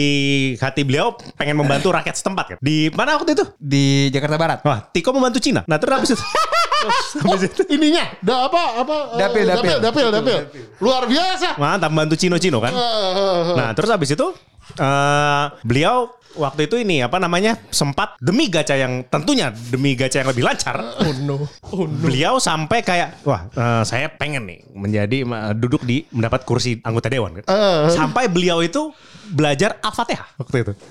hati 0.58 0.84
beliau 0.84 1.16
pengen 1.34 1.56
membantu 1.56 1.90
rakyat 1.90 2.12
setempat 2.14 2.46
kan 2.46 2.58
di 2.60 2.92
mana 2.92 3.16
waktu 3.16 3.32
itu 3.34 3.46
Di 3.56 3.84
Jakarta 4.10 4.36
Barat. 4.36 4.60
wah 4.62 4.84
Tiko 4.84 5.16
membantu 5.16 5.40
Cina 5.40 5.64
nah 5.64 5.80
terus 5.80 5.96
habis 5.96 6.12
itu 6.12 6.24
habis 7.24 7.48
itu 7.48 7.64
Ininya, 7.68 8.04
da 8.20 8.46
apa 8.46 8.84
apa 8.84 8.96
eh, 9.16 9.18
Dapil, 9.18 9.44
dapil. 9.46 9.76
dapil, 9.80 10.08
dapil. 10.12 10.38
Luar 10.78 11.08
biasa. 11.08 11.56
mantap 11.56 11.88
membantu 11.88 12.20
Cino-Cino 12.20 12.60
kan 12.60 12.76
Eh, 12.76 13.56
nah 13.56 13.72
terus 13.72 13.90
habis 13.90 14.12
itu 14.12 14.28
eh 14.76 15.46
beliau 15.64 16.12
waktu 16.38 16.70
itu 16.70 16.78
ini 16.78 17.02
apa 17.02 17.18
namanya 17.18 17.58
sempat 17.74 18.14
demi 18.22 18.46
gacha 18.52 18.78
yang 18.78 19.02
tentunya 19.10 19.50
demi 19.50 19.98
gacha 19.98 20.22
yang 20.22 20.30
lebih 20.30 20.46
lancar 20.46 20.78
Oh 21.08 21.14
no. 21.24 21.38
Oh 21.74 21.88
no. 21.88 21.98
beliau 22.04 22.38
sampai 22.38 22.84
kayak 22.84 23.24
wah 23.24 23.48
eh, 23.50 23.84
saya 23.84 24.12
pengen 24.12 24.46
nih 24.46 24.60
menjadi 24.76 25.18
eh, 25.26 25.54
duduk 25.58 25.82
di 25.82 26.06
mendapat 26.14 26.46
kursi 26.46 26.78
anggota 26.84 27.10
dewan 27.10 27.42
kan. 27.42 27.44
Eh. 27.48 27.90
sampai 27.90 28.30
beliau 28.30 28.62
itu 28.62 28.94
belajar 29.28 29.82
al-fatihah 29.82 30.38
waktu 30.38 30.56
itu 30.64 30.74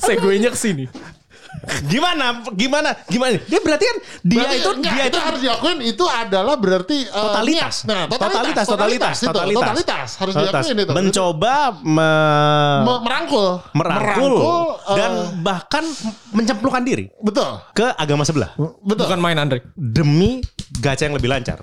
Seguenya 0.00 0.48
ke 0.48 0.56
sini. 0.56 0.84
Gimana 1.84 2.26
gimana 2.50 2.90
gimana 3.04 3.36
dia 3.42 3.60
berarti 3.60 3.84
kan 3.84 3.96
dia 4.22 4.38
Berarti 4.40 4.56
itu 4.56 4.70
enggak, 4.72 4.92
dia 4.92 5.04
itu, 5.04 5.10
itu 5.10 5.18
harus 5.20 5.40
diakuin 5.40 5.78
itu 5.82 6.04
adalah 6.04 6.54
berarti 6.56 6.98
eh, 7.04 7.12
totalitas. 7.12 7.74
Nah, 7.84 8.02
totalitas, 8.06 8.64
totalitas, 8.64 8.66
totalitas, 8.66 9.16
itu, 9.16 9.26
totalitas. 9.28 9.60
totalitas 9.60 10.08
harus 10.16 10.32
Totalitas. 10.32 10.62
diakuin 10.62 10.78
itu. 10.78 10.92
Mencoba 10.92 11.54
me- 11.82 12.80
Me- 12.80 13.00
merangkul, 13.02 13.46
merangkul, 13.72 14.34
eh, 14.88 14.96
dan 14.96 15.10
bahkan 15.40 15.84
mencemplungkan 16.30 16.82
diri 16.82 17.12
betul, 17.18 17.60
ke 17.72 17.92
agama 17.94 18.24
sebelah 18.24 18.56
betul. 18.80 19.04
Bukan 19.04 19.20
main 19.20 19.36
Andre. 19.36 19.60
demi 19.74 20.40
gacha 20.78 21.04
yang 21.04 21.14
lebih 21.14 21.28
lancar. 21.28 21.60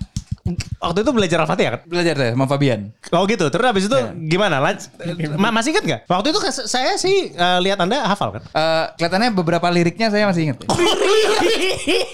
Waktu 0.78 1.00
itu 1.02 1.12
belajar 1.12 1.38
al-fatihah 1.42 1.72
kan? 1.72 1.82
Belajar 1.86 2.14
deh 2.14 2.30
sama 2.32 2.46
Fabian. 2.46 2.92
Oh 3.10 3.26
gitu. 3.26 3.46
Terus 3.48 3.66
habis 3.66 3.86
itu 3.86 3.98
gimana? 4.26 4.58
Lanj- 4.58 4.88
Ma- 5.36 5.52
masih 5.52 5.72
ingat 5.72 5.84
nggak? 5.84 6.02
Waktu 6.06 6.28
itu 6.30 6.40
saya 6.64 6.96
sih 6.96 7.32
eh, 7.32 7.60
lihat 7.60 7.78
anda 7.78 8.06
hafal 8.06 8.32
kan? 8.32 8.44
Eh, 8.46 8.86
kelihatannya 8.96 9.30
beberapa 9.34 9.68
liriknya 9.68 10.08
saya 10.08 10.26
masih 10.26 10.48
ingat. 10.48 10.64
Lirik, 10.68 12.08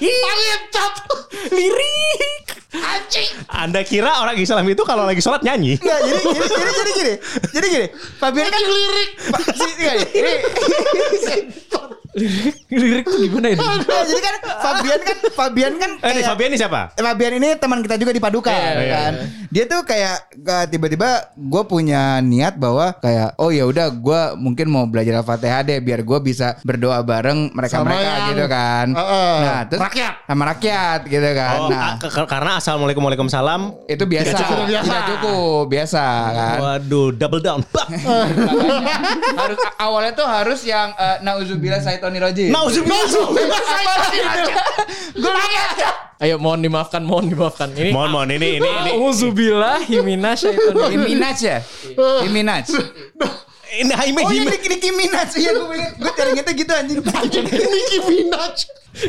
Lirik. 1.50 2.46
anjing. 2.74 3.30
Anda 3.48 3.82
kira 3.82 4.18
orang 4.18 4.34
Islam 4.36 4.66
itu 4.66 4.82
kalau 4.82 5.04
lagi 5.04 5.22
sholat 5.22 5.42
nyanyi? 5.42 5.78
Enggak, 5.78 6.00
jadi 6.02 6.20
gini, 6.20 6.40
jadi 6.42 6.72
jadi 6.74 6.92
gini. 6.92 7.14
Jadi 7.54 7.68
gini, 7.70 7.88
Fabian 8.18 8.48
kan 8.48 8.62
lirik. 8.62 9.10
Pa- 9.30 9.46
si- 9.46 9.76
enggak, 9.76 9.96
ini 10.12 10.34
Lirik, 12.14 12.56
lirik 12.70 13.04
tuh 13.04 13.18
gimana 13.20 13.48
ini? 13.50 13.58
Nah, 13.84 14.06
jadi 14.06 14.22
kan 14.22 14.36
Fabian 14.56 15.00
kan 15.02 15.18
Fabian 15.34 15.74
kan 15.76 15.92
Eh, 15.98 16.12
kayak- 16.14 16.30
Fabian 16.30 16.50
ini 16.50 16.58
siapa? 16.58 16.82
Fabian 16.94 17.34
ini 17.36 17.50
teman 17.56 17.80
kita 17.80 17.96
juga 17.96 18.12
di 18.12 18.22
Paduka 18.22 18.50
Iya, 18.50 18.72
iya, 18.76 18.86
kan. 18.92 19.14
Dia 19.50 19.64
tuh 19.66 19.82
kayak 19.82 20.16
uh, 20.40 20.66
tiba-tiba 20.66 21.10
gue 21.32 21.64
punya 21.64 22.02
niat 22.20 22.54
bahwa 22.56 22.94
kayak 22.96 23.34
oh 23.36 23.50
ya 23.50 23.64
udah 23.64 23.90
gue 23.90 24.22
mungkin 24.36 24.66
mau 24.68 24.86
belajar 24.86 25.20
Al-Fatihah 25.20 25.62
deh 25.64 25.78
biar 25.80 26.02
gue 26.02 26.20
bisa 26.22 26.58
berdoa 26.62 27.02
bareng 27.02 27.50
mereka 27.52 27.76
Sama 27.76 27.90
mereka 27.92 28.06
yang- 28.06 28.28
gitu 28.30 28.46
kan. 28.48 28.86
Heeh. 28.94 29.36
nah, 29.40 29.62
terus 29.66 29.82
Rakyat. 29.84 30.14
sama 30.24 30.44
rakyat 30.48 31.00
gitu 31.08 31.30
kan. 31.34 31.58
Oh, 31.60 31.68
nah, 31.68 31.92
karena 32.26 32.52
assalamualaikum 32.58 33.02
waalaikumsalam. 33.02 33.62
itu 33.86 34.04
biasa. 34.04 34.28
Tidak 34.28 34.42
cukup, 34.44 34.66
biasa. 34.68 34.86
Tidak 34.86 35.04
cukup, 35.18 35.64
biasa 35.68 36.04
kan. 36.30 36.58
Waduh, 36.60 37.10
double 37.12 37.42
down. 37.42 37.62
Harus 39.36 39.60
awalnya 39.76 40.12
tuh 40.14 40.26
harus 40.26 40.60
yang 40.64 40.94
uh, 40.94 41.18
nauzubillah 41.22 41.82
syaitoni 42.04 42.20
rajim. 42.20 42.52
Nauzubillah. 42.52 43.32
Gue 45.16 45.32
Ayo 46.20 46.40
mohon 46.40 46.62
dimaafkan, 46.64 47.04
mohon 47.04 47.28
dimaafkan. 47.28 47.76
Ini 47.76 47.92
Mohon 47.92 48.10
mohon 48.12 48.30
ini 48.32 48.60
ini 48.60 48.70
ini 48.70 48.92
Auzubillah 48.96 49.84
himina 49.84 50.36
syaitan. 50.40 50.76
Minaj 51.04 51.40
ya? 51.44 51.60
Minaj. 52.32 52.72
ini 53.74 53.92
Haime 53.92 54.22
Oh 54.24 54.30
Hime. 54.32 54.48
Nicki, 54.52 54.68
Nicki 54.72 54.92
Minaj. 54.96 55.36
Iya 55.36 55.52
gue. 55.52 55.84
Gue 56.00 56.12
cari 56.16 56.30
ingetnya 56.32 56.54
gitu 56.56 56.72
anjing. 56.72 57.00
Nicki 57.04 58.00
Minaj. 58.08 58.58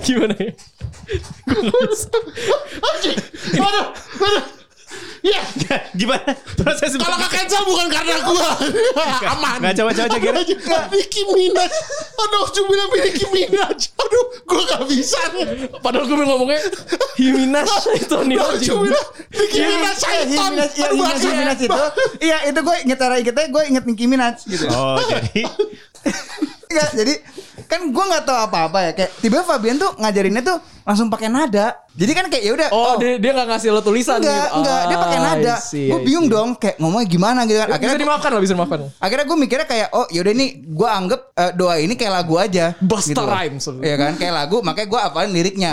Gimana 0.03 0.35
ya? 0.43 0.51
Anjing. 2.83 3.19
Waduh, 3.63 3.87
waduh. 4.19 4.45
Iya. 5.25 5.41
Gimana? 5.99 6.37
Proses 6.61 7.01
Kalau 7.01 7.17
ke 7.17 7.29
cancel 7.33 7.65
bukan 7.65 7.89
karena 7.89 8.21
gua. 8.29 8.53
Aman. 9.33 9.57
Nggak, 9.65 9.75
coba, 9.81 9.91
coba, 9.97 10.09
coba, 10.13 10.21
Gir. 10.21 10.35
Nicki 10.93 11.23
Minaj. 11.33 11.73
Aduh, 12.21 12.45
cuma 12.53 12.67
bilang 12.69 12.89
Nicki 12.93 13.27
Minaj. 13.33 13.81
Aduh, 13.97 14.25
gua 14.45 14.63
gak 14.69 14.83
bisa. 14.85 15.21
Padahal 15.81 16.05
gue 16.05 16.17
ngomongnya 16.21 16.61
Himinas 17.21 17.73
itu 17.97 18.17
nih. 18.29 18.37
Aduh, 18.37 18.61
cuma 18.61 18.79
bilang 18.85 19.07
Nicki 19.33 19.61
Minaj 19.65 19.97
syaitan. 19.97 20.51
Minaj, 20.53 20.71
iya, 20.77 20.87
Aduh, 20.93 20.97
Minaj, 21.01 21.23
Minaj 21.25 21.59
itu. 21.65 21.81
Iya, 22.21 22.37
itu 22.53 22.61
gue 22.61 22.77
inget 22.85 22.99
cara 23.01 23.15
ingetnya 23.17 23.47
gue 23.49 23.63
inget 23.65 23.85
Nicki 23.89 24.05
Minaj 24.05 24.37
gitu. 24.45 24.69
Oh, 24.69 25.01
jadi 25.09 25.49
Enggak, 26.75 26.91
jadi 26.91 27.15
kan 27.65 27.81
gue 27.87 28.05
nggak 28.05 28.25
tahu 28.27 28.39
apa-apa 28.51 28.79
ya 28.83 28.93
kayak 28.93 29.11
tiba 29.23 29.47
Fabian 29.47 29.79
tuh 29.79 29.95
ngajarinnya 29.95 30.43
tuh 30.43 30.59
langsung 30.85 31.09
pakai 31.09 31.31
nada. 31.31 31.81
Jadi 31.95 32.11
kan 32.11 32.27
kayak 32.27 32.43
ya 32.43 32.53
udah 32.53 32.69
Oh, 32.69 32.95
dia 32.97 33.17
dia 33.17 33.31
nggak 33.31 33.49
ngasih 33.49 33.69
lo 33.71 33.79
tulisan 33.79 34.19
enggak, 34.19 34.35
gitu. 34.45 34.57
enggak, 34.59 34.81
dia 34.85 34.97
pakai 34.99 35.15
Ah, 35.15 35.23
nada. 35.25 35.55
Gue 35.63 35.99
bingung 36.03 36.27
see. 36.27 36.35
dong 36.35 36.49
kayak 36.55 36.77
ngomongnya 36.77 37.07
gimana 37.07 37.41
gitu 37.43 37.55
kan. 37.57 37.69
Bisa 37.69 37.77
Akhirnya 37.77 37.99
dimakan 38.01 38.29
lah, 38.29 38.41
bisa 38.41 38.53
dimakan. 38.53 38.79
akhirnya 38.97 39.25
gue 39.25 39.39
mikirnya 39.39 39.65
kayak 39.65 39.89
oh 39.93 40.07
yaudah 40.09 40.33
ini 40.33 40.47
gue 40.61 40.89
anggap 40.91 41.21
eh, 41.33 41.53
doa 41.53 41.75
ini 41.77 41.95
kayak 41.95 42.13
lagu 42.15 42.35
aja 42.37 42.75
Busta 42.77 43.15
gitu. 43.15 43.23
rhymes. 43.23 43.65
Iya 43.79 43.97
kan 43.97 44.13
kayak 44.15 44.35
lagu 44.35 44.57
makanya 44.61 44.89
gue 44.89 45.01
apalin 45.01 45.31
liriknya 45.31 45.73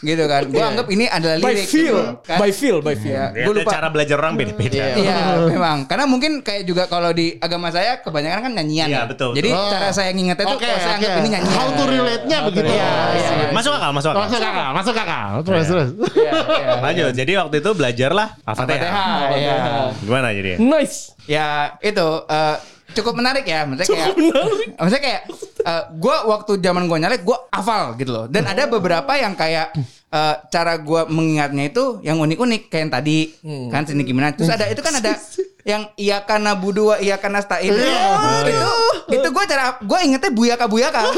gitu 0.00 0.24
kan 0.24 0.42
gue 0.46 0.64
anggap 0.64 0.86
ini 0.88 1.04
adalah 1.06 1.36
By 1.36 1.52
lirik 1.52 1.66
feel, 1.66 1.92
gitu, 1.92 2.02
kan. 2.22 2.38
by 2.38 2.50
feel, 2.50 2.76
by 2.80 2.94
feel. 2.94 3.12
Iya, 3.12 3.24
ya, 3.30 3.44
gue 3.44 3.54
lupa 3.54 3.70
cara 3.70 3.88
belajar 3.88 4.16
orang 4.16 4.34
beda-beda. 4.34 4.80
Iya. 4.80 4.94
Iya 4.96 5.16
memang 5.46 5.78
karena 5.84 6.04
mungkin 6.04 6.40
kayak 6.40 6.64
juga 6.64 6.86
kalau 6.86 7.10
di 7.10 7.36
agama 7.36 7.68
saya 7.68 8.00
kebanyakan 8.00 8.40
kan 8.42 8.52
nyanyian 8.54 8.88
Iya, 8.88 8.96
ya. 8.96 9.02
betul, 9.04 9.30
Jadi 9.34 9.48
betul. 9.50 9.70
cara 9.70 9.88
saya 9.90 10.10
ngingetnya 10.10 10.44
tuh 10.46 10.56
Oke, 10.56 10.64
kalau 10.64 10.78
saya 10.78 10.88
oke. 10.88 10.98
anggap 10.98 11.12
ini 11.14 11.28
nyanyian. 11.30 11.52
How 11.52 11.68
to 11.70 11.84
relate-nya 11.84 12.38
begitu. 12.42 12.64
Iya, 12.66 12.88
iya, 13.12 13.28
iya. 13.34 13.48
Masuk 13.52 13.72
akal, 13.72 13.90
masuk 13.92 14.10
akal. 14.10 14.20
Masuk 14.24 14.40
akal, 14.42 14.68
masuk 14.72 14.96
akal. 14.96 15.33
Terus, 15.42 15.66
terus. 15.66 15.90
Iya, 16.24 16.32
iya. 16.32 16.70
Lanjut. 16.78 17.12
Jadi 17.16 17.32
waktu 17.34 17.56
itu 17.58 17.70
belajarlah 17.74 18.28
Al-Fatihah. 18.46 18.80
Al-Fatihah, 18.80 19.28
iya. 19.34 19.56
Gimana 19.98 20.28
jadi? 20.30 20.50
Nice. 20.60 21.16
Ya 21.26 21.74
itu 21.82 22.06
eh, 22.30 22.56
cukup 22.94 23.18
menarik 23.18 23.42
ya. 23.48 23.66
Maksudnya 23.66 23.90
kayak, 23.90 24.14
maksudnya 24.78 25.02
kayak 25.02 25.22
gue 25.98 26.16
waktu 26.30 26.52
zaman 26.60 26.86
gue 26.86 26.98
nyalek 27.00 27.22
gue 27.26 27.38
hafal 27.50 27.98
gitu 27.98 28.10
loh. 28.12 28.26
Dan 28.30 28.46
ada 28.46 28.68
beberapa 28.70 29.10
yang 29.18 29.34
kayak 29.34 29.74
eh, 30.12 30.34
cara 30.52 30.78
gue 30.78 31.00
mengingatnya 31.10 31.64
itu 31.72 31.98
yang 32.06 32.22
unik-unik 32.22 32.70
kayak 32.70 32.82
yang 32.86 32.92
tadi 32.92 33.18
kan 33.72 33.82
sini 33.88 34.06
gimana. 34.06 34.30
Terus 34.36 34.52
ada 34.52 34.70
itu 34.70 34.78
kan 34.84 34.94
ada 35.00 35.18
yang 35.64 35.88
iya 35.96 36.20
karena 36.20 36.52
budua 36.52 37.00
iya 37.00 37.16
karena 37.16 37.40
stain 37.40 37.72
itu 37.72 38.68
itu 39.16 39.28
gue 39.32 39.44
cara 39.48 39.80
gue 39.80 39.98
ingetnya 40.04 40.28
buyaka 40.28 40.68
buyaka 40.68 41.00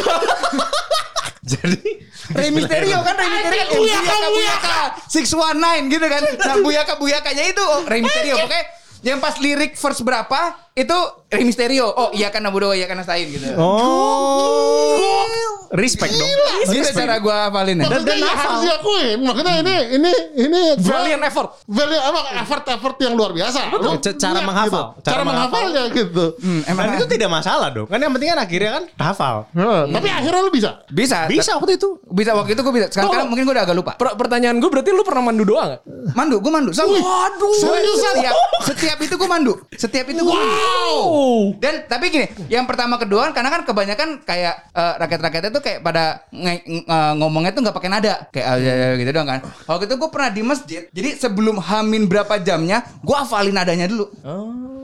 Jadi 1.52 2.02
Rey 2.34 2.50
Mysterio 2.50 2.98
kan 3.06 3.14
Rey 3.14 3.30
Mysterio 3.30 3.64
kan 3.70 3.78
yang 3.86 4.02
buyaka 4.02 4.28
buyaka 4.34 4.78
619 5.06 5.94
gitu 5.94 6.06
kan. 6.10 6.22
Nah 6.42 6.56
buyaka 6.58 6.92
buyakanya 6.98 7.44
itu 7.46 7.62
oh, 7.62 7.86
Rey 7.86 8.02
Mysterio. 8.02 8.34
Pokoknya 8.42 8.64
yang 9.06 9.18
pas 9.22 9.38
lirik 9.38 9.78
verse 9.78 10.02
berapa 10.02 10.65
itu 10.76 10.98
Rey 11.26 11.42
Mysterio 11.42 11.88
oh 11.88 12.12
iya 12.12 12.28
karena 12.28 12.48
budua 12.48 12.76
iya 12.76 12.84
karena 12.84 13.00
stain 13.00 13.26
gitu 13.26 13.48
Oh. 13.56 15.24
Respect 15.68 16.14
dong. 16.14 16.30
Gitu 16.64 16.94
cara 16.94 17.18
gue 17.18 17.34
hafalin 17.34 17.76
ya. 17.76 17.84
Maksudnya 17.84 18.16
ya 18.16 18.32
harus 18.32 18.60
diakuin. 18.62 19.18
Maksudnya 19.18 19.54
ini 19.58 19.74
ini 19.98 20.12
ini 20.38 20.60
Valiant 20.78 21.18
effort. 21.20 21.58
value 21.66 21.98
apa 21.98 22.20
effort 22.38 22.64
effort 22.70 22.96
yang 23.02 23.18
luar 23.18 23.34
biasa. 23.34 23.74
Lu 23.74 23.98
cara 23.98 24.14
niat 24.32 24.46
menghafal. 24.46 24.84
gitu. 24.94 25.02
Cara 25.02 25.10
Cara, 25.10 25.22
menghafalnya 25.26 25.82
gitu. 25.90 26.24
Hmm, 26.38 26.60
emang 26.64 26.84
Dan 26.86 26.94
itu 26.96 27.06
tidak 27.10 27.30
masalah 27.32 27.68
dong. 27.68 27.86
Kan 27.86 27.98
yang 27.98 28.14
penting 28.14 28.30
kan 28.30 28.38
akhirnya 28.38 28.70
kan 28.72 28.84
hafal. 28.96 29.36
Nah, 29.50 29.90
Tapi 29.90 30.06
akhirnya 30.08 30.40
lu 30.40 30.52
bisa. 30.54 30.70
bisa 30.86 31.26
Bisa 31.26 31.58
waktu 31.58 31.74
itu. 31.74 31.98
bisa 32.06 32.30
waktu 32.32 32.54
itu 32.54 32.62
gue 32.62 32.72
bisa 32.72 32.86
sekarang, 32.88 33.10
sekarang 33.10 33.26
mungkin 33.26 33.44
gue 33.44 33.54
udah 33.58 33.64
agak 33.66 33.76
lupa 33.76 33.92
Per- 33.96 34.14
pertanyaan 34.16 34.56
gue 34.56 34.70
berarti 34.70 34.90
lu 34.90 35.02
pernah 35.02 35.22
mandu 35.24 35.42
doa 35.42 35.62
gak? 35.68 35.80
mandu 36.14 36.38
gue 36.38 36.48
mandu 36.48 36.70
sama 36.70 36.94
Waduh. 36.94 37.52
seriusan 37.52 38.14
setiap, 38.14 38.34
setiap 38.62 38.98
itu 39.02 39.14
gue 39.16 39.28
mandu 39.28 39.52
setiap 39.74 40.06
itu 40.06 40.20
gue 40.22 40.32
mandu 40.32 40.56
Oh. 40.66 41.52
Dan 41.56 41.84
tapi 41.84 42.08
gini, 42.08 42.26
yang 42.46 42.64
pertama 42.64 42.96
kedua 42.96 43.30
karena 43.30 43.48
kan 43.48 43.62
kebanyakan 43.62 44.22
kayak 44.22 44.54
eh, 44.70 44.94
rakyat-rakyatnya 44.96 45.50
tuh 45.50 45.60
kayak 45.60 45.80
pada 45.80 46.24
nge- 46.28 46.64
nge- 46.64 47.14
ngomongnya 47.16 47.50
tuh 47.50 47.62
nggak 47.62 47.74
pakai 47.74 47.90
nada, 47.90 48.14
kayak 48.28 48.46
ya, 48.58 48.72
gitu 48.94 49.10
doang 49.10 49.28
kan. 49.28 49.40
Waktu 49.64 49.84
itu 49.84 49.94
gue 49.96 50.08
pernah 50.08 50.30
di 50.30 50.42
masjid, 50.42 50.82
jadi 50.88 51.16
sebelum 51.16 51.58
hamin 51.58 52.06
berapa 52.06 52.38
jamnya, 52.38 52.82
gue 52.98 53.16
hafalin 53.16 53.52
nadanya 53.52 53.86
dulu. 53.86 54.08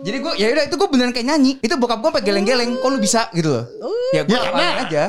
Jadi 0.03 0.16
gue 0.18 0.33
ya 0.35 0.47
udah 0.51 0.64
itu 0.66 0.74
gue 0.74 0.89
beneran 0.89 1.12
kayak 1.12 1.26
nyanyi. 1.28 1.53
Itu 1.59 1.74
bokap 1.76 1.99
gue 1.99 2.11
pakai 2.12 2.26
geleng-geleng, 2.26 2.76
kok 2.76 2.89
lu 2.89 2.99
bisa 2.99 3.30
gitu 3.30 3.55
loh. 3.55 3.64
Ya 4.11 4.22
gue 4.22 4.33
Ya, 4.33 4.41
hafalin 4.43 4.59
karena- 4.59 4.85
aja. 4.85 5.05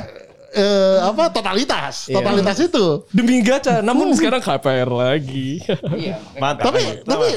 Eh, 0.54 0.98
apa 1.02 1.34
totalitas, 1.34 2.06
totalitas 2.06 2.58
itu. 2.62 3.02
Demi 3.10 3.42
gacha, 3.42 3.82
namun 3.82 4.14
sekarang 4.14 4.38
KPR 4.38 4.86
lagi. 4.86 5.58
Iya. 5.98 6.22
Mantap. 6.38 6.70
Tapi 6.70 7.02
tapi 7.02 7.28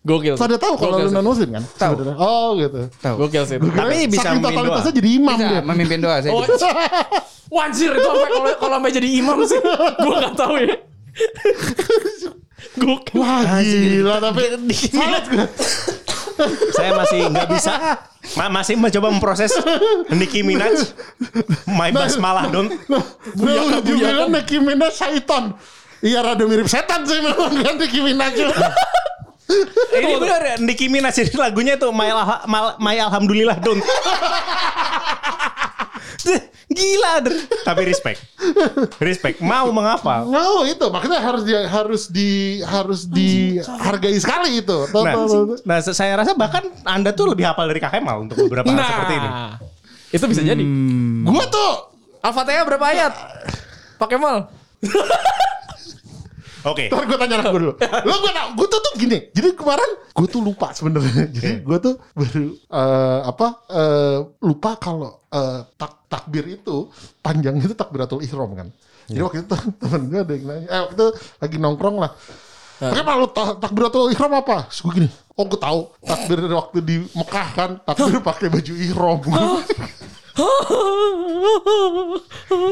Gokil. 0.00 0.32
pada 0.34 0.56
tahu 0.56 0.74
kalau 0.74 0.96
Gokil 0.96 1.06
lu 1.06 1.12
non 1.12 1.26
muslim 1.26 1.48
kan? 1.52 1.64
Tahu. 1.76 1.92
Oh 2.16 2.56
gitu. 2.56 2.88
Tahu. 2.98 3.14
Gokil 3.20 3.44
sih. 3.44 3.56
itu. 3.56 3.68
Tapi 3.68 3.96
bisa 4.06 4.24
Saking 4.24 4.40
memimpin 4.40 4.56
totalitasnya 4.56 4.88
doa. 4.88 4.96
jadi 4.96 5.08
imam 5.12 5.36
Bisa 5.36 5.44
dia. 5.46 5.60
memimpin 5.62 5.98
doa 6.00 6.16
sih. 6.18 6.30
Oh, 6.30 6.40
Wanjir 7.56 7.90
itu 7.90 8.00
sampai 8.00 8.28
kalau 8.30 8.50
kalau 8.56 8.74
sampai 8.78 8.92
jadi 8.92 9.08
imam 9.12 9.36
sih. 9.42 9.60
Gue 9.98 10.14
gak 10.16 10.34
tahu 10.34 10.54
ya. 10.56 10.74
Gokil. 12.76 13.16
Wah 13.18 13.60
gila 13.60 14.16
tapi 14.20 14.42
salut 14.72 15.24
gue. 15.26 15.46
Saya 16.70 16.90
masih 16.94 17.20
nggak 17.28 17.48
bisa. 17.50 17.72
Ma- 18.36 18.48
masih 18.50 18.74
mencoba 18.76 19.08
memproses 19.10 19.52
Nicki 20.08 20.40
Minaj. 20.40 20.92
My 21.66 21.90
basmalah 21.90 22.48
dong. 22.48 22.72
Buyaka 23.34 23.80
buyaka 23.80 24.24
Nicki 24.30 24.56
Minaj 24.56 24.92
syaiton. 24.94 25.52
Iya 26.00 26.24
rada 26.24 26.44
mirip 26.44 26.64
setan 26.64 27.04
sih 27.04 27.20
memang 27.20 27.52
kan 27.58 27.74
Nicki 27.76 28.00
Minaj. 28.00 28.32
Ini 29.92 30.14
benar 30.16 30.40
ya, 30.40 30.54
Nicki 30.56 30.86
Minaj 30.86 31.14
jadi 31.14 31.34
lagunya 31.34 31.74
tuh 31.74 31.90
My, 31.90 32.08
Alha- 32.08 32.44
My 32.76 32.96
Alhamdulillah 32.96 33.58
Don't. 33.58 33.82
Gila, 36.70 37.18
Der. 37.20 37.34
tapi 37.66 37.82
respect. 37.82 38.22
Respect, 39.02 39.42
mau 39.42 39.66
menghafal. 39.68 40.22
No 40.24 40.62
itu 40.62 40.86
makanya 40.86 41.18
harus 41.18 41.42
di 41.42 41.50
harus 41.50 42.02
di 42.06 42.30
harus 42.62 43.00
dihargai 43.04 44.14
sekali 44.14 44.62
itu. 44.62 44.78
Nah, 44.94 45.18
nah, 45.66 45.78
saya 45.82 46.14
rasa 46.14 46.30
bahkan 46.32 46.62
Anda 46.86 47.10
tuh 47.10 47.34
lebih 47.34 47.42
hafal 47.42 47.66
dari 47.66 47.82
Kak 47.82 47.90
Kemal 47.90 48.22
untuk 48.22 48.38
beberapa 48.46 48.70
hal 48.70 48.78
Nah, 48.78 48.86
seperti 48.86 49.14
ini. 49.18 49.28
itu 50.12 50.24
bisa 50.30 50.42
jadi. 50.46 50.62
Gua 51.26 51.44
tuh 51.50 51.70
Al-Fatihah 52.22 52.62
berapa 52.62 52.86
ayat? 52.86 53.12
Pakai 53.98 54.16
mal. 54.16 54.46
Oke. 56.66 56.92
Ntar 56.92 57.04
gue 57.08 57.16
tanya 57.16 57.36
gue 57.40 57.60
dulu. 57.60 57.74
Lo 57.80 58.14
gue 58.20 58.32
tau, 58.32 58.48
gue 58.56 58.66
tuh 58.68 58.80
tuh 58.80 58.92
gini. 59.00 59.18
Jadi 59.32 59.48
kemarin 59.56 59.90
gue 60.12 60.26
tuh 60.28 60.40
lupa 60.44 60.72
sebenarnya. 60.76 61.24
Jadi 61.32 61.64
gue 61.64 61.78
tuh 61.80 61.94
baru 62.12 62.44
eh, 62.52 63.20
apa 63.24 63.46
eh, 63.72 64.18
lupa 64.44 64.76
kalau 64.76 65.24
eh, 65.32 65.60
tak 65.80 66.04
takbir 66.10 66.44
itu 66.50 66.90
panjang 67.24 67.56
itu 67.56 67.72
takbiratul 67.72 68.20
ihram 68.20 68.52
kan. 68.52 68.68
Jadi 69.08 69.20
waktu 69.24 69.38
itu 69.46 69.54
temen 69.80 70.02
gue 70.12 70.20
ada 70.20 70.32
yang 70.34 70.44
nanya. 70.44 70.66
Eh 70.68 70.80
waktu 70.84 70.94
itu 70.96 71.06
lagi 71.40 71.56
nongkrong 71.56 71.96
lah. 71.96 72.12
Pakai 72.80 73.04
malu 73.04 73.28
takbiratul 73.60 74.08
ihram 74.12 74.32
apa? 74.32 74.68
Terus 74.72 74.80
gue 74.84 74.92
gini. 75.04 75.08
Oh 75.36 75.44
gue 75.48 75.60
tahu 75.60 75.88
takbir 76.04 76.40
waktu 76.48 76.78
di 76.84 76.96
Mekah 77.16 77.48
kan 77.56 77.70
takbir 77.84 78.20
pakai 78.20 78.48
baju 78.52 78.72
ihram. 78.76 79.20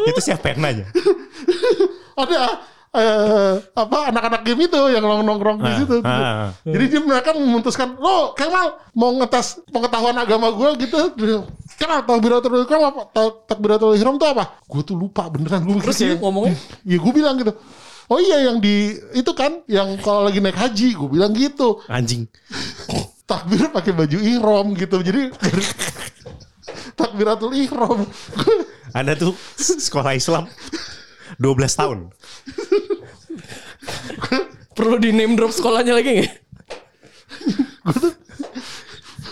Itu 0.09 0.21
siapa 0.25 0.57
yang 0.57 0.61
nanya? 0.65 0.87
ada 2.23 2.65
eh, 2.91 3.55
apa 3.73 3.99
anak-anak 4.09 4.43
game 4.43 4.65
itu 4.65 4.81
yang 4.89 5.05
nongkrong 5.21 5.59
di 5.59 5.69
Ah, 5.69 5.77
situ. 5.77 5.97
ah. 6.03 6.49
Jadi 6.63 6.85
dia 6.89 7.01
mereka 7.01 7.31
memutuskan, 7.33 7.95
lo 7.95 8.33
Kemal 8.33 8.81
mau 8.93 9.13
ngetes 9.15 9.61
pengetahuan 9.69 10.17
agama 10.17 10.49
gue 10.51 10.83
gitu. 10.83 10.99
Kemal 11.77 12.03
takbiratul 12.03 12.65
ihram 12.65 12.83
apa? 12.87 13.03
Ta- 13.09 13.37
Takbiratul 13.47 13.95
ihram 13.95 14.15
itu 14.15 14.27
apa? 14.27 14.57
Gue 14.65 14.83
tuh 14.83 14.97
lupa 14.97 15.29
beneran 15.29 15.63
gue 15.63 15.79
Terus 15.85 15.99
dia 15.99 16.17
ngomongnya? 16.17 16.57
Ya 16.83 16.97
gue 16.97 17.13
bilang 17.13 17.37
gitu. 17.37 17.53
Oh 18.09 18.17
iya 18.17 18.49
yang 18.49 18.57
di 18.57 18.97
itu 19.13 19.33
kan 19.33 19.61
yang 19.69 20.01
kalau 20.01 20.25
lagi 20.25 20.41
naik 20.41 20.57
haji 20.57 20.97
gue 20.97 21.09
bilang 21.09 21.37
gitu. 21.37 21.85
Anjing. 21.87 22.25
Takbir 23.25 23.69
pakai 23.69 23.93
baju 23.93 24.17
ihram 24.17 24.73
gitu. 24.73 24.97
Jadi 24.99 25.29
takbiratul 26.99 27.53
ihram. 27.55 28.09
Anda 28.91 29.13
tuh 29.13 29.37
sekolah 29.55 30.17
Islam 30.17 30.49
12 31.37 31.45
tahun. 31.77 31.99
Perlu 34.77 34.97
di 34.97 35.11
name 35.11 35.35
drop 35.35 35.51
sekolahnya 35.51 35.93
lagi 35.93 36.11
nggak? 36.17 36.33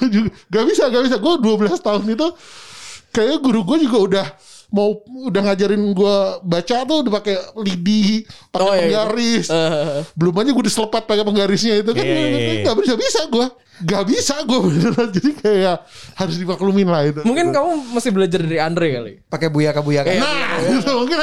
juga 0.07 0.29
gak 0.53 0.65
bisa 0.69 0.83
gak 0.87 1.03
bisa 1.03 1.17
gue 1.19 1.35
12 1.41 1.81
tahun 1.81 2.05
itu 2.07 2.27
kayaknya 3.11 3.39
guru 3.41 3.61
gue 3.65 3.77
juga 3.89 3.99
udah 3.99 4.27
mau 4.67 4.99
udah 5.27 5.41
ngajarin 5.47 5.83
gue 5.95 6.17
baca 6.43 6.77
tuh 6.85 6.97
udah 7.01 7.13
pakai 7.17 7.37
lidi 7.59 8.27
pakai 8.51 8.67
Oh, 8.67 8.71
iya, 8.71 8.77
iya. 8.77 8.83
penggaris 9.09 9.47
Eh, 9.49 10.01
belum 10.13 10.35
aja 10.37 10.51
gue 10.53 10.65
diselepet 10.67 11.03
pakai 11.07 11.25
penggarisnya 11.25 11.75
itu 11.81 11.91
kan 11.91 12.05
Iya, 12.05 12.19
iya, 12.19 12.39
iya. 12.39 12.63
gak 12.67 12.77
bisa 12.83 12.95
bisa 12.95 13.21
gue 13.27 13.47
gak 13.77 14.05
bisa 14.05 14.35
gue 14.43 14.59
beneran 14.59 15.09
jadi 15.11 15.31
kayak 15.33 15.77
harus 16.15 16.37
dimaklumin 16.37 16.89
lah 16.89 17.03
itu 17.07 17.21
mungkin 17.25 17.51
kamu 17.51 17.71
masih 17.93 18.11
belajar 18.13 18.41
dari 18.41 18.57
Andre 18.57 18.87
kali. 18.93 19.13
Pakai 19.27 19.49
buyaka 19.49 19.81
buyaka. 19.81 20.13
Iya. 20.13 20.21
nah 20.21 20.61
itu 20.61 20.93
mungkin 20.93 21.19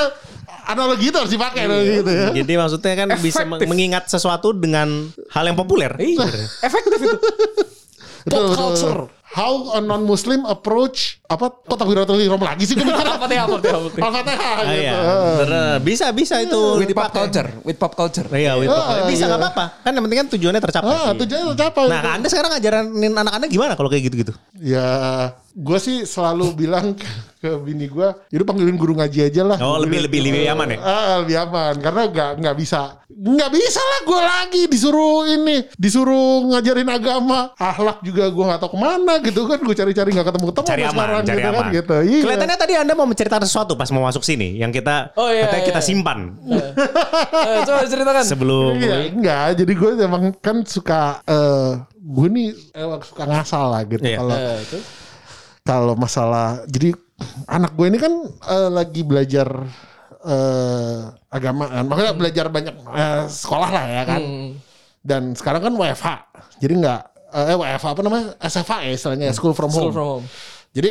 analogi 0.66 1.06
itu 1.06 1.18
harus 1.18 1.30
dipakai 1.30 1.66
analogi 1.66 1.92
gitu 1.98 2.12
ya. 2.12 2.28
Jadi 2.34 2.54
maksudnya 2.56 2.94
kan 2.96 3.08
bisa 3.16 3.42
Efektif. 3.42 3.48
meng- 3.50 3.70
mengingat 3.70 4.04
sesuatu 4.06 4.52
dengan 4.52 4.88
hal 5.30 5.44
yang 5.44 5.56
populer. 5.56 5.92
Iya. 5.96 6.28
Efektif 6.62 7.00
itu. 7.00 7.18
Pop 8.24 8.56
culture. 8.56 9.04
betul. 9.04 9.22
How 9.34 9.74
a 9.74 9.82
non-Muslim 9.82 10.46
approach 10.46 11.20
apa 11.26 11.50
kok 11.50 11.74
takbiratul 11.74 12.22
ihram 12.22 12.38
lagi 12.38 12.64
sih 12.64 12.72
gue 12.72 12.86
mikir 12.88 13.02
Al-Fatihah, 13.04 13.44
Al-Fatihah, 13.44 13.76
Al-Fatihah. 13.76 14.06
Al-Fatihah 14.06 14.40
Ah, 14.46 14.62
gitu. 14.62 14.78
iya. 14.80 14.94
Bener. 15.36 15.76
Bisa 15.82 16.06
bisa 16.14 16.36
itu 16.40 16.62
With 16.78 16.94
pop 16.94 17.10
culture, 17.12 17.50
with 17.62 17.76
pop 17.76 17.94
culture. 17.94 18.24
Iya, 18.30 18.56
with 18.56 18.70
pop 18.70 18.80
culture. 18.80 19.04
Ah, 19.04 19.10
bisa 19.10 19.20
iya. 19.20 19.28
nggak 19.28 19.42
apa-apa. 19.42 19.66
Kan 19.82 19.92
yang 19.92 20.04
penting 20.06 20.20
kan 20.22 20.28
tujuannya 20.30 20.62
tercapai. 20.62 20.94
Ah, 20.94 21.12
tujuannya 21.12 21.46
tercapai. 21.52 21.86
Nah, 21.90 22.02
Anda 22.14 22.28
sekarang 22.30 22.50
ngajarin 22.54 22.86
anak-anak 23.12 23.48
gimana 23.50 23.74
kalau 23.74 23.90
kayak 23.90 24.04
gitu-gitu? 24.06 24.34
Ya, 24.56 24.88
gue 25.54 25.78
sih 25.78 25.98
selalu 26.04 26.54
bilang 26.60 26.94
ke, 26.94 27.06
ke 27.40 27.50
bini 27.58 27.86
gue, 27.86 28.10
itu 28.28 28.42
panggilin 28.42 28.74
guru 28.74 28.94
ngaji 28.94 29.20
aja 29.24 29.42
lah. 29.44 29.58
Oh, 29.60 29.78
lebih 29.78 30.02
lebih 30.02 30.20
lebih 30.20 30.50
aman 30.50 30.68
ya? 30.68 30.78
Ah, 30.80 31.16
lebih 31.22 31.38
aman 31.40 31.74
karena 31.78 32.02
nggak 32.08 32.32
nggak 32.40 32.56
bisa 32.56 32.82
nggak 33.14 33.52
bisa 33.54 33.78
lah 33.80 34.00
gue 34.04 34.20
lagi 34.20 34.62
disuruh 34.66 35.22
ini 35.24 35.70
disuruh 35.78 36.50
ngajarin 36.50 36.90
agama 36.90 37.54
akhlak 37.54 38.02
juga 38.02 38.26
gue 38.26 38.42
nggak 38.44 38.58
tahu 38.58 38.74
ke 38.74 38.80
mana 38.82 39.14
gitu 39.22 39.46
kan 39.46 39.62
gue 39.62 39.70
cari-cari 39.72 40.10
nggak 40.10 40.28
ketemu 40.28 40.46
ketemu 40.50 40.66
Cari 40.66 40.82
aman, 40.82 40.92
sekarang 40.92 41.22
cari 41.22 41.38
gitu 41.38 41.46
aman. 41.46 41.54
kan 41.54 41.66
gitu 41.70 41.96
iya. 42.02 42.22
Kelihatannya 42.26 42.58
tadi 42.58 42.74
Anda 42.74 42.94
mau 42.98 43.06
menceritakan 43.06 43.46
sesuatu 43.46 43.78
pas 43.78 43.86
mau 43.94 44.02
masuk 44.02 44.26
sini 44.26 44.58
yang 44.58 44.74
kita 44.74 45.14
Oh, 45.14 45.30
iya, 45.30 45.46
katanya 45.46 45.62
iya. 45.62 45.70
kita 45.70 45.82
simpan 45.86 46.20
Eh, 46.44 47.60
coba 47.64 47.86
ceritakan. 47.86 48.24
sebelum 48.26 48.74
Iya, 48.82 48.96
enggak. 49.14 49.46
Jadi 49.62 49.72
gue 49.72 49.90
emang 50.02 50.24
kan 50.42 50.58
suka 50.66 51.22
eh 51.24 51.70
gue 51.94 52.28
nih 52.28 52.48
eh, 52.74 52.86
suka 53.06 53.24
ngasal 53.24 53.66
lah 53.70 53.82
gitu. 53.86 54.04
Iya. 54.04 54.18
Kalau 54.20 54.36
terus? 54.66 54.86
Kalau 55.64 55.96
masalah 55.96 56.64
jadi 56.68 56.92
anak 57.48 57.72
gue 57.80 57.88
ini 57.88 58.00
kan 58.00 58.14
eh, 58.28 58.70
lagi 58.70 59.02
belajar 59.04 59.48
eh 60.24 61.00
agama 61.28 61.68
kan. 61.68 61.84
Makanya 61.88 62.14
belajar 62.16 62.46
banyak 62.48 62.76
eh, 62.76 63.24
sekolah 63.28 63.70
lah 63.72 63.86
ya 63.88 64.04
kan. 64.08 64.22
Hmm. 64.22 64.52
Dan 65.04 65.36
sekarang 65.36 65.64
kan 65.64 65.74
WFH. 65.76 66.08
Jadi 66.64 66.74
enggak 66.80 67.02
eh 67.34 67.56
WFH 67.58 67.88
apa 67.92 68.02
namanya? 68.06 68.26
SFH 68.40 68.74
ya 68.88 68.92
istilahnya 68.94 69.28
School 69.36 69.56
from 69.58 69.72
School 69.72 69.90
Home. 69.92 69.96
from 69.96 70.08
home. 70.20 70.26
Jadi 70.76 70.90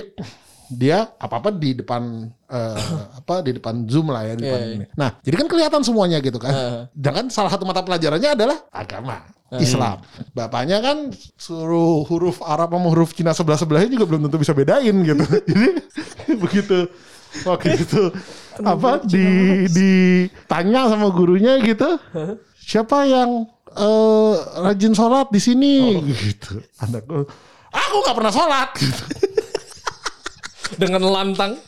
dia 0.77 1.13
apa-apa 1.21 1.53
di 1.53 1.77
depan 1.77 2.29
eh, 2.49 2.77
apa 3.21 3.45
di 3.45 3.57
depan 3.57 3.85
Zoom 3.87 4.11
lah 4.11 4.25
ya 4.27 4.35
di 4.37 4.43
depan 4.49 4.61
Iya, 4.61 4.75
ini. 4.77 4.87
Nah, 4.97 5.11
jadi 5.21 5.37
kan 5.37 5.47
kelihatan 5.49 5.81
semuanya 5.85 6.19
gitu 6.25 6.41
kan. 6.41 6.53
Heeh. 6.53 6.83
Dan 6.97 7.13
kan 7.13 7.27
salah 7.29 7.51
satu 7.53 7.65
mata 7.69 7.85
pelajarannya 7.85 8.31
adalah 8.33 8.59
agama. 8.73 9.23
Islam. 9.61 10.01
Bapaknya 10.33 10.81
kan 10.81 11.13
suruh 11.37 12.09
huruf 12.09 12.41
Arab 12.41 12.73
sama 12.73 12.89
huruf 12.89 13.13
Cina 13.13 13.37
sebelah-sebelahnya 13.37 13.93
juga 13.93 14.09
belum 14.09 14.25
tentu 14.25 14.41
bisa 14.41 14.57
bedain 14.57 14.97
gitu. 15.05 15.25
Jadi 15.53 15.69
begitu 16.43 16.89
waktu 17.45 17.81
itu 17.81 18.13
apa 18.65 19.05
di 19.05 19.25
ditanya 19.69 20.89
sama 20.89 21.13
gurunya 21.13 21.61
gitu. 21.61 22.01
Siapa 22.65 23.05
yang 23.05 23.45
eh, 23.77 24.35
rajin 24.65 24.97
sholat 24.97 25.29
di 25.29 25.41
sini 25.43 26.01
gitu. 26.01 26.57
Anak 26.81 27.05
gue, 27.05 27.29
aku 27.73 27.97
nggak 28.09 28.17
pernah 28.17 28.33
sholat 28.33 28.69
gitu. 28.81 29.05
Dengan 30.81 31.03
lantang. 31.09 31.59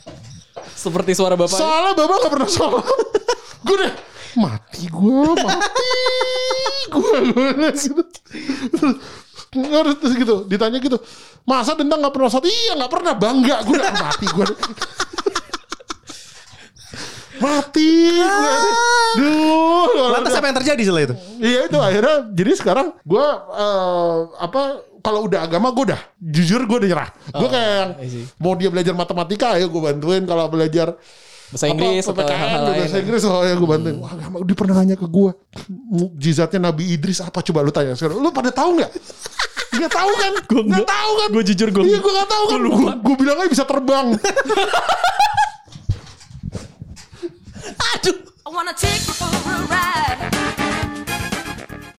Seperti 0.74 1.16
suara 1.16 1.34
bapak. 1.34 1.56
Soalnya 1.56 1.92
bapak 1.96 2.16
gak 2.24 2.32
pernah 2.32 2.50
sholat. 2.50 2.84
gue 3.64 3.76
deh 3.80 3.92
mati 4.34 4.90
gue, 4.90 5.30
mati 5.40 5.94
gue, 6.90 7.18
gue 7.32 7.70
gitu. 7.70 8.02
Terus 9.54 9.96
terus 10.02 10.14
gitu, 10.18 10.42
ditanya 10.50 10.82
gitu, 10.82 10.98
masa 11.46 11.78
dendang 11.78 12.02
gak 12.02 12.14
pernah 12.14 12.30
sholat? 12.30 12.50
Iya 12.50 12.72
gak 12.74 12.92
pernah, 12.92 13.14
bangga 13.14 13.56
gue 13.62 13.76
udah 13.78 13.94
mati 13.94 14.26
gue. 14.26 14.46
mati 17.44 17.90
gue. 18.18 18.54
Duh. 19.22 20.10
Lantas 20.10 20.34
apa 20.34 20.46
yang 20.50 20.58
terjadi 20.58 20.82
setelah 20.82 21.04
itu? 21.06 21.14
Iya 21.38 21.60
itu 21.70 21.78
akhirnya 21.78 22.16
jadi 22.34 22.50
sekarang 22.58 22.86
gue 23.06 23.26
eh, 23.54 24.16
apa 24.42 24.62
kalau 25.04 25.28
udah 25.28 25.44
agama 25.44 25.68
gue 25.76 25.92
udah 25.92 26.00
jujur 26.16 26.64
gue 26.64 26.76
udah 26.80 26.88
nyerah. 26.88 27.10
gue 27.28 27.48
kayak 27.52 27.68
yang 27.68 27.90
mau 28.40 28.56
dia 28.56 28.72
belajar 28.72 28.96
matematika 28.96 29.60
ayo 29.60 29.68
gue 29.68 29.82
bantuin 29.84 30.24
kalau 30.24 30.48
belajar 30.48 30.96
Bahasa 31.54 31.70
Inggris 31.70 32.02
apa, 32.08 32.22
atau 32.24 32.34
hal-hal 32.34 32.62
lain. 32.66 32.78
bahasa 32.82 32.96
Inggris 32.98 33.22
oh 33.30 33.44
ya 33.46 33.54
gue 33.54 33.68
bantuin. 33.68 33.96
Wah 34.00 34.10
agama 34.10 34.42
dia 34.42 34.56
pernah 34.58 34.74
nanya 34.80 34.96
ke 34.98 35.06
gue 35.06 35.30
mukjizatnya 35.70 36.60
Nabi 36.72 36.98
Idris 36.98 37.22
apa 37.22 37.38
coba 37.46 37.62
lu 37.62 37.70
tanya 37.70 37.94
sekarang. 37.94 38.18
Lu 38.18 38.34
pada 38.34 38.50
tahu 38.50 38.80
nggak? 38.80 38.90
Gak 39.74 39.92
tahu 39.92 40.10
kan? 40.18 40.32
Gue 40.50 40.62
nggak 40.66 40.88
tahu 40.88 41.10
kan? 41.20 41.28
Gue 41.36 41.44
jujur 41.46 41.68
gue. 41.70 41.84
Iya 41.84 41.98
gue 42.02 42.12
nggak 42.16 42.30
tahu 42.32 42.44
kan? 42.48 42.58
Gue 42.58 42.92
gue 43.06 43.16
bilang 43.22 43.36
aja 43.38 43.50
bisa 43.52 43.64
terbang. 43.68 44.06
I 48.44 48.50
wanna 48.50 48.74
take 48.74 49.06
you 49.06 49.14
for 49.14 49.30
a 49.30 49.56
ride. 49.70 50.53